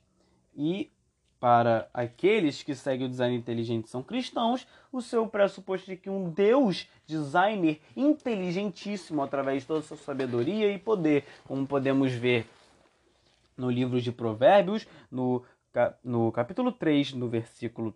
E 0.56 0.92
para 1.40 1.88
aqueles 1.94 2.64
que 2.64 2.74
seguem 2.74 3.06
o 3.06 3.10
design 3.10 3.36
inteligente 3.36 3.90
são 3.90 4.02
cristãos, 4.02 4.68
o 4.92 5.02
seu 5.02 5.28
pressuposto 5.28 5.88
de 5.88 5.96
que 5.96 6.10
um 6.10 6.30
Deus 6.30 6.88
designer 7.06 7.80
inteligentíssimo 7.96 9.22
através 9.22 9.62
de 9.62 9.68
toda 9.68 9.80
a 9.80 9.84
sua 9.84 9.98
sabedoria 9.98 10.72
e 10.72 10.80
poder, 10.80 11.26
como 11.46 11.68
podemos 11.68 12.12
ver 12.12 12.48
no 13.56 13.70
livro 13.70 14.02
de 14.02 14.12
Provérbios, 14.12 14.88
no, 15.12 15.44
no 16.04 16.32
capítulo 16.32 16.72
3, 16.72 17.14
no 17.14 17.28
versículo 17.28 17.94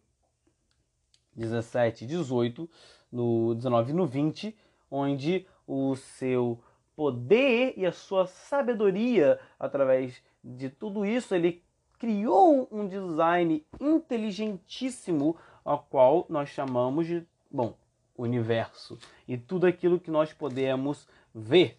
17 1.36 2.04
e 2.04 2.08
18, 2.08 2.70
no 3.12 3.56
19 3.56 3.92
e 3.92 3.96
no 3.96 4.06
20, 4.06 4.56
onde 4.89 5.48
o 5.66 5.96
seu 5.96 6.60
poder 6.96 7.74
e 7.78 7.86
a 7.86 7.92
sua 7.92 8.28
sabedoria, 8.28 9.39
através 9.60 10.22
de 10.44 10.70
tudo 10.70 11.06
isso, 11.06 11.34
ele 11.34 11.64
criou 12.02 12.68
um 12.72 12.88
design 12.88 13.64
inteligentíssimo, 13.80 15.38
ao 15.64 15.84
qual 15.84 16.26
nós 16.28 16.49
chamamos 16.49 17.06
de, 17.06 17.24
bom, 17.52 17.76
universo 18.18 18.97
e 19.28 19.38
tudo 19.38 19.68
aquilo 19.68 19.99
que 19.99 20.10
nós 20.10 20.34
podemos 20.34 21.08
ver. 21.32 21.78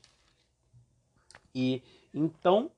E 1.52 1.82
então 2.14 2.70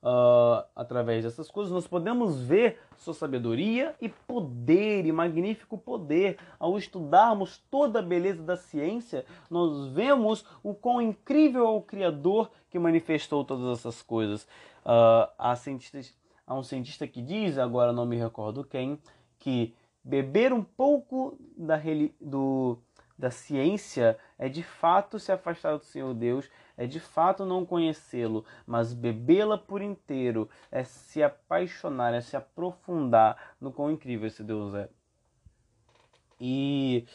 uh, 0.00 0.64
através 0.76 1.24
dessas 1.24 1.50
coisas, 1.50 1.72
nós 1.72 1.88
podemos 1.88 2.40
ver 2.40 2.78
sua 2.96 3.14
sabedoria 3.14 3.96
e 4.00 4.08
poder, 4.08 5.04
e 5.04 5.10
magnífico 5.10 5.76
poder. 5.76 6.38
Ao 6.56 6.78
estudarmos 6.78 7.58
toda 7.68 7.98
a 7.98 8.02
beleza 8.02 8.44
da 8.44 8.56
ciência, 8.56 9.24
nós 9.50 9.88
vemos 9.88 10.44
o 10.62 10.72
quão 10.72 11.02
incrível 11.02 11.64
é 11.64 11.70
o 11.70 11.82
Criador 11.82 12.48
que 12.70 12.78
manifestou 12.78 13.44
todas 13.44 13.76
essas 13.76 14.02
coisas. 14.02 14.44
Uh, 14.84 15.26
há, 15.36 15.56
cientistas, 15.56 16.14
há 16.46 16.54
um 16.54 16.62
cientista 16.62 17.06
que 17.06 17.22
diz, 17.22 17.58
agora 17.58 17.92
não 17.92 18.06
me 18.06 18.16
recordo 18.16 18.64
quem, 18.64 18.98
que 19.38 19.74
beber 20.04 20.52
um 20.52 20.62
pouco 20.62 21.38
da, 21.56 21.80
do, 22.20 22.78
da 23.18 23.30
ciência 23.30 24.18
é 24.38 24.48
de 24.48 24.62
fato 24.62 25.18
se 25.18 25.30
afastar 25.30 25.76
do 25.76 25.84
Senhor 25.84 26.12
Deus 26.14 26.48
é 26.76 26.86
de 26.86 27.00
fato 27.00 27.44
não 27.44 27.64
conhecê-lo, 27.64 28.44
mas 28.66 28.92
bebê-la 28.92 29.58
por 29.58 29.82
inteiro, 29.82 30.48
é 30.70 30.84
se 30.84 31.22
apaixonar, 31.22 32.14
é 32.14 32.20
se 32.20 32.36
aprofundar 32.36 33.54
no 33.60 33.72
quão 33.72 33.90
incrível 33.90 34.26
esse 34.26 34.42
Deus 34.42 34.74
é. 34.74 34.88
E 36.40 37.06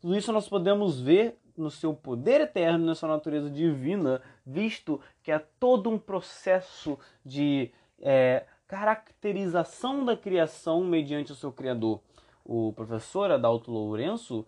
tudo 0.00 0.16
isso 0.16 0.32
nós 0.32 0.48
podemos 0.48 1.00
ver 1.00 1.38
no 1.56 1.70
seu 1.70 1.94
poder 1.94 2.42
eterno, 2.42 2.84
na 2.84 2.94
sua 2.94 3.08
natureza 3.08 3.50
divina, 3.50 4.22
visto 4.44 5.00
que 5.22 5.32
é 5.32 5.38
todo 5.38 5.88
um 5.88 5.98
processo 5.98 6.98
de 7.24 7.72
é, 8.00 8.46
caracterização 8.66 10.04
da 10.04 10.16
criação 10.16 10.84
mediante 10.84 11.32
o 11.32 11.36
seu 11.36 11.52
Criador. 11.52 12.00
O 12.44 12.72
professor 12.72 13.30
Adalto 13.30 13.70
Lourenço, 13.70 14.46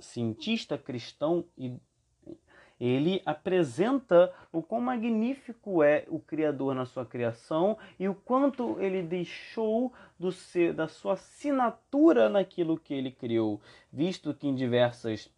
cientista 0.00 0.76
cristão 0.76 1.44
ele 2.80 3.22
apresenta 3.24 4.32
o 4.52 4.60
quão 4.60 4.80
magnífico 4.80 5.84
é 5.84 6.04
o 6.08 6.18
Criador 6.18 6.74
na 6.74 6.84
sua 6.84 7.06
criação 7.06 7.78
e 7.96 8.08
o 8.08 8.14
quanto 8.14 8.76
ele 8.80 9.02
deixou 9.02 9.92
do 10.18 10.32
ser, 10.32 10.72
da 10.72 10.88
sua 10.88 11.12
assinatura 11.12 12.28
naquilo 12.28 12.76
que 12.76 12.92
ele 12.92 13.12
criou, 13.12 13.60
visto 13.92 14.34
que 14.34 14.48
em 14.48 14.54
diversas 14.56 15.30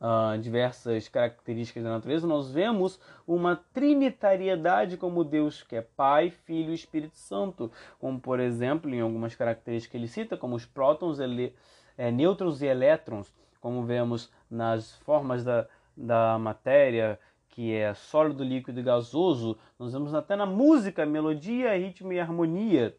Uh, 0.00 0.38
diversas 0.38 1.08
características 1.08 1.82
da 1.82 1.90
natureza, 1.90 2.24
nós 2.24 2.52
vemos 2.52 3.00
uma 3.26 3.56
trinitariedade 3.56 4.96
como 4.96 5.24
Deus, 5.24 5.64
que 5.64 5.74
é 5.74 5.82
Pai, 5.82 6.30
Filho 6.30 6.70
e 6.70 6.74
Espírito 6.74 7.16
Santo, 7.16 7.68
como 7.98 8.20
por 8.20 8.38
exemplo, 8.38 8.94
em 8.94 9.00
algumas 9.00 9.34
características 9.34 9.90
que 9.90 9.96
ele 9.96 10.06
cita, 10.06 10.36
como 10.36 10.54
os 10.54 10.64
prótons, 10.64 11.18
ele, 11.18 11.52
é, 11.96 12.12
nêutrons 12.12 12.62
e 12.62 12.66
elétrons, 12.66 13.34
como 13.60 13.82
vemos 13.82 14.30
nas 14.48 14.92
formas 14.98 15.42
da, 15.42 15.66
da 15.96 16.38
matéria, 16.38 17.18
que 17.48 17.74
é 17.74 17.92
sólido, 17.92 18.44
líquido 18.44 18.78
e 18.78 18.84
gasoso, 18.84 19.58
nós 19.76 19.92
vemos 19.92 20.14
até 20.14 20.36
na 20.36 20.46
música 20.46 21.04
melodia, 21.04 21.76
ritmo 21.76 22.12
e 22.12 22.20
harmonia, 22.20 22.96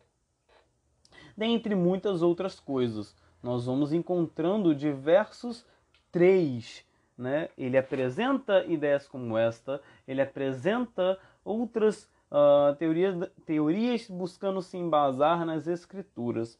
dentre 1.37 1.75
muitas 1.75 2.21
outras 2.21 2.59
coisas. 2.59 3.15
Nós 3.41 3.67
vamos 3.67 3.93
encontrando 3.93 4.75
diversos 4.75 5.65
três. 6.11 6.85
Né? 7.19 7.49
Ele 7.57 7.77
apresenta 7.77 8.63
ideias 8.63 9.05
como 9.05 9.37
esta, 9.37 9.81
ele 10.07 10.21
apresenta 10.21 11.19
outras 11.43 12.09
uh, 12.31 12.73
teorias, 12.77 13.29
teorias 13.45 14.09
buscando 14.09 14.61
se 14.61 14.77
embasar 14.77 15.45
nas 15.45 15.67
escrituras. 15.67 16.57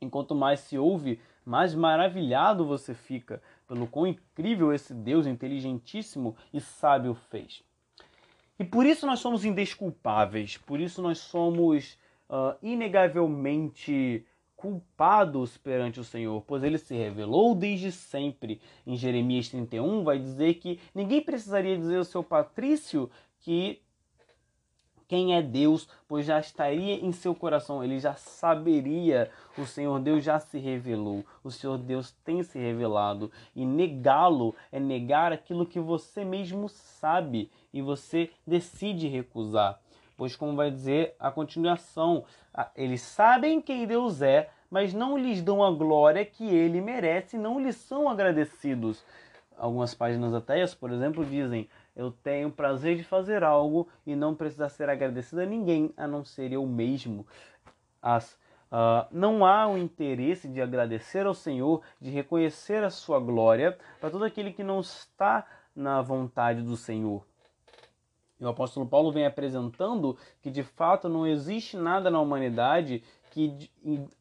Enquanto 0.00 0.34
mais 0.34 0.60
se 0.60 0.78
ouve, 0.78 1.20
mais 1.44 1.74
maravilhado 1.74 2.64
você 2.64 2.94
fica 2.94 3.42
pelo 3.68 3.86
quão 3.86 4.06
incrível 4.06 4.72
esse 4.72 4.94
Deus 4.94 5.26
inteligentíssimo 5.26 6.34
e 6.50 6.58
sábio 6.58 7.14
fez. 7.14 7.62
E 8.58 8.64
por 8.64 8.86
isso 8.86 9.04
nós 9.04 9.20
somos 9.20 9.44
indesculpáveis, 9.44 10.56
por 10.56 10.80
isso 10.80 11.02
nós 11.02 11.18
somos 11.18 11.98
uh, 12.30 12.56
inegavelmente 12.62 14.26
culpados 14.64 15.58
perante 15.58 16.00
o 16.00 16.04
Senhor, 16.04 16.42
pois 16.46 16.64
ele 16.64 16.78
se 16.78 16.94
revelou 16.94 17.54
desde 17.54 17.92
sempre. 17.92 18.62
Em 18.86 18.96
Jeremias 18.96 19.50
31 19.50 20.02
vai 20.02 20.18
dizer 20.18 20.54
que 20.54 20.80
ninguém 20.94 21.20
precisaria 21.20 21.76
dizer 21.76 21.98
ao 21.98 22.04
seu 22.04 22.24
patrício 22.24 23.10
que 23.40 23.82
quem 25.06 25.36
é 25.36 25.42
Deus, 25.42 25.86
pois 26.08 26.24
já 26.24 26.40
estaria 26.40 26.94
em 26.94 27.12
seu 27.12 27.34
coração, 27.34 27.84
ele 27.84 28.00
já 28.00 28.14
saberia. 28.14 29.30
O 29.58 29.66
Senhor 29.66 30.00
Deus 30.00 30.24
já 30.24 30.40
se 30.40 30.58
revelou, 30.58 31.22
o 31.42 31.50
Senhor 31.50 31.76
Deus 31.76 32.12
tem 32.24 32.42
se 32.42 32.58
revelado, 32.58 33.30
e 33.54 33.66
negá-lo 33.66 34.54
é 34.72 34.80
negar 34.80 35.30
aquilo 35.30 35.66
que 35.66 35.78
você 35.78 36.24
mesmo 36.24 36.70
sabe 36.70 37.50
e 37.70 37.82
você 37.82 38.30
decide 38.46 39.08
recusar. 39.08 39.78
Pois, 40.16 40.36
como 40.36 40.56
vai 40.56 40.70
dizer 40.70 41.14
a 41.18 41.30
continuação, 41.30 42.24
eles 42.76 43.02
sabem 43.02 43.60
quem 43.60 43.86
Deus 43.86 44.22
é, 44.22 44.48
mas 44.74 44.92
não 44.92 45.16
lhes 45.16 45.40
dão 45.40 45.62
a 45.62 45.70
glória 45.70 46.24
que 46.24 46.44
ele 46.44 46.80
merece, 46.80 47.38
não 47.38 47.60
lhes 47.60 47.76
são 47.76 48.08
agradecidos. 48.08 49.04
Algumas 49.56 49.94
páginas 49.94 50.34
até, 50.34 50.66
por 50.66 50.90
exemplo, 50.90 51.24
dizem: 51.24 51.68
eu 51.94 52.10
tenho 52.10 52.50
prazer 52.50 52.96
de 52.96 53.04
fazer 53.04 53.44
algo 53.44 53.88
e 54.04 54.16
não 54.16 54.34
precisar 54.34 54.68
ser 54.68 54.90
agradecido 54.90 55.42
a 55.42 55.46
ninguém 55.46 55.94
a 55.96 56.08
não 56.08 56.24
ser 56.24 56.50
eu 56.50 56.66
mesmo. 56.66 57.24
As, 58.02 58.32
uh, 58.32 59.06
não 59.12 59.46
há 59.46 59.68
o 59.68 59.78
interesse 59.78 60.48
de 60.48 60.60
agradecer 60.60 61.24
ao 61.24 61.34
Senhor, 61.34 61.80
de 62.00 62.10
reconhecer 62.10 62.82
a 62.82 62.90
sua 62.90 63.20
glória 63.20 63.78
para 64.00 64.10
todo 64.10 64.24
aquele 64.24 64.52
que 64.52 64.64
não 64.64 64.80
está 64.80 65.46
na 65.72 66.02
vontade 66.02 66.62
do 66.62 66.76
Senhor. 66.76 67.24
E 68.40 68.44
o 68.44 68.48
apóstolo 68.48 68.86
Paulo 68.86 69.12
vem 69.12 69.24
apresentando 69.24 70.18
que 70.42 70.50
de 70.50 70.64
fato 70.64 71.08
não 71.08 71.24
existe 71.24 71.76
nada 71.76 72.10
na 72.10 72.20
humanidade 72.20 73.04
que 73.34 73.68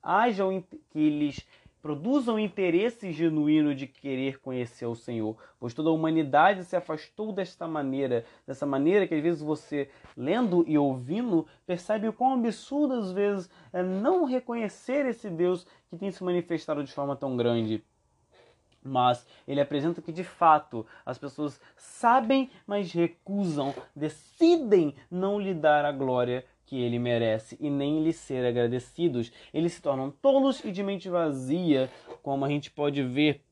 haja 0.01 0.43
que 0.89 1.09
lhes 1.09 1.45
produza 1.83 2.31
um 2.31 2.39
interesse 2.39 3.11
genuíno 3.11 3.75
de 3.75 3.85
querer 3.85 4.39
conhecer 4.39 4.85
o 4.85 4.95
Senhor, 4.95 5.37
pois 5.59 5.73
toda 5.73 5.89
a 5.89 5.91
humanidade 5.91 6.63
se 6.63 6.77
afastou 6.77 7.31
desta 7.33 7.67
maneira, 7.67 8.25
dessa 8.47 8.65
maneira 8.65 9.05
que 9.05 9.13
às 9.13 9.21
vezes 9.21 9.41
você, 9.41 9.89
lendo 10.15 10.63
e 10.65 10.77
ouvindo, 10.77 11.45
percebe 11.65 12.07
o 12.07 12.13
quão 12.13 12.33
absurdo 12.33 12.93
às 12.93 13.11
vezes 13.11 13.49
é 13.71 13.83
não 13.83 14.23
reconhecer 14.23 15.05
esse 15.05 15.29
Deus 15.29 15.67
que 15.89 15.97
tem 15.97 16.09
se 16.09 16.23
manifestado 16.23 16.83
de 16.83 16.91
forma 16.91 17.17
tão 17.17 17.35
grande. 17.35 17.83
Mas 18.81 19.25
ele 19.47 19.61
apresenta 19.61 20.01
que 20.01 20.11
de 20.11 20.23
fato 20.23 20.85
as 21.05 21.17
pessoas 21.17 21.59
sabem, 21.75 22.49
mas 22.65 22.91
recusam, 22.91 23.75
decidem 23.95 24.95
não 25.11 25.39
lhe 25.39 25.53
dar 25.53 25.85
a 25.85 25.91
glória 25.91 26.45
que 26.73 26.81
ele 26.81 26.97
merece 26.97 27.55
e 27.59 27.69
nem 27.69 28.03
lhe 28.03 28.11
ser 28.11 28.43
agradecidos. 28.43 29.31
Eles 29.53 29.73
se 29.73 29.81
tornam 29.81 30.09
tolos 30.09 30.65
e 30.65 30.71
de 30.71 30.81
mente 30.81 31.07
vazia, 31.07 31.87
como 32.23 32.43
a 32.43 32.49
gente 32.49 32.71
pode 32.71 33.03
ver 33.03 33.43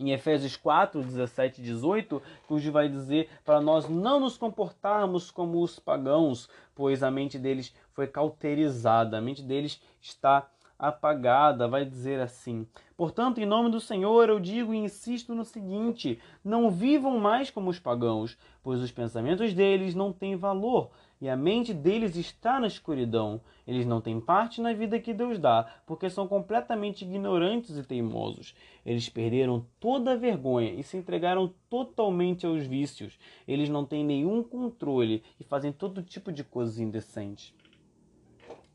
em 0.00 0.10
Efésios 0.10 0.56
4, 0.56 1.02
17 1.02 1.60
e 1.60 1.64
18, 1.64 2.22
cujo 2.48 2.72
vai 2.72 2.88
dizer 2.88 3.28
para 3.44 3.60
nós 3.60 3.90
não 3.90 4.18
nos 4.18 4.38
comportarmos 4.38 5.30
como 5.30 5.62
os 5.62 5.78
pagãos, 5.78 6.48
pois 6.74 7.02
a 7.02 7.10
mente 7.10 7.38
deles 7.38 7.74
foi 7.92 8.06
cauterizada, 8.06 9.18
a 9.18 9.20
mente 9.20 9.42
deles 9.42 9.78
está 10.00 10.48
apagada, 10.78 11.68
vai 11.68 11.84
dizer 11.84 12.20
assim: 12.20 12.66
Portanto, 12.96 13.38
em 13.38 13.46
nome 13.46 13.70
do 13.70 13.80
Senhor, 13.80 14.30
eu 14.30 14.40
digo 14.40 14.72
e 14.72 14.78
insisto 14.78 15.34
no 15.34 15.44
seguinte: 15.44 16.18
não 16.42 16.70
vivam 16.70 17.18
mais 17.18 17.50
como 17.50 17.68
os 17.68 17.78
pagãos, 17.78 18.38
pois 18.62 18.80
os 18.80 18.90
pensamentos 18.90 19.52
deles 19.52 19.94
não 19.94 20.10
têm 20.10 20.36
valor 20.36 20.90
e 21.24 21.28
a 21.30 21.38
mente 21.38 21.72
deles 21.72 22.16
está 22.16 22.60
na 22.60 22.66
escuridão. 22.66 23.40
Eles 23.66 23.86
não 23.86 23.98
têm 23.98 24.20
parte 24.20 24.60
na 24.60 24.74
vida 24.74 25.00
que 25.00 25.14
Deus 25.14 25.38
dá, 25.38 25.66
porque 25.86 26.10
são 26.10 26.28
completamente 26.28 27.02
ignorantes 27.02 27.78
e 27.78 27.82
teimosos. 27.82 28.54
Eles 28.84 29.08
perderam 29.08 29.66
toda 29.80 30.12
a 30.12 30.16
vergonha 30.16 30.74
e 30.74 30.82
se 30.82 30.98
entregaram 30.98 31.50
totalmente 31.70 32.44
aos 32.44 32.66
vícios. 32.66 33.18
Eles 33.48 33.70
não 33.70 33.86
têm 33.86 34.04
nenhum 34.04 34.42
controle 34.42 35.24
e 35.40 35.44
fazem 35.44 35.72
todo 35.72 36.02
tipo 36.02 36.30
de 36.30 36.44
coisas 36.44 36.78
indecentes. 36.78 37.54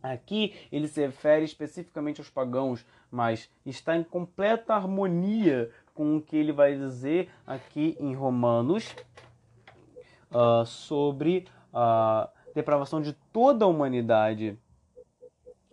Aqui 0.02 0.56
ele 0.72 0.88
se 0.88 1.06
refere 1.06 1.46
especificamente 1.46 2.20
aos 2.20 2.32
pagãos, 2.32 2.84
mas 3.12 3.48
está 3.64 3.96
em 3.96 4.04
completa 4.04 4.74
harmonia 4.74 5.70
com 5.94 6.18
o 6.18 6.22
que 6.22 6.36
ele 6.36 6.52
vai 6.52 6.76
dizer 6.76 7.30
aqui 7.46 7.96
em 8.00 8.16
Romanos 8.16 8.96
uh, 10.32 10.66
sobre 10.66 11.46
a 11.72 12.28
depravação 12.54 13.02
de 13.02 13.14
toda 13.32 13.66
a 13.66 13.68
humanidade, 13.68 14.58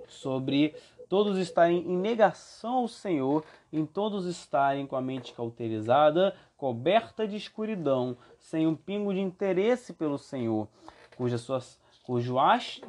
sobre 0.09 0.75
todos 1.09 1.39
estarem 1.39 1.79
em 1.79 1.97
negação 1.97 2.75
ao 2.75 2.89
Senhor, 2.89 3.45
em 3.73 3.85
todos 3.87 4.27
estarem 4.27 4.87
com 4.87 4.97
a 4.97 5.01
mente 5.01 5.33
cauterizada, 5.33 6.35
coberta 6.57 7.27
de 7.27 7.37
escuridão, 7.37 8.17
sem 8.39 8.67
um 8.67 8.75
pingo 8.75 9.13
de 9.13 9.21
interesse 9.21 9.93
pelo 9.93 10.19
Senhor, 10.19 10.69
cujas 11.17 11.41
suas 11.41 11.79
cujo 12.07 12.37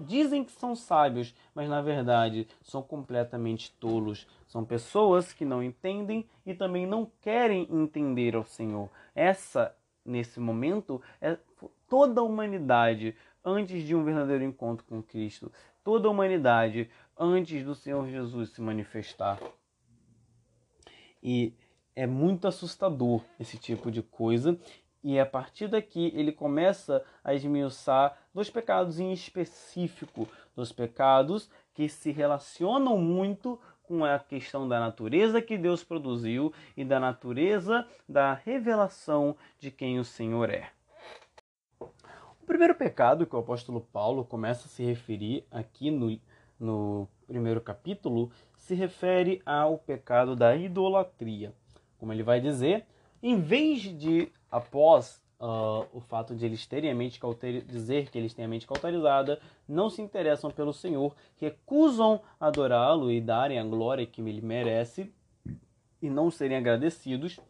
dizem 0.01 0.43
que 0.43 0.51
são 0.51 0.75
sábios, 0.75 1.33
mas 1.55 1.67
na 1.67 1.81
verdade 1.81 2.47
são 2.61 2.83
completamente 2.83 3.71
tolos. 3.79 4.27
São 4.45 4.63
pessoas 4.63 5.33
que 5.33 5.43
não 5.43 5.63
entendem 5.63 6.23
e 6.45 6.53
também 6.53 6.85
não 6.85 7.09
querem 7.19 7.67
entender 7.71 8.35
ao 8.35 8.45
Senhor. 8.45 8.89
Essa, 9.15 9.75
nesse 10.05 10.39
momento, 10.39 11.01
é 11.19 11.35
toda 11.89 12.21
a 12.21 12.23
humanidade 12.23 13.15
antes 13.47 13.83
de 13.83 13.95
um 13.95 14.03
verdadeiro 14.03 14.43
encontro 14.43 14.85
com 14.85 15.01
Cristo. 15.01 15.49
Toda 15.81 16.09
a 16.09 16.11
humanidade 16.11 16.89
antes 17.17 17.63
do 17.63 17.73
Senhor 17.73 18.05
Jesus 18.05 18.49
se 18.49 18.61
manifestar. 18.61 19.39
E 21.23 21.53
é 21.95 22.05
muito 22.05 22.45
assustador 22.45 23.23
esse 23.39 23.57
tipo 23.57 23.89
de 23.89 24.03
coisa. 24.03 24.59
E 25.01 25.17
a 25.17 25.25
partir 25.25 25.69
daqui 25.69 26.11
ele 26.13 26.33
começa 26.33 27.01
a 27.23 27.33
esmiuçar 27.33 28.17
dois 28.33 28.49
pecados 28.49 28.99
em 28.99 29.13
específico, 29.13 30.27
dos 30.53 30.73
pecados 30.73 31.49
que 31.73 31.87
se 31.87 32.11
relacionam 32.11 32.97
muito 32.97 33.57
com 33.83 34.03
a 34.03 34.19
questão 34.19 34.67
da 34.67 34.77
natureza 34.77 35.41
que 35.41 35.57
Deus 35.57 35.85
produziu 35.85 36.51
e 36.75 36.83
da 36.83 36.99
natureza 36.99 37.87
da 38.09 38.33
revelação 38.33 39.37
de 39.57 39.71
quem 39.71 39.97
o 39.97 40.03
Senhor 40.03 40.49
é. 40.49 40.76
O 42.47 42.55
primeiro 42.57 42.75
pecado 42.75 43.25
que 43.25 43.35
o 43.35 43.39
apóstolo 43.39 43.81
Paulo 43.81 44.23
começa 44.23 44.67
a 44.67 44.69
se 44.69 44.81
referir 44.81 45.45
aqui 45.51 45.91
no, 45.91 46.17
no 46.57 47.05
primeiro 47.27 47.59
capítulo 47.59 48.31
se 48.55 48.73
refere 48.73 49.41
ao 49.45 49.77
pecado 49.77 50.33
da 50.33 50.55
idolatria. 50.55 51.53
Como 51.99 52.13
ele 52.13 52.23
vai 52.23 52.39
dizer, 52.39 52.85
em 53.21 53.37
vez 53.37 53.81
de, 53.81 54.31
após 54.49 55.21
uh, 55.41 55.85
o 55.91 55.99
fato 55.99 56.33
de 56.33 56.45
eles 56.45 56.65
terem 56.65 56.89
a 56.89 56.95
mente 56.95 57.19
dizer 57.65 58.09
que 58.09 58.17
eles 58.17 58.33
têm 58.33 58.45
a 58.45 58.47
mente 58.47 58.65
cauterizada, 58.65 59.41
não 59.67 59.89
se 59.89 60.01
interessam 60.01 60.49
pelo 60.49 60.71
Senhor, 60.71 61.13
recusam 61.35 62.21
adorá-lo 62.39 63.11
e 63.11 63.19
darem 63.19 63.59
a 63.59 63.63
glória 63.65 64.05
que 64.05 64.21
ele 64.21 64.39
merece 64.39 65.11
e 66.01 66.09
não 66.09 66.31
serem 66.31 66.55
agradecidos, 66.55 67.41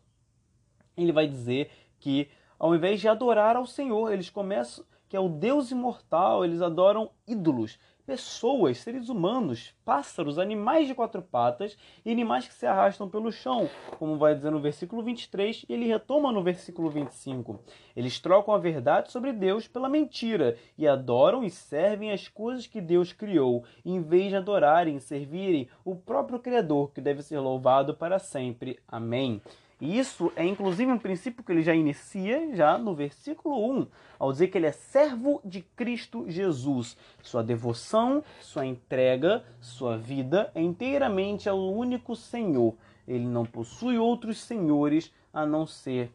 ele 0.98 1.12
vai 1.12 1.28
dizer 1.28 1.70
que 2.00 2.28
ao 2.60 2.76
invés 2.76 3.00
de 3.00 3.08
adorar 3.08 3.56
ao 3.56 3.66
Senhor, 3.66 4.12
eles 4.12 4.30
começam 4.30 4.86
que 5.10 5.16
é 5.16 5.20
o 5.20 5.30
Deus 5.30 5.72
imortal, 5.72 6.44
eles 6.44 6.62
adoram 6.62 7.10
ídolos, 7.26 7.80
pessoas, 8.06 8.78
seres 8.78 9.10
humanos, 9.10 9.74
pássaros, 9.84 10.40
animais 10.40 10.88
de 10.88 10.96
quatro 10.96 11.22
patas 11.22 11.78
e 12.06 12.12
animais 12.12 12.48
que 12.48 12.54
se 12.54 12.66
arrastam 12.66 13.10
pelo 13.10 13.32
chão, 13.32 13.70
como 14.00 14.18
vai 14.18 14.34
dizer 14.34 14.50
no 14.50 14.62
versículo 14.62 15.04
23 15.04 15.66
e 15.68 15.74
ele 15.74 15.88
retoma 15.88 16.32
no 16.32 16.42
versículo 16.42 16.90
25. 16.90 17.60
Eles 17.96 18.20
trocam 18.20 18.54
a 18.54 18.58
verdade 18.58 19.12
sobre 19.12 19.34
Deus 19.34 19.68
pela 19.68 19.90
mentira 19.90 20.58
e 20.78 20.88
adoram 20.88 21.44
e 21.44 21.50
servem 21.50 22.12
as 22.12 22.30
coisas 22.30 22.66
que 22.66 22.80
Deus 22.80 23.12
criou, 23.12 23.66
em 23.86 24.02
vez 24.02 24.30
de 24.30 24.38
adorarem 24.38 24.96
e 24.96 25.02
servirem 25.02 25.68
o 25.84 25.96
próprio 25.96 26.40
Criador, 26.40 26.92
que 26.92 27.02
deve 27.02 27.22
ser 27.22 27.40
louvado 27.40 27.94
para 27.94 28.20
sempre. 28.20 28.80
Amém. 28.88 29.42
E 29.80 30.00
isso 30.00 30.32
é 30.36 30.44
inclusive 30.44 30.92
um 30.92 30.98
princípio 30.98 31.44
que 31.44 31.52
ele 31.52 31.62
já 31.62 31.76
inicia 31.76 32.56
já 32.56 32.78
no 32.80 32.96
versículo 32.96 33.80
1, 33.80 33.88
ao 34.18 34.32
dizer 34.32 34.48
que 34.48 34.58
ele 34.58 34.66
é 34.66 34.72
servo 34.72 35.40
de 35.46 35.62
Cristo 35.62 36.26
Jesus. 36.28 36.98
Sua 37.22 37.44
devoção, 37.44 38.24
sua 38.42 38.66
entrega, 38.66 39.46
sua 39.62 39.96
vida 39.96 40.52
é 40.56 40.62
inteiramente 40.62 41.48
ao 41.48 41.60
único 41.60 42.16
Senhor. 42.16 42.74
Ele 43.08 43.26
não 43.26 43.46
possui 43.46 44.00
outros 44.00 44.40
senhores 44.40 45.14
a 45.32 45.46
não 45.46 45.68
ser 45.68 46.12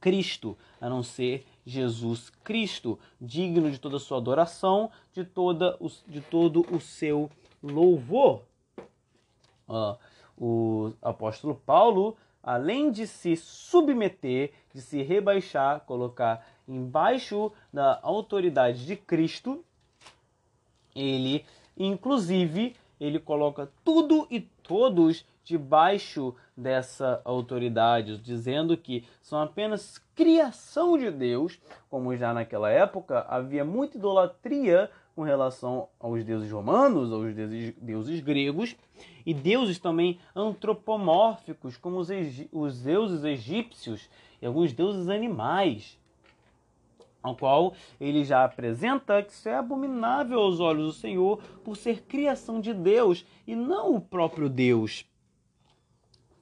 Cristo, 0.00 0.58
a 0.80 0.88
não 0.88 1.04
ser 1.04 1.46
Jesus 1.64 2.30
Cristo, 2.42 2.98
digno 3.20 3.70
de 3.70 3.78
toda 3.78 3.96
a 3.96 4.00
sua 4.00 4.18
adoração, 4.18 4.90
de, 5.12 5.24
toda 5.24 5.76
o, 5.78 5.88
de 6.08 6.20
todo 6.20 6.66
o 6.74 6.80
seu 6.80 7.30
louvor. 7.62 8.42
O 10.36 10.92
apóstolo 11.00 11.54
Paulo 11.54 12.16
além 12.42 12.90
de 12.90 13.06
se 13.06 13.36
submeter, 13.36 14.52
de 14.74 14.80
se 14.80 15.02
rebaixar, 15.02 15.80
colocar 15.80 16.46
embaixo 16.66 17.52
da 17.72 17.98
autoridade 18.02 18.86
de 18.86 18.96
Cristo, 18.96 19.64
ele, 20.94 21.44
inclusive, 21.76 22.74
ele 23.00 23.18
coloca 23.18 23.70
tudo 23.84 24.26
e 24.30 24.40
todos 24.40 25.24
debaixo 25.42 26.34
dessa 26.56 27.20
autoridade, 27.24 28.18
dizendo 28.18 28.76
que 28.76 29.04
são 29.22 29.40
apenas 29.40 29.98
criação 30.14 30.96
de 30.96 31.10
Deus, 31.10 31.58
como 31.88 32.16
já 32.16 32.32
naquela 32.32 32.70
época 32.70 33.26
havia 33.28 33.64
muita 33.64 33.96
idolatria 33.96 34.90
com 35.14 35.22
relação 35.22 35.88
aos 35.98 36.24
deuses 36.24 36.50
romanos, 36.50 37.12
aos 37.12 37.34
deuses, 37.34 37.74
deuses 37.80 38.20
gregos, 38.20 38.76
e 39.24 39.34
deuses 39.34 39.78
também 39.78 40.18
antropomórficos, 40.34 41.76
como 41.76 41.98
os, 41.98 42.08
os 42.52 42.80
deuses 42.80 43.24
egípcios 43.24 44.08
e 44.40 44.46
alguns 44.46 44.72
deuses 44.72 45.08
animais, 45.08 45.98
ao 47.22 47.36
qual 47.36 47.74
ele 48.00 48.24
já 48.24 48.44
apresenta 48.44 49.22
que 49.22 49.32
isso 49.32 49.48
é 49.48 49.56
abominável 49.56 50.40
aos 50.40 50.58
olhos 50.58 50.86
do 50.86 50.92
Senhor 51.00 51.38
por 51.64 51.76
ser 51.76 52.02
criação 52.02 52.60
de 52.60 52.72
Deus 52.72 53.26
e 53.46 53.54
não 53.54 53.94
o 53.94 54.00
próprio 54.00 54.48
Deus, 54.48 55.04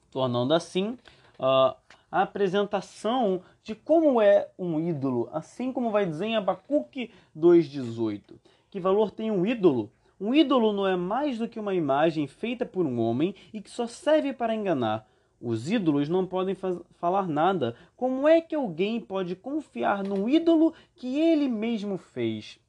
tornando 0.09 0.53
assim 0.53 0.97
uh, 1.37 1.75
a 2.11 2.21
apresentação 2.21 3.41
de 3.61 3.75
como 3.75 4.21
é 4.21 4.49
um 4.57 4.79
ídolo, 4.79 5.29
assim 5.31 5.71
como 5.71 5.91
vai 5.91 6.05
dizer 6.05 6.27
em 6.27 6.35
Abacuque 6.35 7.11
2,18. 7.37 8.21
Que 8.69 8.79
valor 8.79 9.11
tem 9.11 9.31
um 9.31 9.45
ídolo? 9.45 9.91
Um 10.19 10.33
ídolo 10.33 10.73
não 10.73 10.85
é 10.85 10.95
mais 10.95 11.37
do 11.37 11.47
que 11.47 11.59
uma 11.59 11.73
imagem 11.73 12.27
feita 12.27 12.65
por 12.65 12.85
um 12.85 12.99
homem 12.99 13.33
e 13.53 13.61
que 13.61 13.69
só 13.69 13.87
serve 13.87 14.33
para 14.33 14.53
enganar. 14.53 15.07
Os 15.41 15.71
ídolos 15.71 16.09
não 16.09 16.25
podem 16.25 16.55
falar 16.95 17.27
nada. 17.27 17.75
Como 17.95 18.27
é 18.27 18.41
que 18.41 18.53
alguém 18.53 18.99
pode 18.99 19.35
confiar 19.35 20.03
num 20.03 20.27
ídolo 20.27 20.73
que 20.95 21.17
ele 21.17 21.47
mesmo 21.47 21.97
fez? 21.97 22.59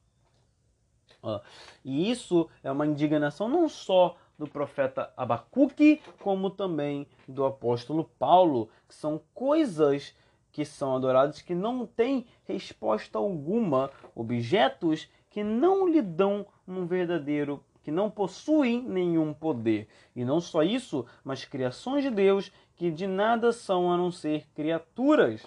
Uh, 1.22 1.40
e 1.84 2.10
isso 2.10 2.48
é 2.62 2.70
uma 2.70 2.86
indignação 2.86 3.48
não 3.48 3.68
só 3.68 4.16
do 4.38 4.46
profeta 4.46 5.12
Abacuque, 5.16 6.00
como 6.20 6.48
também 6.48 7.06
do 7.28 7.44
apóstolo 7.44 8.04
Paulo, 8.18 8.70
que 8.88 8.94
são 8.94 9.20
coisas 9.34 10.14
que 10.52 10.64
são 10.64 10.96
adoradas 10.96 11.42
que 11.42 11.54
não 11.54 11.84
têm 11.86 12.26
resposta 12.44 13.18
alguma, 13.18 13.90
objetos 14.14 15.08
que 15.30 15.42
não 15.42 15.88
lhe 15.88 16.02
dão 16.02 16.44
um 16.66 16.84
verdadeiro, 16.84 17.64
que 17.82 17.90
não 17.90 18.10
possuem 18.10 18.82
nenhum 18.82 19.32
poder. 19.32 19.88
E 20.14 20.24
não 20.24 20.40
só 20.40 20.62
isso, 20.62 21.06
mas 21.24 21.44
criações 21.44 22.04
de 22.04 22.10
Deus 22.10 22.52
que 22.76 22.90
de 22.90 23.06
nada 23.06 23.52
são 23.52 23.90
a 23.92 23.96
não 23.96 24.10
ser 24.10 24.46
criaturas. 24.54 25.46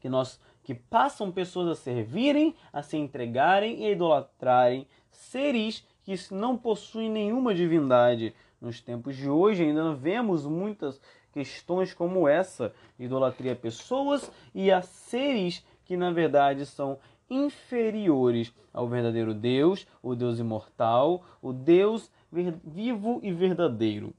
Que 0.00 0.08
nós 0.08 0.40
que 0.62 0.74
passam 0.74 1.32
pessoas 1.32 1.68
a 1.68 1.74
servirem, 1.74 2.54
a 2.72 2.82
se 2.82 2.96
entregarem 2.96 3.82
e 3.82 3.86
a 3.86 3.90
idolatrarem 3.90 4.86
seres 5.10 5.84
que 6.04 6.14
não 6.32 6.56
possuem 6.56 7.10
nenhuma 7.10 7.54
divindade. 7.54 8.34
Nos 8.60 8.80
tempos 8.80 9.16
de 9.16 9.28
hoje 9.28 9.64
ainda 9.64 9.94
vemos 9.94 10.46
muitas 10.46 11.00
questões 11.32 11.94
como 11.94 12.28
essa, 12.28 12.74
idolatria 12.98 13.52
a 13.52 13.56
pessoas 13.56 14.30
e 14.54 14.70
a 14.70 14.82
seres 14.82 15.64
que 15.84 15.96
na 15.96 16.12
verdade 16.12 16.66
são 16.66 16.98
inferiores 17.30 18.52
ao 18.72 18.88
verdadeiro 18.88 19.32
Deus, 19.32 19.86
o 20.02 20.14
Deus 20.14 20.38
imortal, 20.38 21.24
o 21.40 21.52
Deus 21.52 22.10
vivo 22.30 23.20
e 23.22 23.32
verdadeiro. 23.32 24.12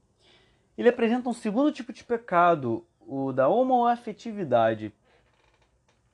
Ele 0.76 0.88
apresenta 0.88 1.28
um 1.28 1.34
segundo 1.34 1.70
tipo 1.70 1.92
de 1.92 2.02
pecado, 2.02 2.84
o 3.06 3.32
da 3.32 3.48
homoafetividade. 3.48 4.92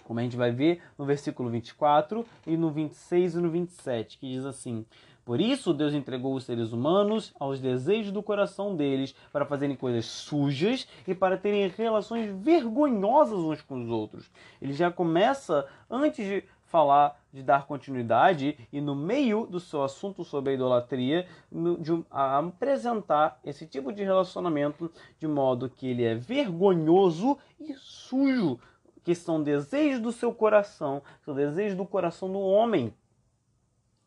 Como 0.05 0.19
a 0.19 0.23
gente 0.23 0.37
vai 0.37 0.51
ver 0.51 0.83
no 0.99 1.05
versículo 1.05 1.49
24 1.51 2.27
e 2.47 2.57
no 2.57 2.71
26 2.71 3.35
e 3.35 3.39
no 3.39 3.51
27, 3.51 4.19
que 4.19 4.29
diz 4.29 4.45
assim: 4.45 4.85
por 5.29 5.43
isso, 5.43 5.75
Deus 5.75 5.93
entregou 5.93 6.35
os 6.35 6.45
seres 6.45 6.73
humanos 6.73 7.35
aos 7.39 7.61
desejos 7.61 8.11
do 8.11 8.23
coração 8.23 8.75
deles 8.75 9.15
para 9.31 9.45
fazerem 9.45 9.77
coisas 9.77 10.07
sujas 10.07 10.89
e 11.07 11.15
para 11.15 11.37
terem 11.37 11.69
relações 11.69 12.35
vergonhosas 12.43 13.39
uns 13.39 13.61
com 13.61 13.79
os 13.83 13.91
outros. 13.91 14.31
Ele 14.59 14.73
já 14.73 14.91
começa, 14.91 15.67
antes 15.91 16.27
de 16.27 16.45
falar 16.69 17.21
de 17.33 17.43
dar 17.43 17.67
continuidade 17.67 18.57
e 18.73 18.81
no 18.81 18.95
meio 18.95 19.47
do 19.47 19.61
seu 19.61 19.83
assunto 19.83 20.25
sobre 20.25 20.53
a 20.53 20.55
idolatria, 20.55 21.27
de 21.51 22.05
a 22.11 22.39
apresentar 22.39 23.39
esse 23.45 23.67
tipo 23.67 23.93
de 23.93 24.03
relacionamento 24.03 24.91
de 25.19 25.27
modo 25.27 25.69
que 25.69 25.89
ele 25.89 26.05
é 26.05 26.15
vergonhoso 26.15 27.37
e 27.61 27.75
sujo, 27.75 28.59
que 29.03 29.15
são 29.15 29.43
desejos 29.43 30.01
do 30.01 30.13
seu 30.13 30.33
coração, 30.33 31.03
são 31.25 31.35
desejos 31.35 31.77
do 31.77 31.85
coração 31.85 32.31
do 32.31 32.41
homem 32.41 32.95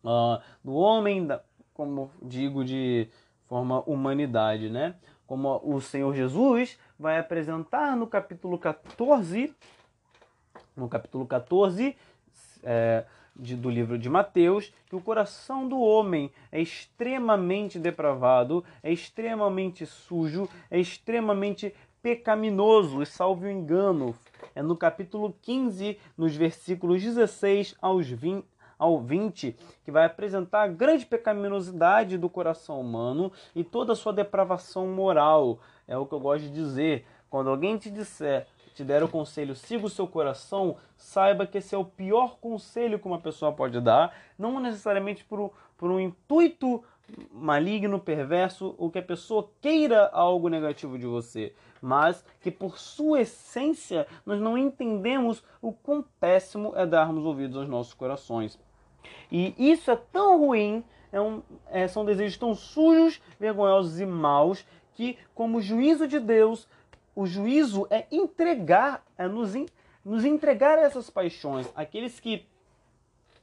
uh, 0.04 0.42
do 0.64 0.74
homem, 0.74 1.26
da, 1.26 1.42
como 1.74 2.12
digo, 2.22 2.64
de 2.64 3.10
forma 3.46 3.82
humanidade, 3.82 4.70
né? 4.70 4.96
Como 5.26 5.62
o 5.64 5.80
Senhor 5.80 6.14
Jesus 6.14 6.78
vai 7.00 7.18
apresentar 7.18 7.96
no 7.96 8.06
capítulo 8.06 8.58
14, 8.58 9.56
no 10.76 10.90
capítulo 10.90 11.26
14 11.26 11.96
é, 12.64 13.06
de, 13.36 13.56
do 13.56 13.70
livro 13.70 13.98
de 13.98 14.10
Mateus, 14.10 14.74
que 14.88 14.96
o 14.96 15.02
coração 15.02 15.68
do 15.68 15.80
homem 15.80 16.32
é 16.52 16.62
extremamente 16.62 17.80
depravado, 17.80 18.64
é 18.84 18.92
extremamente 18.92 19.86
sujo, 19.86 20.50
é 20.70 20.80
extremamente 20.80 21.74
pecaminoso, 22.02 23.02
e 23.02 23.06
salve 23.06 23.48
o 23.48 23.52
engano. 23.52 24.16
É 24.56 24.62
no 24.62 24.76
capítulo 24.76 25.36
15, 25.42 25.98
nos 26.18 26.36
versículos 26.36 27.02
16 27.02 27.76
aos 27.82 28.08
20, 28.08 28.46
ao 28.78 29.00
20, 29.00 29.56
que 29.86 29.92
vai 29.92 30.06
apresentar 30.06 30.64
a 30.64 30.68
grande 30.68 31.06
pecaminosidade 31.06 32.18
do 32.18 32.28
coração 32.28 32.82
humano 32.82 33.32
e 33.56 33.64
toda 33.64 33.94
a 33.94 33.96
sua 33.96 34.12
depravação 34.12 34.88
moral. 34.88 35.60
É 35.88 35.96
o 35.96 36.06
que 36.08 36.14
eu 36.14 36.20
gosto 36.20 36.46
de 36.46 36.52
dizer. 36.52 37.06
Quando 37.30 37.52
alguém 37.52 37.78
te 37.78 37.92
disser, 37.92 38.48
te 38.74 38.84
der 38.84 39.04
o 39.04 39.08
conselho, 39.08 39.56
siga 39.56 39.86
o 39.86 39.90
seu 39.90 40.08
coração, 40.08 40.78
saiba 40.98 41.46
que 41.46 41.58
esse 41.58 41.76
é 41.76 41.78
o 41.78 41.86
pior 41.86 42.38
conselho 42.40 43.00
que 43.00 43.08
uma 43.08 43.20
pessoa 43.20 43.52
pode 43.52 43.80
dar, 43.80 44.16
não 44.38 44.60
necessariamente 44.60 45.24
por, 45.24 45.52
por 45.78 45.90
um 45.92 46.00
intuito 46.00 46.84
maligno, 47.32 48.00
perverso, 48.00 48.76
ou 48.78 48.90
que 48.90 49.00
a 49.00 49.04
pessoa 49.04 49.50
queira 49.60 50.10
algo 50.14 50.48
negativo 50.50 50.98
de 50.98 51.06
você, 51.06 51.54
mas 51.82 52.24
que 52.40 52.52
por 52.52 52.78
sua 52.78 53.22
essência 53.22 54.08
nós 54.26 54.40
não 54.40 54.58
entendemos 54.58 55.44
o 55.62 55.72
quão 55.72 56.04
péssimo 56.20 56.74
é 56.76 56.86
darmos 56.86 57.26
ouvidos 57.26 57.58
aos 57.58 57.68
nossos 57.68 57.94
corações. 57.94 58.60
E 59.32 59.54
isso 59.58 59.90
é 59.92 59.96
tão 59.96 60.40
ruim, 60.40 60.84
é 61.12 61.20
um, 61.20 61.42
é, 61.70 61.88
são 61.88 62.06
desejos 62.06 62.38
tão 62.38 62.54
sujos, 62.54 63.22
vergonhosos 63.40 64.00
e 64.00 64.06
maus, 64.06 64.66
que, 64.94 65.18
como 65.34 65.62
juízo 65.62 66.08
de 66.08 66.20
Deus, 66.20 66.68
o 67.16 67.26
juízo 67.26 67.88
é 67.90 68.06
entregar, 68.12 69.06
é 69.18 69.28
nos, 69.28 69.54
nos 70.04 70.26
entregar 70.26 70.78
essas 70.78 71.10
paixões. 71.10 71.70
Aqueles 71.76 72.20
que 72.20 72.46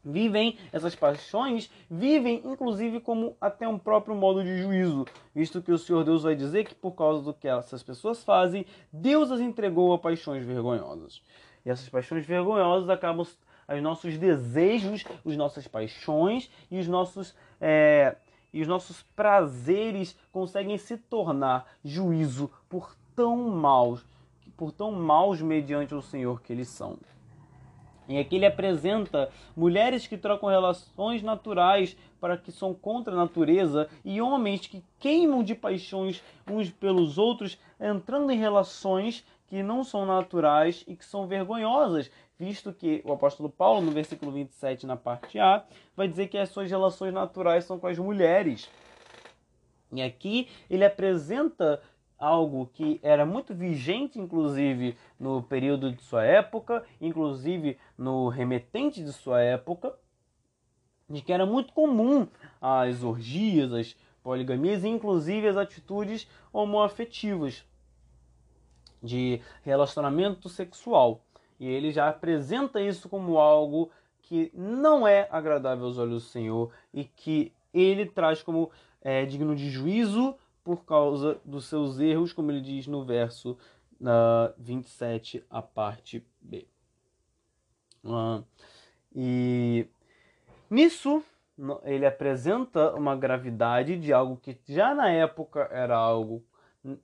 vivem 0.04 0.56
essas 0.72 0.94
paixões, 0.94 1.70
vivem 1.90 2.40
inclusive 2.44 3.00
como 3.00 3.36
até 3.40 3.68
um 3.68 3.78
próprio 3.78 4.14
modo 4.14 4.42
de 4.42 4.62
juízo, 4.62 5.06
visto 5.34 5.60
que 5.60 5.72
o 5.72 5.78
Senhor 5.78 6.04
Deus 6.04 6.22
vai 6.22 6.34
dizer 6.34 6.64
que 6.64 6.74
por 6.74 6.92
causa 6.92 7.22
do 7.22 7.34
que 7.34 7.48
essas 7.48 7.82
pessoas 7.82 8.24
fazem, 8.24 8.64
Deus 8.92 9.30
as 9.30 9.40
entregou 9.40 9.92
a 9.92 9.98
paixões 9.98 10.44
vergonhosas. 10.44 11.22
E 11.64 11.70
essas 11.70 11.88
paixões 11.88 12.24
vergonhosas 12.24 12.88
acabam 12.88 13.26
os 13.68 13.82
nossos 13.82 14.16
desejos, 14.16 15.04
as 15.26 15.36
nossas 15.36 15.68
paixões 15.68 16.50
e 16.70 16.78
os 16.78 16.88
nossos, 16.88 17.34
é, 17.60 18.16
e 18.52 18.62
os 18.62 18.68
nossos 18.68 19.02
prazeres 19.14 20.16
conseguem 20.32 20.78
se 20.78 20.96
tornar 20.96 21.66
juízo 21.84 22.50
por 22.68 22.96
tão 23.18 23.36
maus, 23.36 24.06
por 24.56 24.70
tão 24.70 24.92
maus 24.92 25.42
mediante 25.42 25.92
o 25.92 26.00
Senhor 26.00 26.40
que 26.40 26.52
eles 26.52 26.68
são. 26.68 26.96
E 28.08 28.16
aqui 28.16 28.36
ele 28.36 28.46
apresenta 28.46 29.28
mulheres 29.56 30.06
que 30.06 30.16
trocam 30.16 30.48
relações 30.48 31.20
naturais 31.20 31.96
para 32.20 32.36
que 32.36 32.52
são 32.52 32.72
contra 32.72 33.12
a 33.12 33.16
natureza 33.16 33.88
e 34.04 34.20
homens 34.20 34.68
que 34.68 34.84
queimam 35.00 35.42
de 35.42 35.56
paixões 35.56 36.22
uns 36.48 36.70
pelos 36.70 37.18
outros, 37.18 37.58
entrando 37.80 38.30
em 38.30 38.38
relações 38.38 39.24
que 39.48 39.64
não 39.64 39.82
são 39.82 40.06
naturais 40.06 40.84
e 40.86 40.94
que 40.94 41.04
são 41.04 41.26
vergonhosas, 41.26 42.08
visto 42.38 42.72
que 42.72 43.02
o 43.04 43.12
apóstolo 43.12 43.50
Paulo, 43.50 43.80
no 43.80 43.90
versículo 43.90 44.30
27, 44.30 44.86
na 44.86 44.96
parte 44.96 45.40
A, 45.40 45.64
vai 45.96 46.06
dizer 46.06 46.28
que 46.28 46.38
as 46.38 46.50
suas 46.50 46.70
relações 46.70 47.12
naturais 47.12 47.64
são 47.64 47.80
com 47.80 47.88
as 47.88 47.98
mulheres. 47.98 48.70
E 49.92 50.02
aqui 50.02 50.48
ele 50.70 50.84
apresenta 50.84 51.82
algo 52.18 52.66
que 52.72 52.98
era 53.02 53.24
muito 53.24 53.54
vigente, 53.54 54.18
inclusive 54.18 54.96
no 55.18 55.42
período 55.42 55.92
de 55.92 56.02
sua 56.02 56.24
época, 56.24 56.84
inclusive 57.00 57.78
no 57.96 58.28
remetente 58.28 59.02
de 59.02 59.12
sua 59.12 59.40
época, 59.40 59.94
de 61.08 61.22
que 61.22 61.32
era 61.32 61.46
muito 61.46 61.72
comum 61.72 62.26
as 62.60 63.02
orgias, 63.02 63.72
as 63.72 63.96
poligamias 64.22 64.84
e 64.84 64.88
inclusive 64.88 65.48
as 65.48 65.56
atitudes 65.56 66.28
homoafetivas 66.52 67.64
de 69.02 69.40
relacionamento 69.62 70.48
sexual. 70.48 71.22
E 71.58 71.66
ele 71.66 71.92
já 71.92 72.08
apresenta 72.08 72.80
isso 72.80 73.08
como 73.08 73.38
algo 73.38 73.90
que 74.22 74.50
não 74.52 75.06
é 75.06 75.26
agradável 75.30 75.86
aos 75.86 75.98
olhos 75.98 76.24
do 76.24 76.28
Senhor 76.28 76.70
e 76.92 77.04
que 77.04 77.52
ele 77.72 78.06
traz 78.06 78.42
como 78.42 78.70
é, 79.00 79.24
digno 79.24 79.54
de 79.54 79.70
juízo 79.70 80.36
por 80.68 80.84
causa 80.84 81.40
dos 81.46 81.64
seus 81.64 81.98
erros, 81.98 82.30
como 82.30 82.50
ele 82.50 82.60
diz 82.60 82.86
no 82.86 83.02
verso 83.02 83.56
uh, 84.02 84.52
27, 84.58 85.42
a 85.48 85.62
parte 85.62 86.22
B. 86.42 86.68
Uh, 88.04 88.44
e 89.16 89.86
nisso 90.68 91.24
ele 91.84 92.04
apresenta 92.04 92.92
uma 92.94 93.16
gravidade 93.16 93.98
de 93.98 94.12
algo 94.12 94.36
que 94.36 94.60
já 94.68 94.94
na 94.94 95.08
época 95.10 95.70
era 95.72 95.96
algo 95.96 96.44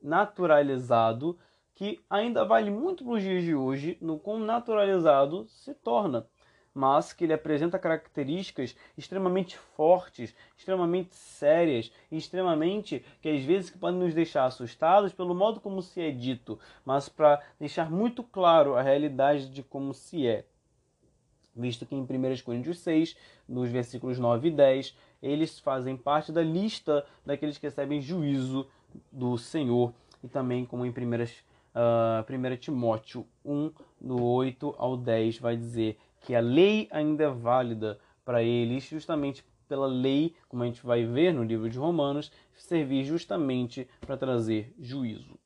naturalizado 0.03 1.39
que 1.75 2.05
ainda 2.11 2.45
vale 2.45 2.71
muito 2.71 3.03
para 3.03 3.15
os 3.15 3.23
dias 3.23 3.45
de 3.45 3.55
hoje 3.55 3.97
no 3.99 4.19
quão 4.19 4.41
naturalizado 4.41 5.49
se 5.49 5.73
torna, 5.73 6.27
mas 6.75 7.13
que 7.13 7.25
ele 7.25 7.33
apresenta 7.33 7.79
características 7.79 8.77
extremamente 8.99 9.57
fortes, 9.57 10.35
extremamente 10.57 11.15
sérias 11.15 11.93
extremamente 12.11 13.05
que 13.23 13.29
às 13.29 13.45
vezes 13.45 13.71
podem 13.71 14.01
nos 14.01 14.15
deixar 14.15 14.45
assustados 14.45 15.13
pelo 15.13 15.35
modo 15.35 15.61
como 15.61 15.81
se 15.81 16.01
é 16.01 16.11
dito, 16.11 16.59
mas 16.85 17.09
para 17.09 17.41
deixar 17.61 17.91
muito 17.91 18.23
claro 18.23 18.75
a 18.75 18.83
realidade 18.83 19.49
de 19.49 19.63
como 19.63 19.95
se 19.95 20.27
é. 20.27 20.45
Visto 21.55 21.87
que 21.87 21.95
em 21.95 22.03
1 22.03 22.07
Coríntios 22.45 22.81
6, 22.81 23.17
nos 23.49 23.71
versículos 23.71 24.19
9 24.19 24.49
e 24.49 24.51
10, 24.51 24.97
eles 25.23 25.61
fazem 25.61 25.97
parte 25.97 26.33
da 26.33 26.43
lista 26.43 27.07
daqueles 27.25 27.57
que 27.57 27.67
recebem 27.67 28.01
juízo 28.01 28.67
do 29.13 29.39
Senhor 29.39 29.93
e 30.23 30.29
também 30.29 30.65
como 30.65 30.85
em 30.85 30.91
1 30.91 31.55
Uh, 31.75 32.23
ah, 32.23 32.25
1 32.31 32.57
Timóteo 32.59 33.27
1, 33.45 33.73
do 34.01 34.23
8 34.23 34.77
ao 34.79 34.97
10, 34.97 35.39
vai 35.39 35.57
dizer 35.57 35.99
que 36.25 36.35
a 36.35 36.41
lei 36.41 36.89
ainda 36.91 37.25
é 37.25 37.29
válida 37.29 38.01
para 38.25 38.43
eles, 38.43 38.85
justamente 38.85 39.45
pela 39.69 39.87
lei, 39.87 40.35
como 40.49 40.63
a 40.63 40.67
gente 40.67 40.85
vai 40.85 41.05
ver 41.05 41.33
no 41.33 41.45
livro 41.45 41.69
de 41.69 41.79
Romanos, 41.79 42.33
servir 42.57 43.05
justamente 43.05 43.87
para 44.01 44.17
trazer 44.17 44.75
juízo. 44.79 45.39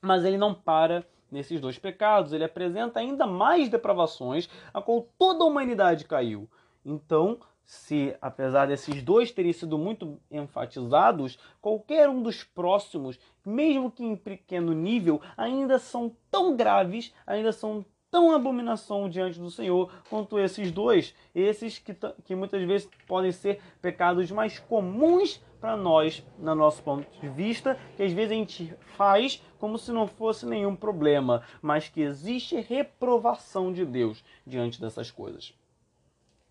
Mas 0.00 0.24
ele 0.24 0.38
não 0.38 0.54
para 0.54 1.04
nesses 1.30 1.60
dois 1.60 1.78
pecados, 1.78 2.32
ele 2.32 2.44
apresenta 2.44 3.00
ainda 3.00 3.26
mais 3.26 3.68
depravações 3.68 4.48
a 4.72 4.80
qual 4.80 5.08
toda 5.18 5.42
a 5.42 5.46
humanidade 5.46 6.04
caiu. 6.04 6.48
Então, 6.84 7.40
se, 7.64 8.16
apesar 8.20 8.66
desses 8.66 9.02
dois 9.02 9.32
terem 9.32 9.52
sido 9.52 9.76
muito 9.76 10.20
enfatizados, 10.30 11.36
qualquer 11.60 12.08
um 12.08 12.22
dos 12.22 12.44
próximos, 12.44 13.18
mesmo 13.44 13.90
que 13.90 14.04
em 14.04 14.14
pequeno 14.14 14.72
nível, 14.72 15.20
ainda 15.36 15.80
são 15.80 16.14
tão 16.30 16.56
graves, 16.56 17.12
ainda 17.26 17.50
são 17.50 17.84
tão 18.10 18.32
abominação 18.32 19.08
diante 19.08 19.38
do 19.38 19.50
Senhor 19.50 19.92
quanto 20.08 20.38
esses 20.38 20.70
dois, 20.70 21.14
esses 21.34 21.78
que, 21.78 21.94
que 22.24 22.34
muitas 22.34 22.62
vezes 22.66 22.88
podem 23.06 23.32
ser 23.32 23.60
pecados 23.80 24.30
mais 24.30 24.58
comuns 24.58 25.42
para 25.60 25.76
nós, 25.76 26.24
no 26.38 26.54
nosso 26.54 26.82
ponto 26.82 27.08
de 27.20 27.28
vista, 27.28 27.78
que 27.96 28.02
às 28.02 28.12
vezes 28.12 28.32
a 28.32 28.34
gente 28.34 28.74
faz 28.96 29.42
como 29.58 29.78
se 29.78 29.90
não 29.90 30.06
fosse 30.06 30.46
nenhum 30.46 30.76
problema, 30.76 31.42
mas 31.60 31.88
que 31.88 32.02
existe 32.02 32.56
reprovação 32.60 33.72
de 33.72 33.84
Deus 33.84 34.22
diante 34.46 34.80
dessas 34.80 35.10
coisas. 35.10 35.54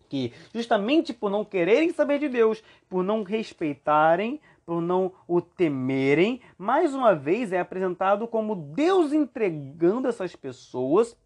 que 0.08 0.32
justamente 0.54 1.12
por 1.12 1.30
não 1.30 1.44
quererem 1.44 1.92
saber 1.92 2.20
de 2.20 2.28
Deus, 2.28 2.62
por 2.88 3.02
não 3.02 3.24
respeitarem, 3.24 4.40
por 4.64 4.80
não 4.80 5.12
o 5.26 5.40
temerem, 5.40 6.40
mais 6.56 6.94
uma 6.94 7.14
vez 7.14 7.52
é 7.52 7.58
apresentado 7.58 8.28
como 8.28 8.54
Deus 8.54 9.12
entregando 9.12 10.06
essas 10.06 10.36
pessoas 10.36 11.16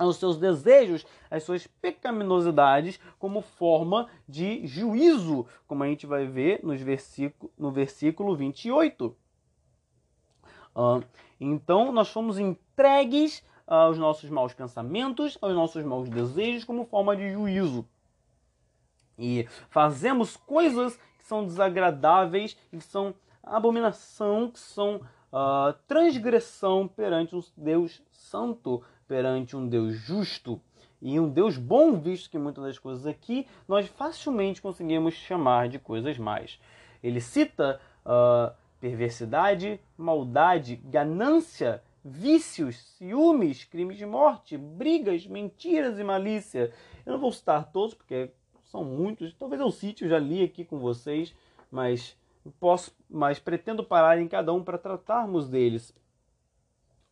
aos 0.00 0.16
seus 0.16 0.38
desejos, 0.38 1.04
às 1.30 1.42
suas 1.42 1.66
pecaminosidades, 1.66 2.98
como 3.18 3.42
forma 3.42 4.08
de 4.26 4.66
juízo, 4.66 5.46
como 5.66 5.84
a 5.84 5.86
gente 5.86 6.06
vai 6.06 6.24
ver 6.24 6.64
nos 6.64 6.80
versículo, 6.80 7.52
no 7.58 7.70
versículo 7.70 8.34
28. 8.34 9.14
Uh, 10.74 11.04
então, 11.38 11.92
nós 11.92 12.08
fomos 12.08 12.38
entregues 12.38 13.44
aos 13.66 13.98
nossos 13.98 14.30
maus 14.30 14.54
pensamentos, 14.54 15.36
aos 15.42 15.54
nossos 15.54 15.84
maus 15.84 16.08
desejos, 16.08 16.64
como 16.64 16.86
forma 16.86 17.14
de 17.14 17.30
juízo. 17.30 17.86
E 19.18 19.46
fazemos 19.68 20.34
coisas 20.34 20.96
que 21.18 21.24
são 21.24 21.44
desagradáveis, 21.44 22.54
que 22.70 22.80
são 22.80 23.14
abominação, 23.42 24.50
que 24.50 24.58
são 24.58 25.02
uh, 25.30 25.74
transgressão 25.86 26.88
perante 26.88 27.36
um 27.36 27.42
Deus 27.54 28.02
santo, 28.10 28.82
perante 29.10 29.56
um 29.56 29.66
Deus 29.66 29.96
justo 29.96 30.60
e 31.02 31.18
um 31.18 31.28
Deus 31.28 31.56
bom, 31.56 31.98
visto 31.98 32.30
que 32.30 32.38
muitas 32.38 32.62
das 32.62 32.78
coisas 32.78 33.08
aqui 33.08 33.44
nós 33.66 33.88
facilmente 33.88 34.62
conseguimos 34.62 35.14
chamar 35.14 35.68
de 35.68 35.80
coisas 35.80 36.16
mais. 36.16 36.60
Ele 37.02 37.20
cita 37.20 37.80
uh, 38.06 38.54
perversidade, 38.78 39.80
maldade, 39.98 40.76
ganância, 40.76 41.82
vícios, 42.04 42.80
ciúmes, 42.98 43.64
crimes 43.64 43.96
de 43.96 44.06
morte, 44.06 44.56
brigas, 44.56 45.26
mentiras 45.26 45.98
e 45.98 46.04
malícia. 46.04 46.72
Eu 47.04 47.14
não 47.14 47.18
vou 47.18 47.32
citar 47.32 47.68
todos 47.72 47.94
porque 47.94 48.30
são 48.62 48.84
muitos. 48.84 49.34
Talvez 49.34 49.60
eu 49.60 49.72
cite, 49.72 50.04
eu 50.04 50.08
já 50.08 50.20
li 50.20 50.44
aqui 50.44 50.64
com 50.64 50.78
vocês, 50.78 51.34
mas 51.68 52.16
posso, 52.60 52.94
mas 53.10 53.40
pretendo 53.40 53.82
parar 53.82 54.20
em 54.20 54.28
cada 54.28 54.52
um 54.52 54.62
para 54.62 54.78
tratarmos 54.78 55.48
deles. 55.48 55.92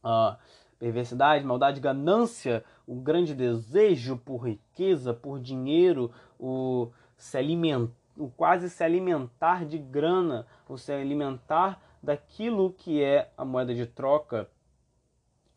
Uh, 0.04 0.36
perversidade, 0.78 1.44
maldade, 1.44 1.80
ganância, 1.80 2.64
o 2.86 2.94
grande 2.94 3.34
desejo 3.34 4.16
por 4.16 4.46
riqueza, 4.46 5.12
por 5.12 5.40
dinheiro, 5.40 6.10
o 6.38 6.90
se 7.16 7.36
alimentar, 7.36 7.92
o 8.16 8.28
quase 8.28 8.70
se 8.70 8.82
alimentar 8.82 9.64
de 9.64 9.78
grana, 9.78 10.46
o 10.68 10.76
se 10.76 10.92
alimentar 10.92 11.80
daquilo 12.02 12.72
que 12.72 13.02
é 13.02 13.30
a 13.36 13.44
moeda 13.44 13.74
de 13.74 13.86
troca 13.86 14.48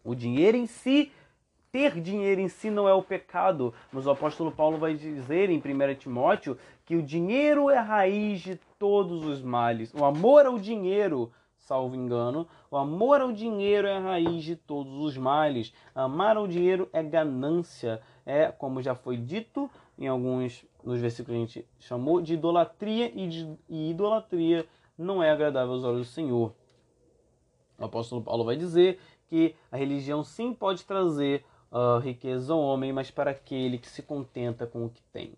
o 0.03 0.15
dinheiro 0.15 0.57
em 0.57 0.65
si, 0.65 1.11
ter 1.71 1.99
dinheiro 2.01 2.41
em 2.41 2.47
si 2.47 2.69
não 2.69 2.87
é 2.87 2.93
o 2.93 3.03
pecado, 3.03 3.73
mas 3.91 4.05
o 4.05 4.11
apóstolo 4.11 4.51
Paulo 4.51 4.77
vai 4.77 4.93
dizer 4.95 5.49
em 5.49 5.57
1 5.57 5.95
Timóteo 5.95 6.57
que 6.85 6.95
o 6.95 7.03
dinheiro 7.03 7.69
é 7.69 7.77
a 7.77 7.83
raiz 7.83 8.41
de 8.41 8.59
todos 8.77 9.23
os 9.23 9.41
males. 9.41 9.93
O 9.93 10.03
amor 10.03 10.45
ao 10.45 10.59
dinheiro, 10.59 11.31
salvo 11.61 11.95
engano, 11.95 12.47
o 12.69 12.77
amor 12.77 13.21
ao 13.21 13.31
dinheiro 13.31 13.87
é 13.87 13.97
a 13.97 13.99
raiz 13.99 14.43
de 14.43 14.55
todos 14.55 14.93
os 14.93 15.17
males. 15.17 15.73
Amar 15.93 16.37
ao 16.37 16.47
dinheiro 16.47 16.89
é 16.91 17.01
ganância, 17.01 18.01
é, 18.25 18.51
como 18.51 18.81
já 18.81 18.95
foi 18.95 19.17
dito 19.17 19.69
em 19.97 20.07
alguns 20.07 20.65
nos 20.83 20.99
versículos 20.99 21.27
que 21.27 21.35
a 21.35 21.45
gente 21.45 21.67
chamou 21.79 22.21
de 22.21 22.33
idolatria 22.33 23.11
e, 23.13 23.27
de, 23.27 23.57
e 23.69 23.91
idolatria 23.91 24.65
não 24.97 25.21
é 25.21 25.29
agradável 25.29 25.73
aos 25.73 25.83
olhos 25.83 26.07
do 26.07 26.11
Senhor. 26.11 26.53
O 27.77 27.85
apóstolo 27.85 28.21
Paulo 28.21 28.43
vai 28.43 28.55
dizer 28.55 28.99
que 29.27 29.55
a 29.71 29.77
religião 29.77 30.23
sim 30.23 30.53
pode 30.53 30.83
trazer 30.83 31.45
uh, 31.71 31.99
riqueza 31.99 32.53
ao 32.53 32.59
homem, 32.59 32.91
mas 32.91 33.09
para 33.09 33.31
aquele 33.31 33.77
que 33.77 33.89
se 33.89 34.01
contenta 34.01 34.67
com 34.67 34.85
o 34.85 34.89
que 34.89 35.01
tem. 35.13 35.33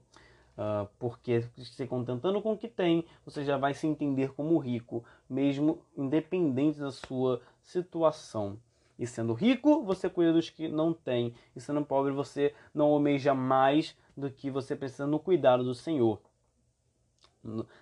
Uh, 0.55 0.87
porque 0.99 1.45
se 1.57 1.87
contentando 1.87 2.39
com 2.41 2.53
o 2.53 2.57
que 2.57 2.67
tem, 2.67 3.05
você 3.25 3.43
já 3.43 3.57
vai 3.57 3.73
se 3.73 3.87
entender 3.87 4.33
como 4.33 4.59
rico, 4.59 5.03
mesmo 5.27 5.81
independente 5.97 6.79
da 6.79 6.91
sua 6.91 7.41
situação. 7.61 8.59
E 8.97 9.07
sendo 9.07 9.33
rico, 9.33 9.83
você 9.83 10.07
cuida 10.07 10.31
dos 10.31 10.51
que 10.51 10.67
não 10.67 10.93
têm. 10.93 11.33
E 11.55 11.59
sendo 11.59 11.83
pobre, 11.83 12.11
você 12.11 12.53
não 12.73 12.87
almeja 12.87 13.33
mais 13.33 13.97
do 14.15 14.29
que 14.29 14.51
você 14.51 14.75
precisa 14.75 15.07
no 15.07 15.19
cuidado 15.19 15.63
do 15.63 15.73
Senhor. 15.73 16.21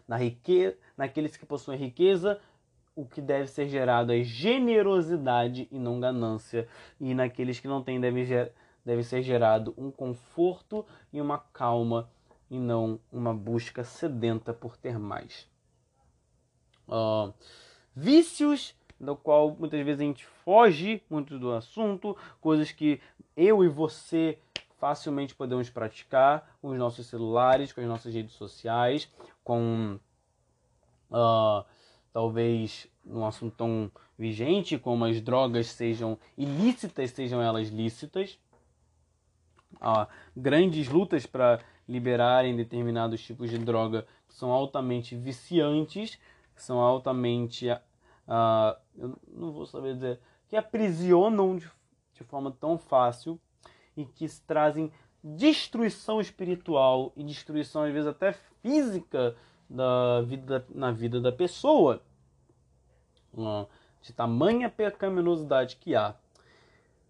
Na 0.07 0.15
riqueza, 0.15 0.77
naqueles 0.97 1.35
que 1.35 1.45
possuem 1.45 1.77
riqueza, 1.77 2.39
o 2.95 3.05
que 3.05 3.21
deve 3.21 3.47
ser 3.47 3.67
gerado 3.67 4.13
é 4.13 4.23
generosidade 4.23 5.67
e 5.69 5.77
não 5.77 5.99
ganância. 5.99 6.67
E 6.99 7.13
naqueles 7.13 7.59
que 7.59 7.67
não 7.67 7.83
têm 7.83 7.99
deve, 7.99 8.51
deve 8.85 9.03
ser 9.03 9.21
gerado 9.21 9.73
um 9.77 9.91
conforto 9.91 10.85
e 11.11 11.19
uma 11.19 11.37
calma 11.37 12.09
e 12.51 12.59
não 12.59 12.99
uma 13.09 13.33
busca 13.33 13.81
sedenta 13.81 14.53
por 14.53 14.75
ter 14.75 14.99
mais. 14.99 15.49
Uh, 16.85 17.33
vícios, 17.95 18.75
do 18.99 19.15
qual 19.15 19.55
muitas 19.57 19.79
vezes 19.85 20.01
a 20.01 20.03
gente 20.03 20.25
foge 20.25 21.01
muito 21.09 21.39
do 21.39 21.53
assunto, 21.53 22.15
coisas 22.41 22.69
que 22.69 22.99
eu 23.37 23.63
e 23.63 23.69
você 23.69 24.37
facilmente 24.77 25.33
podemos 25.33 25.69
praticar 25.69 26.57
com 26.61 26.67
os 26.67 26.77
nossos 26.77 27.07
celulares, 27.07 27.71
com 27.71 27.79
as 27.79 27.87
nossas 27.87 28.13
redes 28.13 28.35
sociais, 28.35 29.09
com 29.45 29.97
uh, 31.09 31.65
talvez 32.11 32.85
num 33.05 33.25
assunto 33.25 33.55
tão 33.55 33.89
vigente 34.19 34.77
como 34.77 35.05
as 35.05 35.21
drogas 35.21 35.67
sejam 35.67 36.19
ilícitas, 36.37 37.11
sejam 37.11 37.41
elas 37.41 37.69
lícitas. 37.69 38.37
Há 39.79 40.09
grandes 40.35 40.89
lutas 40.89 41.25
para 41.25 41.63
liberarem 41.91 42.55
determinados 42.55 43.21
tipos 43.21 43.49
de 43.49 43.57
droga 43.57 44.07
que 44.27 44.33
são 44.33 44.49
altamente 44.49 45.15
viciantes, 45.15 46.17
que 46.55 46.63
são 46.63 46.79
altamente. 46.79 47.69
Uh, 47.69 48.77
eu 48.97 49.19
não 49.27 49.51
vou 49.51 49.65
saber 49.65 49.95
dizer. 49.95 50.19
que 50.47 50.55
aprisionam 50.55 51.57
de, 51.57 51.69
de 52.13 52.23
forma 52.23 52.49
tão 52.51 52.77
fácil 52.77 53.37
e 53.97 54.05
que 54.05 54.25
trazem 54.47 54.89
destruição 55.21 56.21
espiritual 56.21 57.11
e 57.15 57.23
destruição, 57.23 57.83
às 57.83 57.91
vezes, 57.91 58.07
até 58.07 58.33
física 58.61 59.35
da 59.69 60.21
vida, 60.21 60.65
na 60.73 60.91
vida 60.91 61.19
da 61.19 61.31
pessoa, 61.31 62.01
de 64.01 64.13
tamanha 64.13 64.69
pecaminosidade 64.69 65.75
que 65.75 65.93
há. 65.93 66.15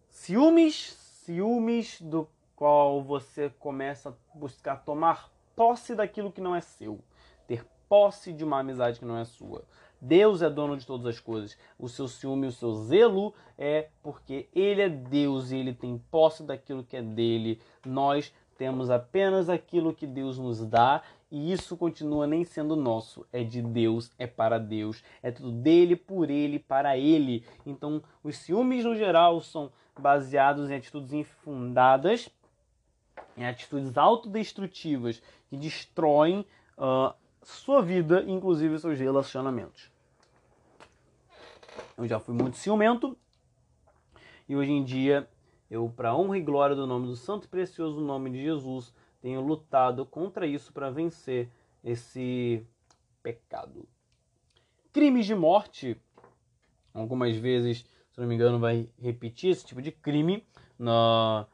Ciúmes, 0.09 0.97
ciúmes 1.23 2.01
do 2.01 2.27
qual 2.62 3.01
você 3.01 3.49
começa 3.57 4.09
a 4.09 4.38
buscar 4.38 4.86
tomar 4.86 5.32
posse 5.55 5.95
daquilo 5.95 6.32
que 6.32 6.39
não 6.39 6.55
é 6.55 6.62
seu, 6.62 6.99
ter 7.47 7.66
posse 7.89 8.32
de 8.32 8.43
uma 8.43 8.59
amizade 8.59 8.99
que 8.99 9.05
não 9.05 9.18
é 9.18 9.26
sua. 9.26 9.64
Deus 9.99 10.43
é 10.43 10.49
dono 10.49 10.78
de 10.78 10.86
todas 10.86 11.07
as 11.07 11.20
coisas. 11.20 11.57
O 11.80 11.89
seu 11.89 12.07
ciúme, 12.07 12.45
o 12.45 12.51
seu 12.51 12.76
zelo 12.76 13.34
é 13.57 13.88
porque 14.03 14.47
Ele 14.53 14.80
é 14.80 14.89
Deus 14.89 15.49
e 15.49 15.57
Ele 15.57 15.74
tem 15.74 15.97
posse 16.12 16.43
daquilo 16.43 16.84
que 16.84 16.95
é 16.95 17.01
dele. 17.01 17.59
Nós 17.84 18.32
temos 18.59 18.91
apenas 18.91 19.49
aquilo 19.49 19.91
que 19.91 20.05
Deus 20.05 20.38
nos 20.38 20.64
dá 20.64 21.01
e 21.32 21.51
isso 21.51 21.76
continua 21.76 22.28
nem 22.28 22.43
sendo 22.43 22.76
nosso, 22.76 23.26
é 23.34 23.43
de 23.43 23.59
Deus, 23.59 24.12
é 24.20 24.28
para 24.28 24.59
Deus, 24.59 25.03
é 25.24 25.32
tudo 25.32 25.51
dele, 25.51 25.95
por 25.95 26.30
ele, 26.30 26.59
para 26.59 26.95
ele. 26.95 27.43
Então, 27.66 28.04
os 28.24 28.38
ciúmes 28.38 28.86
no 28.86 28.96
geral 28.96 29.42
são 29.42 29.71
baseados 29.97 30.70
em 30.70 30.75
atitudes 30.75 31.12
infundadas, 31.12 32.29
em 33.37 33.45
atitudes 33.45 33.97
autodestrutivas 33.97 35.21
que 35.49 35.58
destroem 35.58 36.45
uh, 36.78 37.13
sua 37.43 37.82
vida, 37.82 38.24
inclusive 38.28 38.78
seus 38.79 38.99
relacionamentos. 38.99 39.91
Eu 41.97 42.08
já 42.08 42.20
fui 42.20 42.33
muito 42.33 42.58
ciumento 42.58 43.17
e 44.47 44.55
hoje 44.55 44.71
em 44.71 44.83
dia 44.83 45.28
eu, 45.70 45.87
para 45.89 46.16
honra 46.16 46.37
e 46.37 46.41
glória 46.41 46.75
do 46.75 46.86
nome 46.86 47.08
do 47.08 47.16
Santo 47.16 47.45
e 47.45 47.47
Precioso 47.47 48.01
nome 48.01 48.29
de 48.29 48.41
Jesus, 48.41 48.93
tenho 49.21 49.39
lutado 49.39 50.05
contra 50.05 50.45
isso 50.45 50.74
para 50.74 50.89
vencer 50.89 51.49
esse 51.83 52.66
pecado. 53.24 53.87
Crimes 54.91 55.25
de 55.25 55.33
morte, 55.33 55.95
algumas 56.93 57.36
vezes, 57.37 57.86
se 58.12 58.20
não 58.20 58.28
me 58.28 58.36
engano, 58.36 58.59
vai 58.59 58.89
repetir 58.99 59.51
esse 59.51 59.66
tipo 59.66 59.82
de 59.82 59.91
crime, 59.91 60.45
na, 60.78 61.47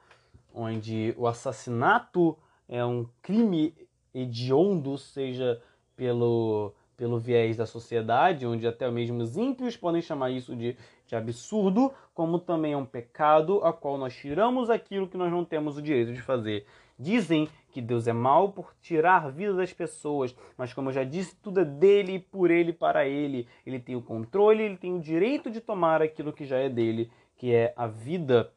onde 0.54 1.14
o 1.18 1.28
assassinato 1.28 2.38
é 2.68 2.84
um 2.84 3.06
crime 3.22 3.74
hediondo, 4.14 4.98
seja 4.98 5.62
pelo, 5.96 6.74
pelo 6.96 7.20
viés 7.20 7.58
da 7.58 7.66
sociedade, 7.66 8.46
onde 8.46 8.68
até 8.68 8.90
mesmo 8.90 9.22
os 9.22 9.38
ímpios 9.38 9.78
podem 9.78 10.02
chamar 10.02 10.32
isso 10.32 10.56
de, 10.56 10.76
de 11.06 11.16
absurdo, 11.16 11.94
como 12.14 12.40
também 12.40 12.74
é 12.74 12.78
um 12.78 12.86
pecado 12.86 13.64
a 13.64 13.72
qual 13.72 13.98
nós 13.98 14.16
tiramos 14.16 14.70
aquilo 14.70 15.08
que 15.08 15.18
nós 15.18 15.32
não 15.32 15.46
temos 15.46 15.78
o 15.78 15.82
direito 15.82 16.14
de 16.14 16.22
fazer. 16.22 16.66
Dizem 17.00 17.48
que 17.72 17.80
Deus 17.80 18.08
é 18.08 18.14
mau 18.14 18.52
por 18.52 18.74
tirar 18.82 19.26
a 19.26 19.30
vida 19.30 19.54
das 19.54 19.72
pessoas, 19.72 20.36
mas 20.58 20.74
como 20.74 20.90
eu 20.90 20.94
já 20.94 21.04
disse, 21.04 21.36
tudo 21.36 21.60
é 21.60 21.66
dele, 21.66 22.18
por 22.18 22.50
ele, 22.50 22.74
para 22.74 23.08
ele. 23.08 23.48
Ele 23.64 23.80
tem 23.80 23.96
o 23.96 24.02
controle, 24.02 24.64
ele 24.64 24.78
tem 24.78 24.96
o 24.96 25.00
direito 25.00 25.52
de 25.52 25.62
tomar 25.62 26.02
aquilo 26.02 26.34
que 26.34 26.44
já 26.44 26.58
é 26.58 26.70
dele, 26.70 27.12
que 27.36 27.54
é 27.54 27.72
a 27.78 27.86
vida. 27.86 28.52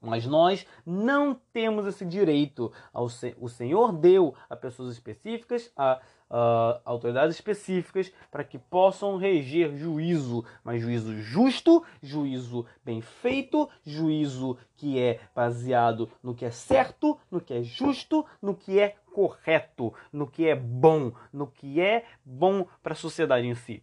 Mas 0.00 0.26
nós 0.26 0.64
não 0.86 1.34
temos 1.52 1.86
esse 1.86 2.04
direito. 2.04 2.72
O 2.92 3.48
Senhor 3.48 3.92
deu 3.92 4.34
a 4.48 4.54
pessoas 4.54 4.92
específicas, 4.92 5.72
a, 5.76 6.00
a 6.30 6.80
autoridades 6.84 7.34
específicas, 7.34 8.12
para 8.30 8.44
que 8.44 8.58
possam 8.58 9.16
reger 9.16 9.76
juízo, 9.76 10.44
mas 10.62 10.80
juízo 10.80 11.16
justo, 11.20 11.84
juízo 12.00 12.64
bem 12.84 13.00
feito, 13.00 13.68
juízo 13.84 14.56
que 14.76 15.00
é 15.00 15.20
baseado 15.34 16.08
no 16.22 16.32
que 16.32 16.44
é 16.44 16.50
certo, 16.50 17.18
no 17.28 17.40
que 17.40 17.54
é 17.54 17.62
justo, 17.64 18.24
no 18.40 18.54
que 18.54 18.78
é 18.78 18.96
correto, 19.12 19.92
no 20.12 20.28
que 20.28 20.46
é 20.46 20.54
bom, 20.54 21.12
no 21.32 21.48
que 21.48 21.80
é 21.80 22.06
bom 22.24 22.64
para 22.80 22.92
a 22.92 22.96
sociedade 22.96 23.48
em 23.48 23.54
si. 23.56 23.82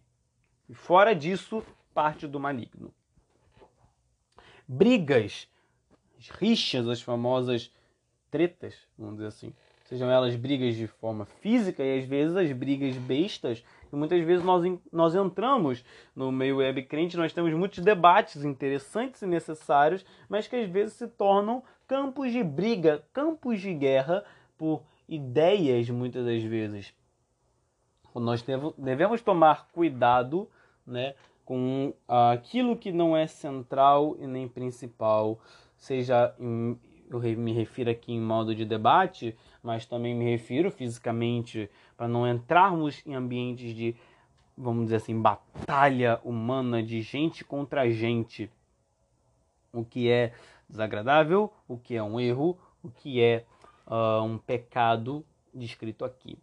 E 0.66 0.74
fora 0.74 1.14
disso, 1.14 1.62
parte 1.92 2.26
do 2.26 2.40
maligno. 2.40 2.92
Brigas 4.66 5.46
as 6.26 6.38
rixas, 6.38 6.88
as 6.88 7.00
famosas 7.00 7.70
tretas, 8.30 8.74
vamos 8.98 9.16
dizer 9.16 9.28
assim. 9.28 9.52
Sejam 9.84 10.10
elas 10.10 10.34
brigas 10.34 10.74
de 10.74 10.88
forma 10.88 11.24
física 11.24 11.82
e 11.82 12.00
às 12.00 12.04
vezes 12.04 12.36
as 12.36 12.50
brigas 12.50 12.96
bestas. 12.96 13.64
E 13.92 13.94
muitas 13.94 14.20
vezes 14.24 14.44
nós, 14.44 14.64
nós 14.92 15.14
entramos 15.14 15.84
no 16.14 16.32
meio 16.32 16.56
web 16.56 16.82
crente, 16.82 17.16
nós 17.16 17.32
temos 17.32 17.52
muitos 17.54 17.84
debates 17.84 18.44
interessantes 18.44 19.22
e 19.22 19.26
necessários, 19.26 20.04
mas 20.28 20.48
que 20.48 20.56
às 20.56 20.68
vezes 20.68 20.94
se 20.94 21.06
tornam 21.06 21.62
campos 21.86 22.32
de 22.32 22.42
briga, 22.42 23.04
campos 23.12 23.60
de 23.60 23.72
guerra 23.72 24.24
por 24.58 24.82
ideias 25.08 25.88
muitas 25.88 26.24
das 26.24 26.42
vezes. 26.42 26.92
Nós 28.12 28.44
devemos 28.76 29.22
tomar 29.22 29.68
cuidado 29.68 30.48
né, 30.84 31.14
com 31.44 31.94
aquilo 32.08 32.76
que 32.76 32.90
não 32.90 33.16
é 33.16 33.28
central 33.28 34.16
e 34.18 34.26
nem 34.26 34.48
principal 34.48 35.38
seja 35.86 36.34
em, 36.40 36.76
eu 37.08 37.20
me 37.20 37.52
refiro 37.52 37.88
aqui 37.90 38.12
em 38.12 38.20
modo 38.20 38.54
de 38.54 38.64
debate, 38.64 39.36
mas 39.62 39.86
também 39.86 40.16
me 40.16 40.24
refiro 40.24 40.68
fisicamente 40.68 41.70
para 41.96 42.08
não 42.08 42.26
entrarmos 42.28 43.06
em 43.06 43.14
ambientes 43.14 43.72
de, 43.72 43.94
vamos 44.58 44.84
dizer 44.84 44.96
assim, 44.96 45.20
batalha 45.20 46.20
humana 46.24 46.82
de 46.82 47.00
gente 47.02 47.44
contra 47.44 47.88
gente. 47.88 48.50
O 49.72 49.84
que 49.84 50.10
é 50.10 50.32
desagradável, 50.68 51.52
o 51.68 51.78
que 51.78 51.94
é 51.94 52.02
um 52.02 52.18
erro, 52.18 52.58
o 52.82 52.90
que 52.90 53.22
é 53.22 53.44
uh, 53.86 54.24
um 54.24 54.38
pecado 54.38 55.24
descrito 55.54 56.04
aqui. 56.04 56.36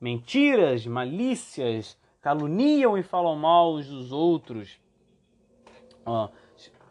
Mentiras, 0.00 0.86
malícias, 0.86 1.98
caluniam 2.20 2.96
e 2.96 3.02
falam 3.02 3.34
mal 3.34 3.74
uns 3.74 3.88
dos 3.88 4.12
outros. 4.12 4.78
Uh, 6.06 6.30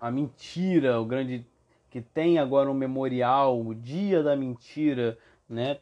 a 0.02 0.12
mentira, 0.12 1.00
o 1.00 1.06
grande 1.06 1.46
que 1.94 2.02
tem 2.02 2.40
agora 2.40 2.72
um 2.72 2.74
memorial, 2.74 3.61
o 3.61 3.76
Dia 3.76 4.24
da 4.24 4.36
Mentira, 4.36 5.15
né? 5.48 5.78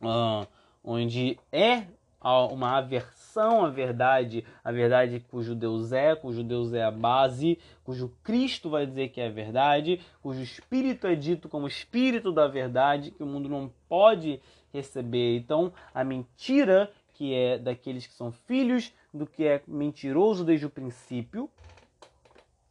Uh, 0.00 0.46
onde 0.84 1.36
é 1.50 1.88
uma 2.22 2.78
aversão 2.78 3.64
à 3.64 3.70
verdade, 3.70 4.44
a 4.62 4.70
verdade 4.70 5.18
cujo 5.28 5.56
Deus 5.56 5.90
é, 5.90 6.14
cujo 6.14 6.44
Deus 6.44 6.72
é 6.72 6.84
a 6.84 6.92
base, 6.92 7.58
cujo 7.82 8.14
Cristo 8.22 8.70
vai 8.70 8.86
dizer 8.86 9.08
que 9.08 9.20
é 9.20 9.26
a 9.26 9.30
verdade, 9.32 10.00
cujo 10.22 10.40
Espírito 10.40 11.08
é 11.08 11.16
dito 11.16 11.48
como 11.48 11.66
Espírito 11.66 12.30
da 12.30 12.46
verdade, 12.46 13.10
que 13.10 13.24
o 13.24 13.26
mundo 13.26 13.48
não 13.48 13.72
pode 13.88 14.40
receber. 14.72 15.38
Então, 15.38 15.72
a 15.92 16.04
mentira 16.04 16.88
que 17.14 17.34
é 17.34 17.58
daqueles 17.58 18.06
que 18.06 18.14
são 18.14 18.30
filhos 18.30 18.92
do 19.12 19.26
que 19.26 19.44
é 19.44 19.60
mentiroso 19.66 20.44
desde 20.44 20.66
o 20.66 20.70
princípio, 20.70 21.50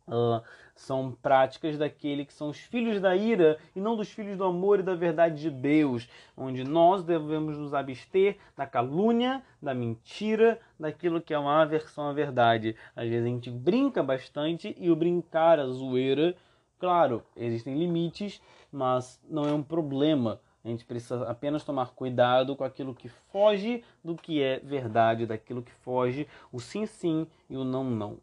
uh, 0.07 0.41
são 0.81 1.11
práticas 1.11 1.77
daquele 1.77 2.25
que 2.25 2.33
são 2.33 2.49
os 2.49 2.57
filhos 2.57 3.01
da 3.01 3.15
ira 3.15 3.57
e 3.75 3.79
não 3.79 3.95
dos 3.95 4.09
filhos 4.09 4.37
do 4.37 4.43
amor 4.43 4.79
e 4.79 4.83
da 4.83 4.95
verdade 4.95 5.41
de 5.41 5.49
Deus, 5.49 6.07
onde 6.35 6.63
nós 6.63 7.03
devemos 7.03 7.57
nos 7.57 7.73
abster 7.73 8.37
da 8.55 8.65
calúnia, 8.65 9.41
da 9.61 9.73
mentira, 9.73 10.59
daquilo 10.79 11.21
que 11.21 11.33
é 11.33 11.39
uma 11.39 11.61
aversão 11.61 12.07
à 12.07 12.13
verdade. 12.13 12.75
Às 12.95 13.09
vezes 13.09 13.25
a 13.25 13.29
gente 13.29 13.49
brinca 13.49 14.03
bastante 14.03 14.75
e 14.79 14.89
o 14.89 14.95
brincar, 14.95 15.59
a 15.59 15.67
zoeira, 15.67 16.35
claro, 16.79 17.23
existem 17.35 17.77
limites, 17.77 18.41
mas 18.71 19.19
não 19.29 19.45
é 19.45 19.53
um 19.53 19.63
problema. 19.63 20.39
A 20.63 20.69
gente 20.69 20.83
precisa 20.83 21.23
apenas 21.29 21.63
tomar 21.63 21.91
cuidado 21.91 22.55
com 22.55 22.63
aquilo 22.63 22.93
que 22.93 23.07
foge 23.07 23.83
do 24.03 24.15
que 24.15 24.41
é 24.41 24.59
verdade, 24.59 25.25
daquilo 25.25 25.61
que 25.61 25.71
foge 25.71 26.27
o 26.51 26.59
sim 26.59 26.85
sim 26.85 27.25
e 27.49 27.55
o 27.55 27.63
não 27.63 27.85
não. 27.85 28.17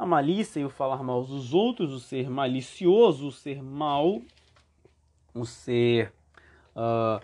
A 0.00 0.06
malícia 0.06 0.60
e 0.60 0.64
o 0.64 0.70
falar 0.70 1.02
mal 1.02 1.22
dos 1.22 1.52
outros, 1.52 1.92
o 1.92 2.00
ser 2.00 2.30
malicioso, 2.30 3.28
o 3.28 3.30
ser 3.30 3.62
mal, 3.62 4.22
o 5.34 5.44
ser 5.44 6.10
uh, 6.74 7.22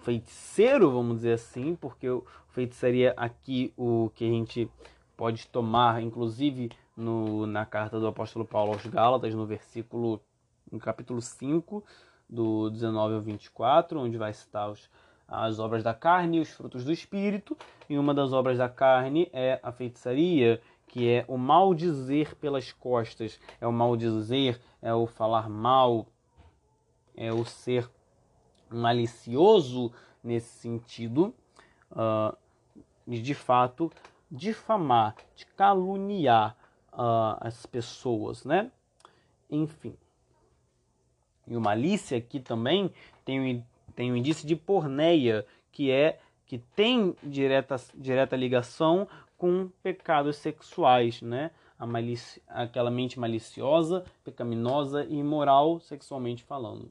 feiticeiro, 0.00 0.90
vamos 0.90 1.16
dizer 1.16 1.32
assim, 1.32 1.74
porque 1.74 2.06
o 2.06 2.22
feitiçaria 2.50 3.14
aqui 3.16 3.72
o 3.78 4.10
que 4.14 4.26
a 4.26 4.28
gente 4.28 4.70
pode 5.16 5.46
tomar, 5.46 6.02
inclusive 6.02 6.70
no, 6.94 7.46
na 7.46 7.64
carta 7.64 7.98
do 7.98 8.06
apóstolo 8.06 8.44
Paulo 8.44 8.74
aos 8.74 8.84
Gálatas, 8.84 9.34
no 9.34 9.46
versículo, 9.46 10.20
no 10.70 10.78
capítulo 10.78 11.22
5, 11.22 11.82
do 12.28 12.68
19 12.68 13.14
ao 13.14 13.20
24, 13.22 13.98
onde 13.98 14.18
vai 14.18 14.34
citar 14.34 14.70
os, 14.70 14.90
as 15.26 15.58
obras 15.58 15.82
da 15.82 15.94
carne 15.94 16.36
e 16.36 16.40
os 16.40 16.50
frutos 16.50 16.84
do 16.84 16.92
espírito, 16.92 17.56
e 17.88 17.96
uma 17.96 18.12
das 18.12 18.34
obras 18.34 18.58
da 18.58 18.68
carne 18.68 19.30
é 19.32 19.58
a 19.62 19.72
feitiçaria, 19.72 20.60
que 20.86 21.08
é 21.10 21.24
o 21.28 21.36
mal 21.36 21.74
dizer 21.74 22.34
pelas 22.36 22.72
costas, 22.72 23.38
é 23.60 23.66
o 23.66 23.72
mal 23.72 23.96
dizer, 23.96 24.60
é 24.80 24.94
o 24.94 25.06
falar 25.06 25.48
mal, 25.48 26.06
é 27.16 27.32
o 27.32 27.44
ser 27.44 27.90
malicioso 28.70 29.92
nesse 30.22 30.48
sentido, 30.58 31.34
uh, 31.92 32.36
de 33.06 33.34
fato 33.34 33.92
difamar, 34.30 35.14
de 35.34 35.46
caluniar 35.46 36.56
uh, 36.92 37.36
as 37.40 37.64
pessoas, 37.66 38.44
né? 38.44 38.70
Enfim. 39.50 39.96
E 41.46 41.56
o 41.56 41.60
malícia 41.60 42.18
aqui 42.18 42.40
também 42.40 42.92
tem, 43.24 43.64
tem 43.94 44.12
um 44.12 44.16
indício 44.16 44.46
de 44.46 44.56
porneia, 44.56 45.46
que 45.70 45.90
é 45.90 46.18
que 46.44 46.58
tem 46.58 47.14
direta, 47.22 47.76
direta 47.94 48.36
ligação 48.36 49.08
com 49.36 49.68
pecados 49.82 50.36
sexuais, 50.36 51.20
né? 51.22 51.50
A 51.78 51.86
malici... 51.86 52.42
Aquela 52.48 52.90
mente 52.90 53.18
maliciosa, 53.20 54.04
pecaminosa 54.24 55.04
e 55.04 55.16
imoral 55.16 55.80
sexualmente 55.80 56.42
falando. 56.42 56.90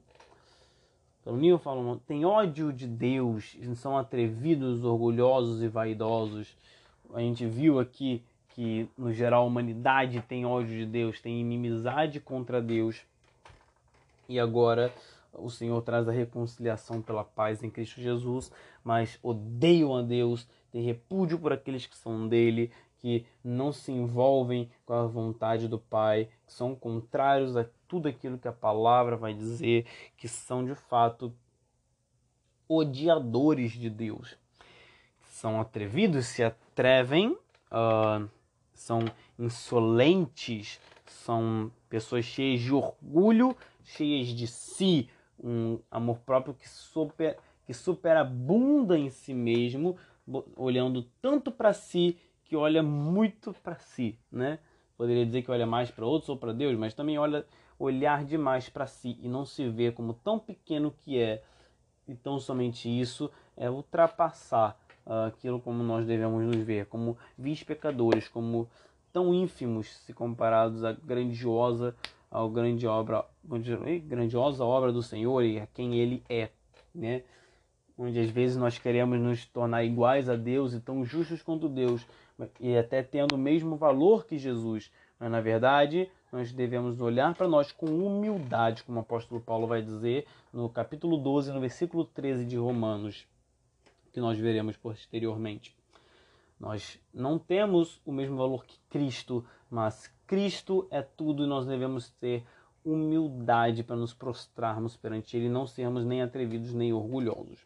Então, 1.20 1.36
Nil 1.36 1.58
fala, 1.58 2.00
tem 2.06 2.24
ódio 2.24 2.72
de 2.72 2.86
Deus, 2.86 3.56
são 3.74 3.98
atrevidos, 3.98 4.84
orgulhosos 4.84 5.60
e 5.60 5.66
vaidosos. 5.66 6.56
A 7.12 7.18
gente 7.18 7.44
viu 7.44 7.80
aqui 7.80 8.22
que, 8.50 8.88
no 8.96 9.12
geral, 9.12 9.42
a 9.42 9.46
humanidade 9.46 10.22
tem 10.22 10.46
ódio 10.46 10.78
de 10.78 10.86
Deus, 10.86 11.20
tem 11.20 11.40
inimizade 11.40 12.20
contra 12.20 12.62
Deus. 12.62 13.02
E 14.28 14.38
agora 14.38 14.92
o 15.34 15.50
Senhor 15.50 15.82
traz 15.82 16.08
a 16.08 16.12
reconciliação 16.12 17.02
pela 17.02 17.24
paz 17.24 17.62
em 17.62 17.70
Cristo 17.70 18.00
Jesus, 18.00 18.50
mas 18.84 19.18
odeiam 19.22 19.96
a 19.96 20.02
Deus, 20.02 20.48
tem 20.76 20.84
repúdio 20.84 21.38
por 21.38 21.54
aqueles 21.54 21.86
que 21.86 21.96
são 21.96 22.28
dele, 22.28 22.70
que 22.98 23.24
não 23.42 23.72
se 23.72 23.90
envolvem 23.90 24.70
com 24.84 24.92
a 24.92 25.06
vontade 25.06 25.68
do 25.68 25.78
Pai, 25.78 26.28
que 26.46 26.52
são 26.52 26.74
contrários 26.74 27.56
a 27.56 27.64
tudo 27.88 28.08
aquilo 28.08 28.36
que 28.36 28.46
a 28.46 28.52
palavra 28.52 29.16
vai 29.16 29.32
dizer, 29.32 29.86
que 30.18 30.28
são 30.28 30.62
de 30.62 30.74
fato 30.74 31.32
odiadores 32.68 33.72
de 33.72 33.88
Deus. 33.88 34.36
São 35.22 35.58
atrevidos, 35.62 36.26
se 36.26 36.42
atrevem, 36.42 37.30
uh, 37.30 38.28
são 38.74 39.00
insolentes, 39.38 40.78
são 41.06 41.72
pessoas 41.88 42.26
cheias 42.26 42.60
de 42.60 42.74
orgulho, 42.74 43.56
cheias 43.82 44.28
de 44.28 44.46
si, 44.46 45.08
um 45.42 45.78
amor 45.90 46.18
próprio 46.18 46.52
que, 46.52 46.68
super, 46.68 47.38
que 47.64 47.72
superabunda 47.72 48.98
em 48.98 49.08
si 49.08 49.32
mesmo, 49.32 49.96
olhando 50.56 51.02
tanto 51.20 51.50
para 51.50 51.72
si 51.72 52.18
que 52.44 52.56
olha 52.56 52.82
muito 52.82 53.52
para 53.62 53.76
si, 53.76 54.18
né? 54.30 54.58
Poderia 54.96 55.26
dizer 55.26 55.42
que 55.42 55.50
olha 55.50 55.66
mais 55.66 55.90
para 55.90 56.06
outros 56.06 56.28
ou 56.28 56.36
para 56.36 56.52
Deus, 56.52 56.76
mas 56.76 56.94
também 56.94 57.18
olha 57.18 57.44
olhar 57.78 58.24
demais 58.24 58.68
para 58.68 58.86
si 58.86 59.18
e 59.20 59.28
não 59.28 59.44
se 59.44 59.68
ver 59.68 59.92
como 59.92 60.14
tão 60.14 60.38
pequeno 60.38 60.90
que 60.90 61.18
é. 61.18 61.42
Então 62.08 62.38
somente 62.38 62.88
isso 62.88 63.30
é 63.56 63.68
ultrapassar 63.68 64.78
uh, 65.04 65.26
aquilo 65.26 65.60
como 65.60 65.82
nós 65.82 66.06
devemos 66.06 66.42
nos 66.44 66.56
ver, 66.56 66.86
como 66.86 67.16
vis 67.36 67.62
pecadores, 67.62 68.28
como 68.28 68.68
tão 69.12 69.34
ínfimos 69.34 69.88
se 69.98 70.12
comparados 70.12 70.84
à 70.84 70.92
grandiosa, 70.92 71.94
ao 72.30 72.48
grande 72.48 72.86
obra, 72.86 73.24
grandiosa 74.04 74.64
obra 74.64 74.92
do 74.92 75.02
Senhor 75.02 75.42
e 75.42 75.58
a 75.58 75.66
quem 75.66 75.94
Ele 75.96 76.22
é, 76.28 76.50
né? 76.94 77.22
Onde 77.98 78.20
às 78.20 78.30
vezes 78.30 78.56
nós 78.56 78.78
queremos 78.78 79.18
nos 79.18 79.46
tornar 79.46 79.84
iguais 79.84 80.28
a 80.28 80.36
Deus 80.36 80.74
e 80.74 80.80
tão 80.80 81.04
justos 81.04 81.42
quanto 81.42 81.68
Deus, 81.68 82.06
e 82.60 82.76
até 82.76 83.02
tendo 83.02 83.34
o 83.34 83.38
mesmo 83.38 83.76
valor 83.76 84.26
que 84.26 84.36
Jesus, 84.36 84.90
Mas 85.18 85.30
na 85.30 85.40
verdade, 85.40 86.10
nós 86.30 86.52
devemos 86.52 87.00
olhar 87.00 87.34
para 87.34 87.48
nós 87.48 87.72
com 87.72 87.86
humildade, 87.86 88.84
como 88.84 88.98
o 88.98 89.00
apóstolo 89.00 89.40
Paulo 89.40 89.66
vai 89.66 89.80
dizer 89.80 90.26
no 90.52 90.68
capítulo 90.68 91.16
12, 91.16 91.52
no 91.52 91.60
versículo 91.60 92.04
13 92.04 92.44
de 92.44 92.56
Romanos, 92.56 93.26
que 94.12 94.20
nós 94.20 94.38
veremos 94.38 94.76
posteriormente. 94.76 95.74
Nós 96.60 97.00
não 97.12 97.38
temos 97.38 98.00
o 98.04 98.12
mesmo 98.12 98.36
valor 98.36 98.64
que 98.64 98.78
Cristo, 98.90 99.44
mas 99.70 100.12
Cristo 100.26 100.86
é 100.90 101.00
tudo 101.00 101.44
e 101.44 101.46
nós 101.46 101.66
devemos 101.66 102.10
ter 102.10 102.44
humildade 102.84 103.82
para 103.82 103.96
nos 103.96 104.14
prostrarmos 104.14 104.96
perante 104.96 105.36
Ele, 105.36 105.48
não 105.48 105.66
sermos 105.66 106.04
nem 106.04 106.22
atrevidos 106.22 106.72
nem 106.72 106.92
orgulhosos. 106.92 107.65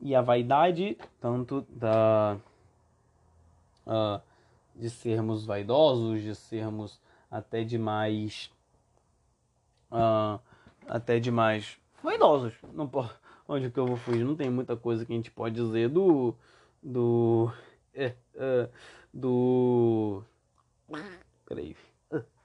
E 0.00 0.14
a 0.14 0.20
vaidade, 0.20 0.98
tanto 1.20 1.62
da 1.70 2.36
uh, 3.86 4.20
de 4.74 4.90
sermos 4.90 5.44
vaidosos, 5.44 6.22
de 6.22 6.34
sermos 6.34 7.00
até 7.30 7.64
demais 7.64 8.50
uh, 9.90 10.40
até 10.86 11.18
demais 11.18 11.78
vaidosos. 12.02 12.54
Não 12.72 12.88
pode, 12.88 13.12
onde 13.48 13.70
que 13.70 13.78
eu 13.78 13.86
vou 13.86 13.96
fugir? 13.96 14.24
Não 14.24 14.36
tem 14.36 14.50
muita 14.50 14.76
coisa 14.76 15.04
que 15.04 15.12
a 15.12 15.16
gente 15.16 15.30
pode 15.30 15.54
dizer 15.54 15.88
do 15.88 16.34
do 16.82 17.50
é, 17.94 18.14
é, 18.34 18.68
do 19.12 20.22
peraí 21.46 21.74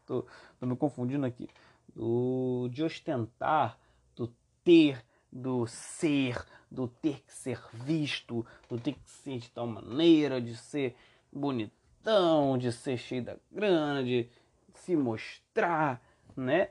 tô, 0.06 0.26
tô 0.60 0.66
me 0.66 0.76
confundindo 0.78 1.26
aqui 1.26 1.50
do 1.94 2.70
de 2.72 2.84
ostentar 2.84 3.78
do 4.16 4.32
ter 4.64 5.04
do 5.32 5.68
ser 5.68 6.38
do 6.70 6.88
ter 6.88 7.22
que 7.26 7.34
ser 7.34 7.60
visto 7.74 8.46
do 8.70 8.80
ter 8.80 8.94
que 8.94 9.10
ser 9.10 9.40
de 9.40 9.50
tal 9.50 9.68
maneira 9.68 10.40
de 10.42 10.56
ser 10.56 10.96
bonitão 11.32 12.58
de 12.58 12.72
ser 12.72 12.98
cheio 12.98 13.24
da 13.24 13.36
grana 13.52 14.04
de 14.04 14.28
se 14.74 14.96
mostrar 14.96 16.02
né? 16.40 16.70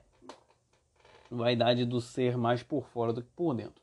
Vaidade 1.31 1.85
do 1.85 2.01
ser 2.01 2.37
mais 2.37 2.63
por 2.63 2.87
fora 2.87 3.13
do 3.13 3.23
que 3.23 3.29
por 3.37 3.55
dentro. 3.55 3.83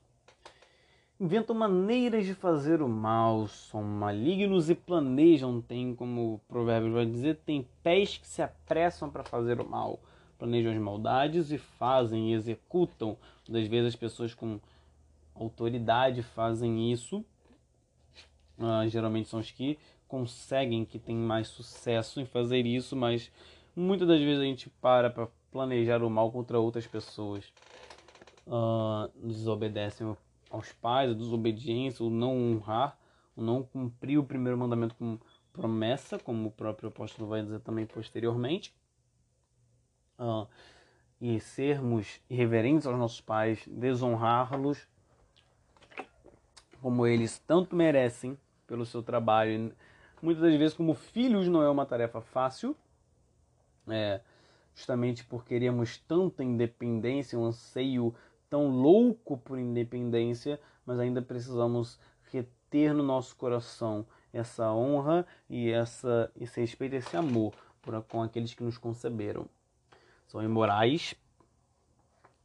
Inventam 1.19 1.55
maneiras 1.55 2.25
de 2.25 2.33
fazer 2.33 2.81
o 2.81 2.89
mal, 2.89 3.47
são 3.47 3.81
malignos 3.81 4.69
e 4.69 4.75
planejam, 4.75 5.61
tem 5.61 5.95
como 5.95 6.33
o 6.33 6.39
provérbio 6.49 6.91
vai 6.91 7.05
dizer, 7.05 7.37
tem 7.45 7.65
pés 7.81 8.17
que 8.17 8.27
se 8.27 8.41
apressam 8.41 9.09
para 9.09 9.23
fazer 9.23 9.61
o 9.61 9.69
mal, 9.69 9.99
planejam 10.37 10.73
as 10.73 10.77
maldades 10.77 11.51
e 11.51 11.57
fazem 11.57 12.31
e 12.31 12.33
executam. 12.33 13.15
Das 13.47 13.65
vezes 13.67 13.89
as 13.89 13.95
pessoas 13.95 14.33
com 14.33 14.59
autoridade 15.35 16.23
fazem 16.23 16.91
isso, 16.91 17.25
uh, 18.57 18.87
geralmente 18.87 19.29
são 19.29 19.39
os 19.39 19.51
que 19.51 19.77
conseguem, 20.07 20.85
que 20.85 20.97
têm 20.97 21.17
mais 21.17 21.47
sucesso 21.47 22.21
em 22.21 22.25
fazer 22.25 22.65
isso, 22.65 22.95
mas 22.95 23.31
muitas 23.75 24.07
das 24.07 24.19
vezes 24.19 24.41
a 24.41 24.45
gente 24.45 24.69
para 24.69 25.09
para 25.09 25.27
planejar 25.51 26.03
o 26.03 26.09
mal 26.09 26.31
contra 26.31 26.59
outras 26.59 26.87
pessoas. 26.87 27.51
Uh, 28.47 29.09
desobedecem 29.25 30.15
aos 30.49 30.71
pais, 30.73 31.09
a 31.09 31.13
desobediência, 31.13 32.05
o 32.05 32.09
não 32.09 32.37
honrar, 32.37 32.97
o 33.35 33.41
não 33.41 33.63
cumprir 33.63 34.17
o 34.17 34.23
primeiro 34.23 34.57
mandamento 34.57 34.95
com 34.95 35.17
promessa, 35.51 36.19
como 36.19 36.49
o 36.49 36.51
próprio 36.51 36.89
apóstolo 36.89 37.29
vai 37.29 37.41
dizer 37.41 37.59
também 37.61 37.85
posteriormente. 37.85 38.75
Uh, 40.19 40.47
e 41.19 41.39
sermos 41.39 42.19
irreverentes 42.29 42.85
aos 42.85 42.97
nossos 42.97 43.21
pais, 43.21 43.65
desonrá-los 43.67 44.87
como 46.85 47.07
eles 47.07 47.39
tanto 47.39 47.75
merecem 47.75 48.37
pelo 48.67 48.85
seu 48.85 49.01
trabalho. 49.01 49.73
Muitas 50.21 50.43
das 50.43 50.53
vezes, 50.53 50.77
como 50.77 50.93
filhos, 50.93 51.47
não 51.47 51.63
é 51.63 51.67
uma 51.67 51.83
tarefa 51.83 52.21
fácil, 52.21 52.77
é, 53.87 54.21
justamente 54.75 55.23
por 55.23 55.43
queremos 55.43 55.97
tanta 55.97 56.43
independência, 56.43 57.39
um 57.39 57.45
anseio 57.45 58.13
tão 58.47 58.67
louco 58.67 59.35
por 59.35 59.57
independência, 59.57 60.61
mas 60.85 60.99
ainda 60.99 61.23
precisamos 61.23 61.99
reter 62.31 62.93
no 62.93 63.01
nosso 63.01 63.35
coração 63.35 64.05
essa 64.31 64.71
honra 64.71 65.25
e 65.49 65.71
essa, 65.71 66.31
esse 66.39 66.61
respeito, 66.61 66.97
esse 66.97 67.17
amor 67.17 67.51
por, 67.81 67.99
com 68.03 68.21
aqueles 68.21 68.53
que 68.53 68.63
nos 68.63 68.77
conceberam. 68.77 69.47
São 70.27 70.43
imorais, 70.43 71.15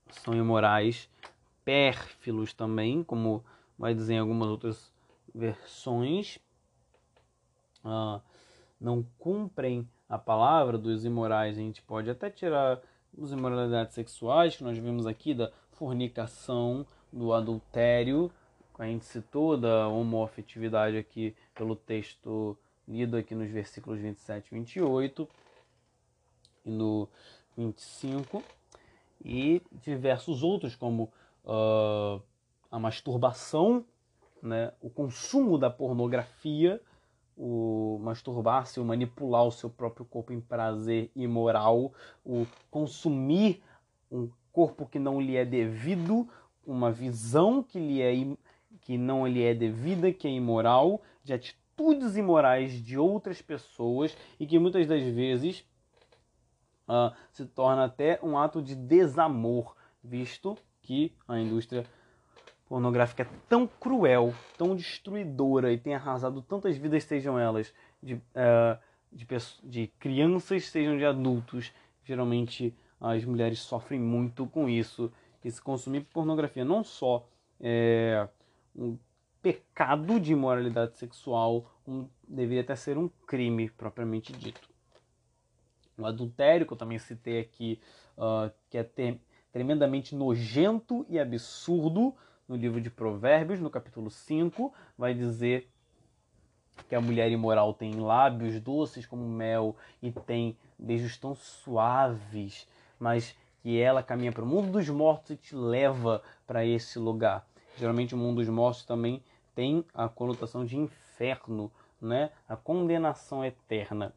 são 0.09 0.35
imorais, 0.35 1.11
pérfilos 1.63 2.55
também, 2.55 3.05
como 3.05 3.45
dizer 3.95 4.15
em 4.15 4.19
algumas 4.19 4.49
outras 4.49 4.93
versões. 5.35 6.39
Ah, 7.85 8.21
não 8.81 9.05
cumprem 9.19 9.89
a 10.09 10.19
palavra 10.19 10.77
dos 10.77 11.05
imorais. 11.05 11.57
A 11.57 11.61
gente 11.61 11.83
pode 11.83 12.11
até 12.11 12.31
tirar 12.31 12.81
as 13.21 13.33
imoralidades 13.33 13.95
sexuais 13.95 14.57
que 14.57 14.65
nós 14.65 14.79
vimos 14.79 15.07
aqui 15.07 15.35
da 15.35 15.51
fornicação, 15.73 16.87
do 17.13 17.33
adultério, 17.33 18.31
a 18.81 18.87
gente 18.87 19.05
citou 19.05 19.59
da 19.59 19.89
homoafetividade 19.89 20.97
aqui 20.97 21.37
pelo 21.55 21.77
texto 21.77 22.57
lido 22.89 23.15
aqui 23.15 23.35
nos 23.35 23.51
versículos 23.51 24.01
27 24.01 24.47
e 24.47 24.55
28 24.55 25.29
e 26.65 26.71
no 26.71 27.07
25 27.59 28.43
e 29.23 29.61
diversos 29.71 30.43
outros 30.43 30.75
como 30.75 31.13
uh, 31.45 32.23
a 32.71 32.79
masturbação, 32.79 33.85
né, 34.43 34.73
o 34.81 34.89
consumo 34.89 35.59
da 35.59 35.69
pornografia, 35.69 36.81
o 37.37 37.99
masturbar-se, 38.03 38.79
o 38.79 38.85
manipular 38.85 39.45
o 39.45 39.51
seu 39.51 39.71
próprio 39.71 40.05
corpo 40.05 40.33
em 40.33 40.41
prazer 40.41 41.11
imoral, 41.17 41.93
o 42.25 42.47
consumir 42.71 43.63
um 44.11 44.31
corpo 44.53 44.87
que 44.87 44.99
não 44.99 45.21
lhe 45.21 45.37
é 45.37 45.45
devido, 45.45 46.29
uma 46.67 46.93
visão 46.93 47.63
que 47.63 47.79
lhe 47.79 48.03
é 48.03 48.37
que 48.83 48.97
não 48.97 49.27
lhe 49.27 49.43
é 49.43 49.55
devida, 49.55 50.13
que 50.13 50.27
é 50.27 50.31
imoral, 50.31 51.03
de 51.23 51.33
atitudes 51.33 52.17
imorais 52.17 52.73
de 52.73 52.97
outras 52.99 53.43
pessoas 53.43 54.17
e 54.39 54.47
que 54.47 54.59
muitas 54.59 54.87
das 54.87 55.03
vezes 55.03 55.65
uh, 56.89 57.15
se 57.31 57.45
torna 57.47 57.85
até 57.85 58.19
um 58.23 58.39
ato 58.39 58.63
de 58.63 58.75
desamor, 58.75 59.75
visto 60.03 60.57
que 60.83 61.15
a 61.29 61.39
indústria 61.39 61.87
pornográfica 62.71 63.25
é 63.25 63.29
tão 63.49 63.67
cruel, 63.67 64.33
tão 64.57 64.77
destruidora 64.77 65.73
e 65.73 65.77
tem 65.77 65.93
arrasado 65.93 66.41
tantas 66.41 66.77
vidas, 66.77 67.03
sejam 67.03 67.37
elas 67.37 67.75
de, 68.01 68.15
uh, 68.15 68.79
de, 69.11 69.27
de 69.65 69.87
crianças, 69.99 70.67
sejam 70.67 70.97
de 70.97 71.05
adultos, 71.05 71.73
geralmente 72.05 72.73
as 73.01 73.25
mulheres 73.25 73.59
sofrem 73.59 73.99
muito 73.99 74.47
com 74.47 74.69
isso. 74.69 75.13
E 75.43 75.51
se 75.51 75.61
consumir 75.61 76.03
pornografia 76.13 76.65
não 76.65 76.85
só 76.85 77.27
é 77.61 78.29
um 78.77 78.97
pecado 79.43 80.21
de 80.21 80.33
imoralidade 80.33 80.97
sexual, 80.97 81.75
um, 81.85 82.07
deveria 82.29 82.61
até 82.61 82.77
ser 82.77 82.97
um 82.97 83.09
crime 83.27 83.69
propriamente 83.69 84.33
dito. 84.33 84.71
O 85.99 86.07
adultério, 86.07 86.65
que 86.65 86.73
eu 86.73 86.79
também 86.79 87.01
citei 87.01 87.41
aqui, 87.41 87.81
uh, 88.17 88.53
que 88.71 88.79
é 88.79 88.85
ter, 88.85 89.21
tremendamente 89.51 90.15
nojento 90.15 91.05
e 91.09 91.19
absurdo, 91.19 92.15
no 92.51 92.57
livro 92.57 92.83
de 92.83 92.91
Provérbios, 92.91 93.61
no 93.61 93.71
capítulo 93.71 94.11
5, 94.11 94.75
vai 94.99 95.15
dizer 95.15 95.71
que 96.89 96.95
a 96.95 97.01
mulher 97.01 97.31
imoral 97.31 97.73
tem 97.73 97.95
lábios 97.95 98.61
doces 98.61 99.07
como 99.07 99.25
mel 99.27 99.77
e 100.03 100.11
tem 100.11 100.57
beijos 100.79 101.17
tão 101.17 101.35
suaves 101.35 102.67
mas 103.01 103.35
que 103.63 103.81
ela 103.81 104.03
caminha 104.03 104.31
para 104.31 104.45
o 104.45 104.47
mundo 104.47 104.71
dos 104.73 104.89
mortos 104.91 105.31
e 105.31 105.37
te 105.37 105.57
leva 105.57 106.23
para 106.47 106.65
esse 106.65 106.99
lugar. 106.99 107.47
Geralmente 107.79 108.15
o 108.15 108.19
mundo 108.19 108.37
dos 108.37 108.49
mortos 108.49 108.85
também 108.85 109.23
tem 109.55 109.85
a 109.95 110.09
conotação 110.09 110.65
de 110.65 110.77
inferno, 110.77 111.73
né? 112.01 112.31
A 112.47 112.57
condenação 112.57 113.45
eterna. 113.45 114.13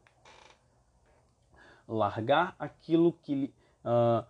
Largar 1.88 2.54
aquilo 2.58 3.12
que 3.22 3.52
uh, 3.84 4.24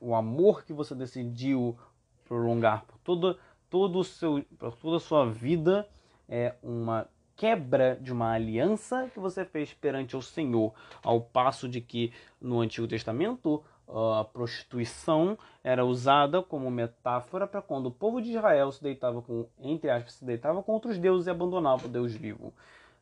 o 0.00 0.14
amor 0.14 0.64
que 0.64 0.72
você 0.72 0.94
decidiu 0.94 1.76
prolongar 2.26 2.84
por 2.84 2.98
toda 2.98 3.38
todo 3.70 3.98
o 3.98 4.04
seu 4.04 4.44
por 4.58 4.76
toda 4.76 4.96
a 4.96 5.00
sua 5.00 5.26
vida 5.26 5.88
é 6.28 6.54
uma 6.62 7.08
quebra 7.36 7.98
de 8.00 8.12
uma 8.12 8.32
aliança 8.32 9.08
que 9.12 9.20
você 9.20 9.44
fez 9.44 9.72
perante 9.72 10.16
o 10.16 10.22
Senhor, 10.22 10.72
ao 11.02 11.20
passo 11.20 11.68
de 11.68 11.80
que 11.80 12.12
no 12.40 12.60
Antigo 12.60 12.88
Testamento 12.88 13.62
a 13.88 14.24
prostituição 14.24 15.38
era 15.62 15.84
usada 15.84 16.42
como 16.42 16.70
metáfora 16.70 17.46
para 17.46 17.62
quando 17.62 17.86
o 17.86 17.90
povo 17.90 18.20
de 18.20 18.32
Israel 18.32 18.72
se 18.72 18.82
deitava 18.82 19.22
com, 19.22 19.46
entre 19.60 19.90
aspas, 19.90 20.14
se 20.14 20.24
deitava 20.24 20.62
com 20.62 20.72
outros 20.72 20.98
deuses 20.98 21.26
e 21.26 21.30
abandonava 21.30 21.86
o 21.86 21.88
Deus 21.88 22.12
vivo. 22.12 22.52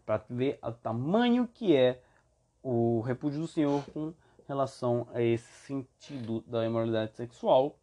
Para 0.04 0.22
ver 0.28 0.58
o 0.62 0.72
tamanho 0.72 1.48
que 1.54 1.74
é 1.74 2.02
o 2.62 3.00
repúdio 3.00 3.40
do 3.40 3.46
Senhor 3.46 3.82
com 3.94 4.12
relação 4.46 5.08
a 5.14 5.22
esse 5.22 5.50
sentido 5.66 6.44
da 6.46 6.66
imoralidade 6.66 7.16
sexual. 7.16 7.78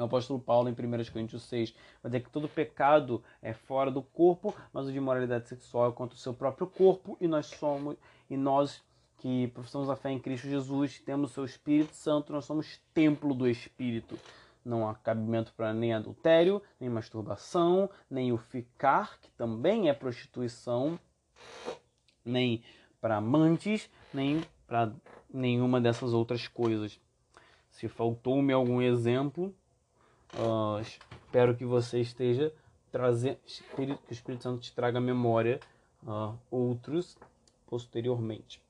O 0.00 0.06
apóstolo 0.06 0.40
Paulo, 0.40 0.68
em 0.68 0.72
1 0.72 1.12
Coríntios 1.12 1.42
6, 1.42 1.74
vai 2.02 2.10
dizer 2.10 2.24
que 2.24 2.30
todo 2.30 2.48
pecado 2.48 3.22
é 3.42 3.52
fora 3.52 3.90
do 3.90 4.02
corpo, 4.02 4.54
mas 4.72 4.86
o 4.86 4.92
de 4.92 4.98
moralidade 4.98 5.48
sexual 5.48 5.90
é 5.90 5.92
contra 5.92 6.16
o 6.16 6.18
seu 6.18 6.32
próprio 6.32 6.66
corpo, 6.66 7.18
e 7.20 7.28
nós 7.28 7.46
somos, 7.46 7.96
e 8.28 8.36
nós 8.36 8.82
que 9.18 9.48
professamos 9.48 9.90
a 9.90 9.96
fé 9.96 10.10
em 10.10 10.18
Cristo 10.18 10.48
Jesus, 10.48 10.98
temos 11.00 11.30
o 11.30 11.34
seu 11.34 11.44
Espírito 11.44 11.94
Santo, 11.94 12.32
nós 12.32 12.46
somos 12.46 12.80
templo 12.94 13.34
do 13.34 13.46
Espírito. 13.46 14.18
Não 14.64 14.88
há 14.88 14.94
cabimento 14.94 15.52
para 15.54 15.74
nem 15.74 15.92
adultério, 15.92 16.62
nem 16.78 16.88
masturbação, 16.88 17.90
nem 18.08 18.32
o 18.32 18.38
ficar, 18.38 19.18
que 19.20 19.30
também 19.32 19.90
é 19.90 19.92
prostituição, 19.92 20.98
nem 22.24 22.62
para 22.98 23.16
amantes, 23.16 23.90
nem 24.12 24.42
para 24.66 24.90
nenhuma 25.28 25.78
dessas 25.80 26.14
outras 26.14 26.48
coisas. 26.48 26.98
Se 27.68 27.88
faltou-me 27.88 28.52
algum 28.54 28.80
exemplo, 28.80 29.54
Espero 31.30 31.56
que 31.56 31.64
você 31.64 32.00
esteja 32.00 32.52
trazendo, 32.90 33.38
que 33.76 33.82
o 33.82 33.98
Espírito 34.10 34.42
Santo 34.42 34.60
te 34.60 34.72
traga 34.74 34.98
à 34.98 35.00
memória 35.00 35.60
uh, 36.02 36.36
outros 36.50 37.16
posteriormente. 37.66 38.60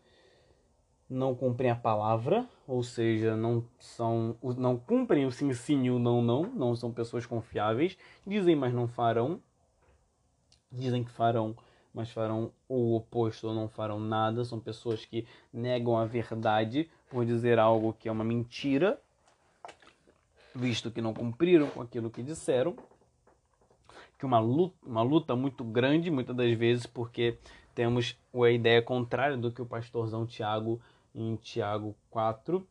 Não 1.08 1.34
cumprem 1.34 1.70
a 1.70 1.74
palavra, 1.74 2.46
ou 2.68 2.82
seja, 2.82 3.34
não 3.34 3.64
são, 3.80 4.36
não 4.56 4.76
cumprem 4.76 5.26
o 5.26 5.32
sim 5.32 5.52
sim 5.52 5.84
e 5.84 5.90
o 5.90 5.98
não 5.98 6.22
não, 6.22 6.42
não 6.42 6.76
são 6.76 6.92
pessoas 6.92 7.26
confiáveis. 7.26 7.96
Dizem, 8.26 8.54
mas 8.54 8.72
não 8.72 8.86
farão. 8.86 9.40
Dizem 10.70 11.02
que 11.02 11.10
farão, 11.10 11.56
mas 11.92 12.10
farão 12.12 12.52
o 12.68 12.94
oposto 12.94 13.48
ou 13.48 13.54
não 13.54 13.68
farão 13.68 13.98
nada. 13.98 14.44
São 14.44 14.60
pessoas 14.60 15.04
que 15.04 15.26
negam 15.52 15.98
a 15.98 16.04
verdade 16.04 16.88
por 17.08 17.24
dizer 17.24 17.58
algo 17.58 17.92
que 17.92 18.08
é 18.08 18.12
uma 18.12 18.22
mentira 18.22 19.00
visto 20.54 20.90
que 20.90 21.00
não 21.00 21.14
cumpriram 21.14 21.68
com 21.68 21.80
aquilo 21.80 22.10
que 22.10 22.22
disseram, 22.22 22.76
que 24.18 24.26
uma 24.26 24.38
luta, 24.38 24.76
uma 24.86 25.02
luta 25.02 25.34
muito 25.34 25.64
grande, 25.64 26.10
muitas 26.10 26.36
das 26.36 26.52
vezes, 26.52 26.86
porque 26.86 27.38
temos 27.74 28.18
a 28.34 28.50
ideia 28.50 28.82
contrária 28.82 29.36
do 29.36 29.50
que 29.50 29.62
o 29.62 29.66
pastorzão 29.66 30.26
Tiago, 30.26 30.80
em 31.14 31.36
Tiago 31.36 31.96
4, 32.10 32.66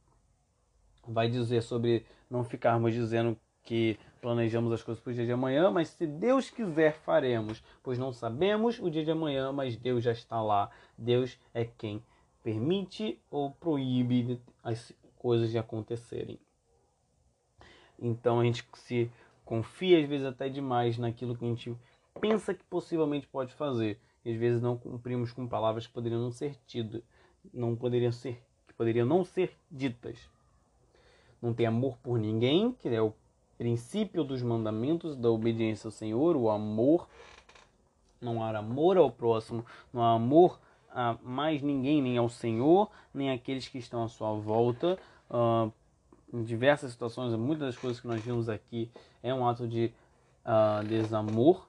vai 1.08 1.28
dizer 1.28 1.62
sobre 1.62 2.06
não 2.30 2.44
ficarmos 2.44 2.94
dizendo 2.94 3.38
que 3.64 3.98
planejamos 4.22 4.72
as 4.72 4.84
coisas 4.84 5.04
para 5.04 5.12
o 5.12 5.14
dia 5.14 5.26
de 5.26 5.32
amanhã, 5.32 5.72
mas 5.72 5.90
se 5.90 6.06
Deus 6.06 6.50
quiser, 6.50 6.94
faremos, 6.94 7.64
pois 7.82 7.98
não 7.98 8.12
sabemos 8.12 8.80
o 8.80 8.90
dia 8.90 9.04
de 9.04 9.12
amanhã, 9.12 9.52
mas 9.52 9.76
Deus 9.76 10.04
já 10.04 10.12
está 10.12 10.42
lá. 10.42 10.70
Deus 10.98 11.40
é 11.54 11.66
quem 11.66 12.04
permite 12.44 13.20
ou 13.30 13.52
proíbe 13.52 14.42
as 14.64 14.94
coisas 15.18 15.52
de 15.52 15.58
acontecerem. 15.58 16.40
Então 18.02 18.40
a 18.40 18.44
gente 18.44 18.66
se 18.76 19.10
confia 19.46 20.00
às 20.00 20.08
vezes 20.08 20.26
até 20.26 20.48
demais 20.48 20.98
naquilo 20.98 21.36
que 21.36 21.46
a 21.46 21.48
gente 21.48 21.76
pensa 22.20 22.54
que 22.54 22.64
possivelmente 22.66 23.28
pode 23.28 23.54
fazer. 23.54 24.00
E 24.24 24.32
às 24.32 24.38
vezes 24.38 24.62
não 24.62 24.78
cumprimos 24.78 25.32
com 25.32 25.48
palavras 25.48 25.88
que 25.88 25.94
poderiam 25.94 26.22
não 26.22 26.32
ser 26.32 26.58
não 27.54 27.76
poderiam 27.76 28.12
ser, 28.12 28.42
que 28.68 28.74
poderiam 28.74 29.06
não 29.06 29.24
ser 29.24 29.56
ditas. 29.72 30.20
Não 31.42 31.54
tem 31.54 31.66
amor 31.66 31.98
por 32.04 32.20
ninguém, 32.20 32.74
que 32.74 32.90
é 32.90 33.02
o 33.02 33.14
princípio 33.58 34.24
dos 34.24 34.42
mandamentos 34.42 35.16
da 35.16 35.30
obediência 35.30 35.88
ao 35.88 35.92
Senhor, 35.92 36.36
o 36.36 36.50
amor. 36.50 37.08
Não 38.22 38.44
há 38.44 38.58
amor 38.58 38.98
ao 38.98 39.10
próximo, 39.10 39.66
não 39.94 40.04
há 40.04 40.14
amor 40.14 40.60
a 40.92 41.18
mais 41.24 41.62
ninguém, 41.62 42.02
nem 42.02 42.18
ao 42.18 42.28
Senhor, 42.28 42.90
nem 43.14 43.32
àqueles 43.32 43.68
que 43.68 43.78
estão 43.78 44.04
à 44.04 44.10
sua 44.10 44.34
volta. 44.34 45.00
Uh, 45.30 45.72
em 46.34 46.44
diversas 46.44 46.92
situações, 46.92 47.34
muitas 47.36 47.74
das 47.74 47.78
coisas 47.78 48.00
que 48.00 48.08
nós 48.08 48.22
vimos 48.22 48.50
aqui 48.50 48.92
é 49.22 49.34
um 49.34 49.48
ato 49.48 49.68
de 49.68 49.92
uh, 50.46 50.86
desamor. 50.88 51.68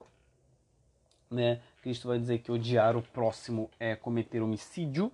Né? 1.30 1.60
Cristo 1.82 2.08
vai 2.08 2.18
dizer 2.18 2.38
que 2.38 2.50
odiar 2.50 2.96
o 2.96 3.02
próximo 3.02 3.70
é 3.78 3.94
cometer 3.94 4.42
homicídio, 4.42 5.12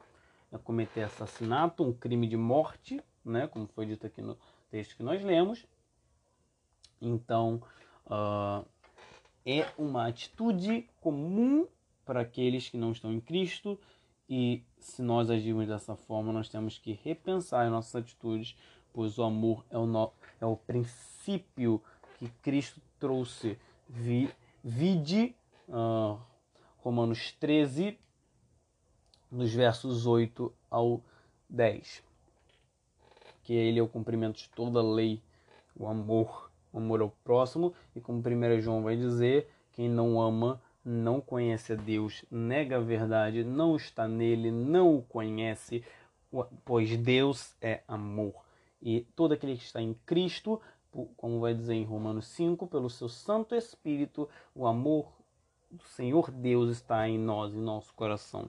é 0.51 0.59
cometer 0.59 1.03
assassinato, 1.03 1.85
um 1.85 1.93
crime 1.93 2.27
de 2.27 2.37
morte, 2.37 3.01
né? 3.25 3.47
como 3.47 3.67
foi 3.69 3.87
dito 3.87 4.07
aqui 4.07 4.21
no 4.21 4.37
texto 4.71 4.97
que 4.97 5.03
nós 5.03 5.23
lemos. 5.23 5.65
Então, 7.01 7.63
uh, 8.07 8.67
é 9.45 9.67
uma 9.79 10.09
atitude 10.09 10.89
comum 11.01 11.67
para 12.05 12.21
aqueles 12.21 12.69
que 12.69 12.77
não 12.77 12.93
estão 12.93 13.13
em 13.13 13.21
Cristo, 13.21 13.79
e 14.29 14.65
se 14.79 15.03
nós 15.03 15.31
agirmos 15.31 15.69
dessa 15.69 15.95
forma, 15.95 16.33
nós 16.33 16.49
temos 16.49 16.79
que 16.79 16.93
repensar 16.93 17.71
nossas 17.71 17.95
atitudes 17.95 18.57
pois 18.97 19.19
o 19.19 19.25
amor 19.25 19.63
é 19.69 19.77
o, 19.77 19.85
no, 19.85 20.11
é 20.41 20.47
o 20.47 20.57
princípio 20.57 21.83
que 22.19 22.31
Cristo 22.41 22.81
trouxe. 22.99 23.59
Vi, 23.87 24.31
vide 24.65 25.37
uh, 25.69 26.19
Romanos 26.79 27.31
13, 27.33 27.99
nos 29.31 29.53
versos 29.53 30.07
8 30.07 30.51
ao 30.71 31.03
10. 31.47 32.03
Que 33.43 33.53
ele 33.53 33.79
é 33.79 33.83
o 33.83 33.87
cumprimento 33.87 34.39
de 34.39 34.49
toda 34.49 34.81
a 34.81 34.83
lei, 34.83 35.23
o 35.79 35.87
amor, 35.87 36.51
o 36.73 36.79
amor 36.79 37.03
ao 37.03 37.11
próximo. 37.23 37.75
E 37.95 38.01
como 38.01 38.21
1 38.21 38.63
João 38.63 38.83
vai 38.83 38.97
dizer, 38.97 39.53
quem 39.73 39.91
não 39.91 40.19
ama 40.19 40.59
não 40.83 41.21
conhece 41.21 41.75
a 41.75 41.77
Deus, 41.77 42.25
nega 42.31 42.79
a 42.79 42.81
verdade, 42.81 43.45
não 43.45 43.77
está 43.77 44.09
nele, 44.09 44.51
não 44.51 44.97
o 44.97 45.03
conhece, 45.03 45.85
pois 46.65 46.97
Deus 46.97 47.55
é 47.61 47.83
amor. 47.87 48.46
E 48.81 49.03
todo 49.17 49.33
aquele 49.33 49.57
que 49.57 49.65
está 49.65 49.81
em 49.81 49.95
Cristo, 50.07 50.61
como 51.17 51.41
vai 51.41 51.55
dizer 51.55 51.75
em 51.75 51.85
Romanos 51.85 52.27
5, 52.29 52.67
pelo 52.67 52.89
seu 52.89 53.09
Santo 53.09 53.55
Espírito, 53.55 54.29
o 54.55 54.67
amor 54.67 55.13
do 55.71 55.83
Senhor 55.85 56.31
Deus 56.31 56.71
está 56.71 57.09
em 57.09 57.19
nós, 57.19 57.53
em 57.53 57.61
nosso 57.61 57.93
coração. 57.95 58.49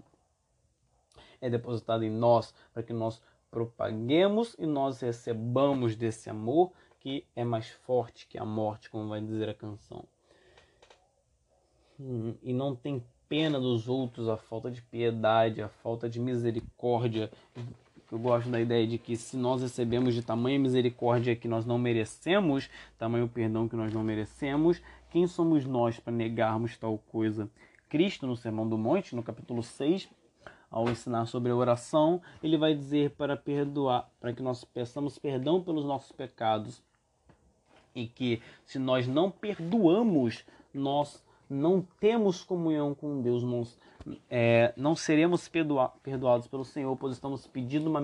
É 1.41 1.49
depositado 1.49 2.03
em 2.03 2.09
nós 2.09 2.53
para 2.73 2.83
que 2.83 2.93
nós 2.93 3.21
propaguemos 3.49 4.55
e 4.59 4.65
nós 4.65 4.99
recebamos 5.01 5.95
desse 5.95 6.29
amor 6.29 6.71
que 6.99 7.25
é 7.35 7.43
mais 7.43 7.69
forte 7.69 8.27
que 8.27 8.37
a 8.37 8.45
morte, 8.45 8.89
como 8.89 9.07
vai 9.07 9.21
dizer 9.21 9.49
a 9.49 9.53
canção. 9.53 10.03
Hum, 11.99 12.35
e 12.41 12.53
não 12.53 12.75
tem 12.75 13.03
pena 13.27 13.59
dos 13.59 13.87
outros, 13.87 14.27
a 14.27 14.37
falta 14.37 14.69
de 14.71 14.81
piedade, 14.81 15.61
a 15.61 15.69
falta 15.69 16.09
de 16.09 16.19
misericórdia, 16.19 17.31
eu 18.11 18.17
gosto 18.17 18.49
da 18.49 18.59
ideia 18.61 18.87
de 18.87 18.97
que 18.97 19.17
se 19.17 19.35
nós 19.35 19.61
recebemos 19.61 20.13
de 20.13 20.21
tamanha 20.21 20.57
misericórdia 20.57 21.35
que 21.35 21.47
nós 21.47 21.65
não 21.65 21.77
merecemos, 21.77 22.69
tamanho 22.97 23.27
perdão 23.27 23.67
que 23.67 23.75
nós 23.75 23.93
não 23.93 24.03
merecemos, 24.03 24.81
quem 25.09 25.27
somos 25.27 25.65
nós 25.65 25.99
para 25.99 26.13
negarmos 26.13 26.77
tal 26.77 26.97
coisa? 27.11 27.49
Cristo, 27.89 28.25
no 28.25 28.35
Sermão 28.35 28.67
do 28.67 28.77
Monte, 28.77 29.15
no 29.15 29.23
capítulo 29.23 29.61
6, 29.61 30.09
ao 30.69 30.89
ensinar 30.89 31.25
sobre 31.25 31.51
a 31.51 31.55
oração, 31.55 32.21
ele 32.43 32.57
vai 32.57 32.75
dizer 32.75 33.11
para 33.11 33.35
perdoar, 33.37 34.09
para 34.19 34.33
que 34.33 34.43
nós 34.43 34.63
peçamos 34.63 35.17
perdão 35.17 35.61
pelos 35.61 35.85
nossos 35.85 36.11
pecados. 36.11 36.81
E 37.95 38.07
que 38.07 38.41
se 38.65 38.77
nós 38.77 39.07
não 39.07 39.31
perdoamos, 39.31 40.45
nós 40.73 41.23
não 41.49 41.81
temos 41.99 42.43
comunhão 42.43 42.93
com 42.93 43.21
Deus, 43.21 43.43
nós 43.43 43.77
é, 44.29 44.73
não 44.77 44.95
seremos 44.95 45.47
perdoa 45.47 45.89
perdoados 46.03 46.47
pelo 46.47 46.63
Senhor, 46.63 46.95
pois 46.97 47.13
estamos 47.13 47.47
pedindo 47.47 47.89
uma, 47.89 48.01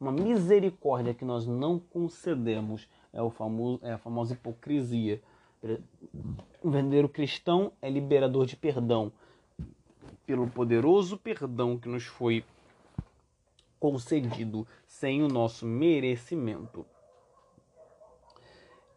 uma 0.00 0.12
misericórdia 0.12 1.14
que 1.14 1.24
nós 1.24 1.46
não 1.46 1.78
concedemos. 1.78 2.88
É, 3.12 3.22
o 3.22 3.30
famoso, 3.30 3.80
é 3.82 3.92
a 3.92 3.98
famosa 3.98 4.34
hipocrisia. 4.34 5.22
O 6.62 6.70
verdadeiro 6.70 7.08
cristão 7.08 7.72
é 7.80 7.88
liberador 7.88 8.44
de 8.44 8.56
perdão, 8.56 9.12
pelo 10.26 10.48
poderoso 10.48 11.16
perdão 11.16 11.78
que 11.78 11.88
nos 11.88 12.04
foi 12.04 12.44
concedido 13.78 14.66
sem 14.86 15.22
o 15.22 15.28
nosso 15.28 15.66
merecimento. 15.66 16.86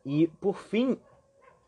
E, 0.05 0.27
por 0.39 0.57
fim, 0.57 0.97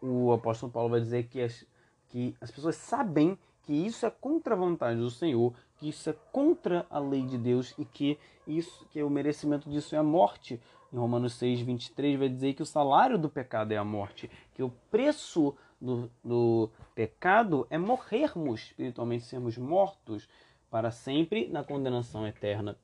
o 0.02 0.32
apóstolo 0.32 0.72
Paulo 0.72 0.90
vai 0.90 1.02
dizer 1.02 1.28
que 1.28 1.42
as, 1.42 1.66
que 2.08 2.36
as 2.40 2.50
pessoas 2.50 2.76
sabem 2.78 3.38
que 3.70 3.74
isso 3.86 4.04
é 4.04 4.10
contra 4.10 4.56
a 4.56 4.58
vontade 4.58 5.00
do 5.00 5.12
Senhor, 5.12 5.54
que 5.78 5.90
isso 5.90 6.10
é 6.10 6.16
contra 6.32 6.88
a 6.90 6.98
lei 6.98 7.22
de 7.22 7.38
Deus 7.38 7.76
e 7.78 7.86
que 7.86 8.18
isso 8.48 8.84
que 8.90 9.04
o 9.04 9.12
merecimento 9.12 9.70
disso 9.70 9.94
é 9.94 10.00
a 10.00 10.04
morte. 10.04 10.60
Em 10.92 10.98
Romanos 10.98 11.34
6, 11.34 11.62
23 11.62 12.18
vai 12.18 12.30
dizer 12.30 12.56
que 12.56 12.64
o 12.64 12.66
salário 12.66 13.16
do 13.16 13.30
pecado 13.30 13.72
é 13.72 13.78
a 13.78 13.84
morte, 13.84 14.28
que 14.56 14.64
o 14.64 14.72
preço 14.90 15.56
do, 15.80 16.10
do 16.26 16.72
pecado 16.96 17.68
é 17.70 17.78
morrermos, 17.78 18.62
espiritualmente 18.62 19.26
sermos 19.26 19.56
mortos 19.56 20.28
para 20.72 20.90
sempre 20.90 21.48
na 21.48 21.64
condenação 21.64 22.26
eterna. 22.26 22.76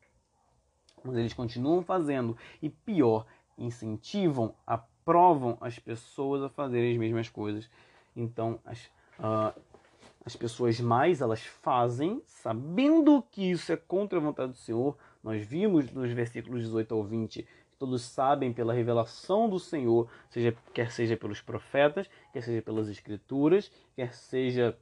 Mas 1.04 1.16
eles 1.16 1.34
continuam 1.34 1.82
fazendo 1.82 2.38
e 2.62 2.70
pior, 2.70 3.26
incentivam, 3.58 4.54
aprovam 4.68 5.58
as 5.62 5.80
pessoas 5.80 6.44
a 6.44 6.50
fazerem 6.50 6.92
as 6.92 7.00
mesmas 7.00 7.28
coisas. 7.28 7.68
Então, 8.16 8.60
as, 8.64 8.86
uh, 9.18 9.60
as 10.26 10.36
pessoas 10.36 10.80
mais 10.80 11.22
elas 11.22 11.42
fazem, 11.42 12.22
sabendo 12.26 13.24
que 13.32 13.52
isso 13.52 13.72
é 13.72 13.78
contra 13.78 14.18
a 14.18 14.22
vontade 14.22 14.54
do 14.54 14.58
Senhor. 14.58 14.98
Nós 15.24 15.46
vimos 15.46 15.92
nos 15.92 16.12
versículos 16.12 16.64
18 16.64 16.94
ao 16.94 17.04
20 17.04 17.48
todos 17.78 18.04
sabem 18.04 18.54
pela 18.54 18.74
revelação 18.74 19.50
do 19.50 19.60
Senhor, 19.60 20.10
seja, 20.30 20.56
quer 20.74 20.92
seja 20.92 21.18
pelos 21.18 21.42
profetas, 21.42 22.10
quer 22.32 22.42
seja 22.42 22.62
pelas 22.62 22.88
escrituras, 22.88 23.72
quer 23.96 24.14
seja 24.14 24.78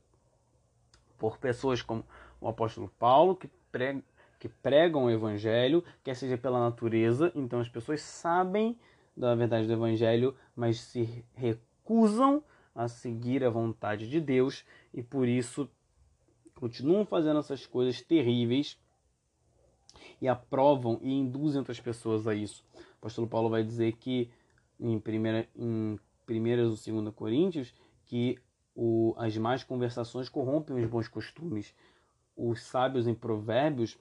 por 1.18 1.38
pessoas 1.38 1.82
como 1.82 2.06
o 2.40 2.48
apóstolo 2.48 2.92
Paulo, 3.00 3.36
que, 3.36 3.50
prega, 3.72 4.04
que 4.40 4.48
pregam 4.48 5.06
o 5.06 5.12
evangelho, 5.12 5.84
quer 6.04 6.16
seja 6.16 6.38
pela 6.38 6.60
natureza. 6.60 7.32
Então 7.36 7.60
as 7.60 7.70
pessoas 7.70 8.02
sabem 8.02 8.78
da 9.16 9.36
verdade 9.36 9.68
do 9.68 9.74
evangelho, 9.74 10.36
mas 10.56 10.80
se 10.80 11.24
recusam 11.36 12.44
a 12.76 12.88
seguir 12.88 13.44
a 13.44 13.50
vontade 13.50 14.10
de 14.10 14.20
Deus 14.20 14.66
e 14.94 15.04
por 15.04 15.28
isso 15.28 15.70
continuam 16.56 17.06
fazendo 17.06 17.40
essas 17.40 17.66
coisas 17.66 18.02
terríveis 18.02 18.78
e 20.22 20.28
aprovam 20.28 21.00
e 21.02 21.12
induzem 21.12 21.60
outras 21.60 21.80
pessoas 21.80 22.28
a 22.28 22.34
isso. 22.34 22.64
O 22.74 22.80
apóstolo 23.00 23.28
Paulo 23.28 23.50
vai 23.50 23.64
dizer 23.64 23.94
que 23.98 24.30
em 24.80 24.96
1 24.96 25.02
em 25.56 26.00
primeiras 26.26 26.88
ou 26.88 27.02
2 27.04 27.14
Coríntios 27.14 27.74
que 28.06 28.40
o, 28.76 29.14
as 29.18 29.38
más 29.38 29.64
conversações 29.64 30.30
corrompem 30.30 30.76
os 30.76 30.90
bons 30.90 31.08
costumes. 31.08 31.74
Os 32.36 32.64
sábios 32.64 33.08
em 33.08 33.14
provérbios 33.14 33.98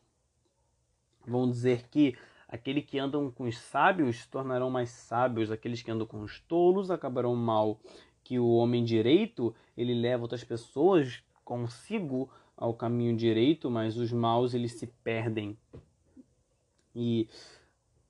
vão 1.26 1.48
dizer 1.48 1.88
que 1.88 2.16
aquele 2.48 2.82
que 2.82 2.98
andam 2.98 3.30
com 3.30 3.44
os 3.44 3.58
sábios 3.58 4.16
se 4.16 4.28
tornarão 4.28 4.70
mais 4.70 4.90
sábios, 4.90 5.50
aqueles 5.50 5.82
que 5.82 5.90
andam 5.90 6.06
com 6.06 6.20
os 6.20 6.40
tolos 6.40 6.90
acabarão 6.90 7.34
mal. 7.34 7.80
Que 8.24 8.38
o 8.38 8.48
homem 8.48 8.84
direito 8.84 9.54
ele 9.76 9.94
leva 9.94 10.22
outras 10.22 10.44
pessoas 10.44 11.22
consigo 11.44 12.30
ao 12.56 12.74
caminho 12.74 13.16
direito, 13.16 13.70
mas 13.70 13.96
os 13.96 14.12
maus 14.12 14.54
eles 14.54 14.72
se 14.72 14.86
perdem. 14.86 15.56
E 16.94 17.28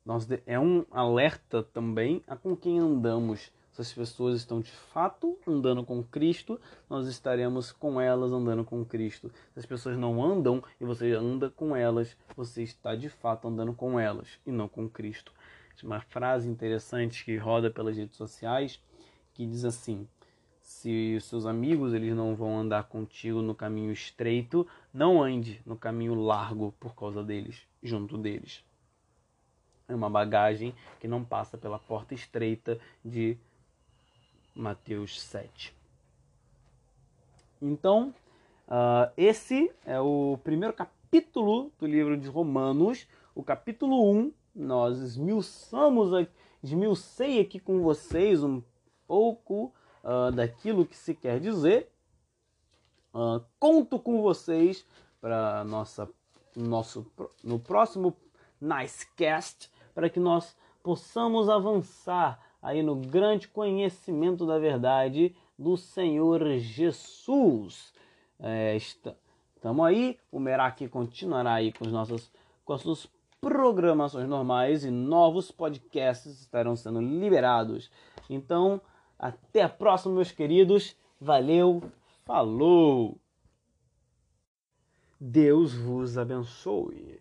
nós, 0.05 0.29
é 0.47 0.59
um 0.59 0.85
alerta 0.91 1.63
também 1.63 2.23
a 2.27 2.37
com 2.37 2.57
quem 2.57 2.79
andamos. 2.79 3.51
Se 3.73 3.81
as 3.81 3.93
pessoas 3.93 4.37
estão 4.37 4.61
de 4.61 4.71
fato 4.71 5.39
andando 5.47 5.83
com 5.83 6.03
Cristo, 6.03 6.61
nós 6.91 7.07
estaremos 7.07 7.73
com 7.73 7.99
elas 7.99 8.31
andando 8.31 8.65
com 8.65 8.85
Cristo. 8.85 9.33
Se 9.55 9.61
as 9.61 9.65
pessoas 9.65 9.97
não 9.97 10.23
andam 10.23 10.63
e 10.79 10.85
você 10.85 11.13
anda 11.13 11.49
com 11.49 11.75
elas, 11.75 12.15
você 12.37 12.63
está 12.63 12.95
de 12.95 13.09
fato 13.09 13.49
andando 13.49 13.73
com 13.73 13.99
elas 13.99 14.29
e 14.45 14.53
não 14.53 14.69
com 14.69 14.87
Cristo. 14.89 15.33
Uma 15.83 16.01
frase 16.01 16.49
interessante 16.49 17.25
que 17.25 17.37
roda 17.37 17.71
pelas 17.71 17.97
redes 17.97 18.17
sociais 18.17 18.79
que 19.35 19.47
diz 19.47 19.65
assim: 19.65 20.07
se 20.63 21.17
os 21.17 21.25
seus 21.25 21.45
amigos 21.45 21.93
eles 21.93 22.15
não 22.15 22.35
vão 22.35 22.59
andar 22.59 22.85
contigo 22.85 23.43
no 23.43 23.55
caminho 23.55 23.93
estreito, 23.93 24.67
não 24.93 25.23
ande 25.23 25.61
no 25.67 25.77
caminho 25.77 26.15
largo 26.15 26.75
por 26.79 26.95
causa 26.95 27.23
deles, 27.23 27.67
junto 27.83 28.17
deles. 28.17 28.65
É 29.89 29.95
uma 29.95 30.09
bagagem 30.09 30.75
que 31.01 31.07
não 31.07 31.25
passa 31.25 31.59
pela 31.59 31.79
porta 31.79 32.15
estreita 32.15 32.81
de 33.05 33.37
Mateus 34.55 35.21
7. 35.21 35.75
Então, 37.61 38.15
uh, 38.67 39.13
esse 39.17 39.71
é 39.85 40.01
o 40.01 40.39
primeiro 40.43 40.75
capítulo 40.75 41.71
do 41.79 41.87
livro 41.87 42.17
de 42.17 42.29
Romanos, 42.29 43.07
o 43.35 43.43
capítulo 43.43 44.11
1. 44.11 44.33
Nós 44.55 44.99
esmiuçamos, 44.99 46.29
esmiucei 46.63 47.41
aqui 47.41 47.61
com 47.61 47.81
vocês 47.83 48.43
um 48.43 48.63
pouco 49.13 49.71
uh, 50.03 50.33
daquilo 50.33 50.87
que 50.87 50.97
se 50.97 51.15
quer 51.15 51.39
dizer. 51.39 51.93
Uh, 53.13 53.45
conto 53.61 53.99
com 53.99 54.23
vocês 54.23 54.87
para 55.21 55.63
nossa 55.65 56.09
nosso 56.57 57.05
no 57.45 57.59
próximo 57.59 58.17
Nicecast 58.59 59.71
para 59.95 60.09
que 60.09 60.19
nós 60.19 60.57
possamos 60.83 61.51
avançar 61.51 62.41
aí 62.63 62.83
no 62.83 62.97
grande 62.97 63.49
conhecimento 63.49 64.47
da 64.47 64.59
verdade 64.59 65.37
do 65.59 65.77
Senhor 65.77 66.57
Jesus. 66.57 67.93
É, 68.41 68.75
Estamos 68.77 69.87
aí, 69.87 70.19
o 70.31 70.41
Merak 70.41 70.89
continuará 70.89 71.53
aí 71.53 71.71
com, 71.71 71.85
os 71.85 71.93
nossos, 71.93 72.33
com 72.65 72.73
as 72.73 72.81
suas 72.81 73.07
programações 73.43 74.27
normais 74.27 74.85
e 74.85 74.91
novos 74.91 75.51
podcasts 75.51 76.41
estarão 76.41 76.75
sendo 76.75 77.01
liberados. 77.01 77.91
Então, 78.31 78.81
até 79.23 79.62
a 79.62 79.69
próxima, 79.69 80.16
meus 80.16 80.32
queridos. 80.32 80.97
Valeu, 81.20 81.81
falou! 82.24 83.16
Deus 85.20 85.73
vos 85.73 86.19
abençoe. 86.19 87.20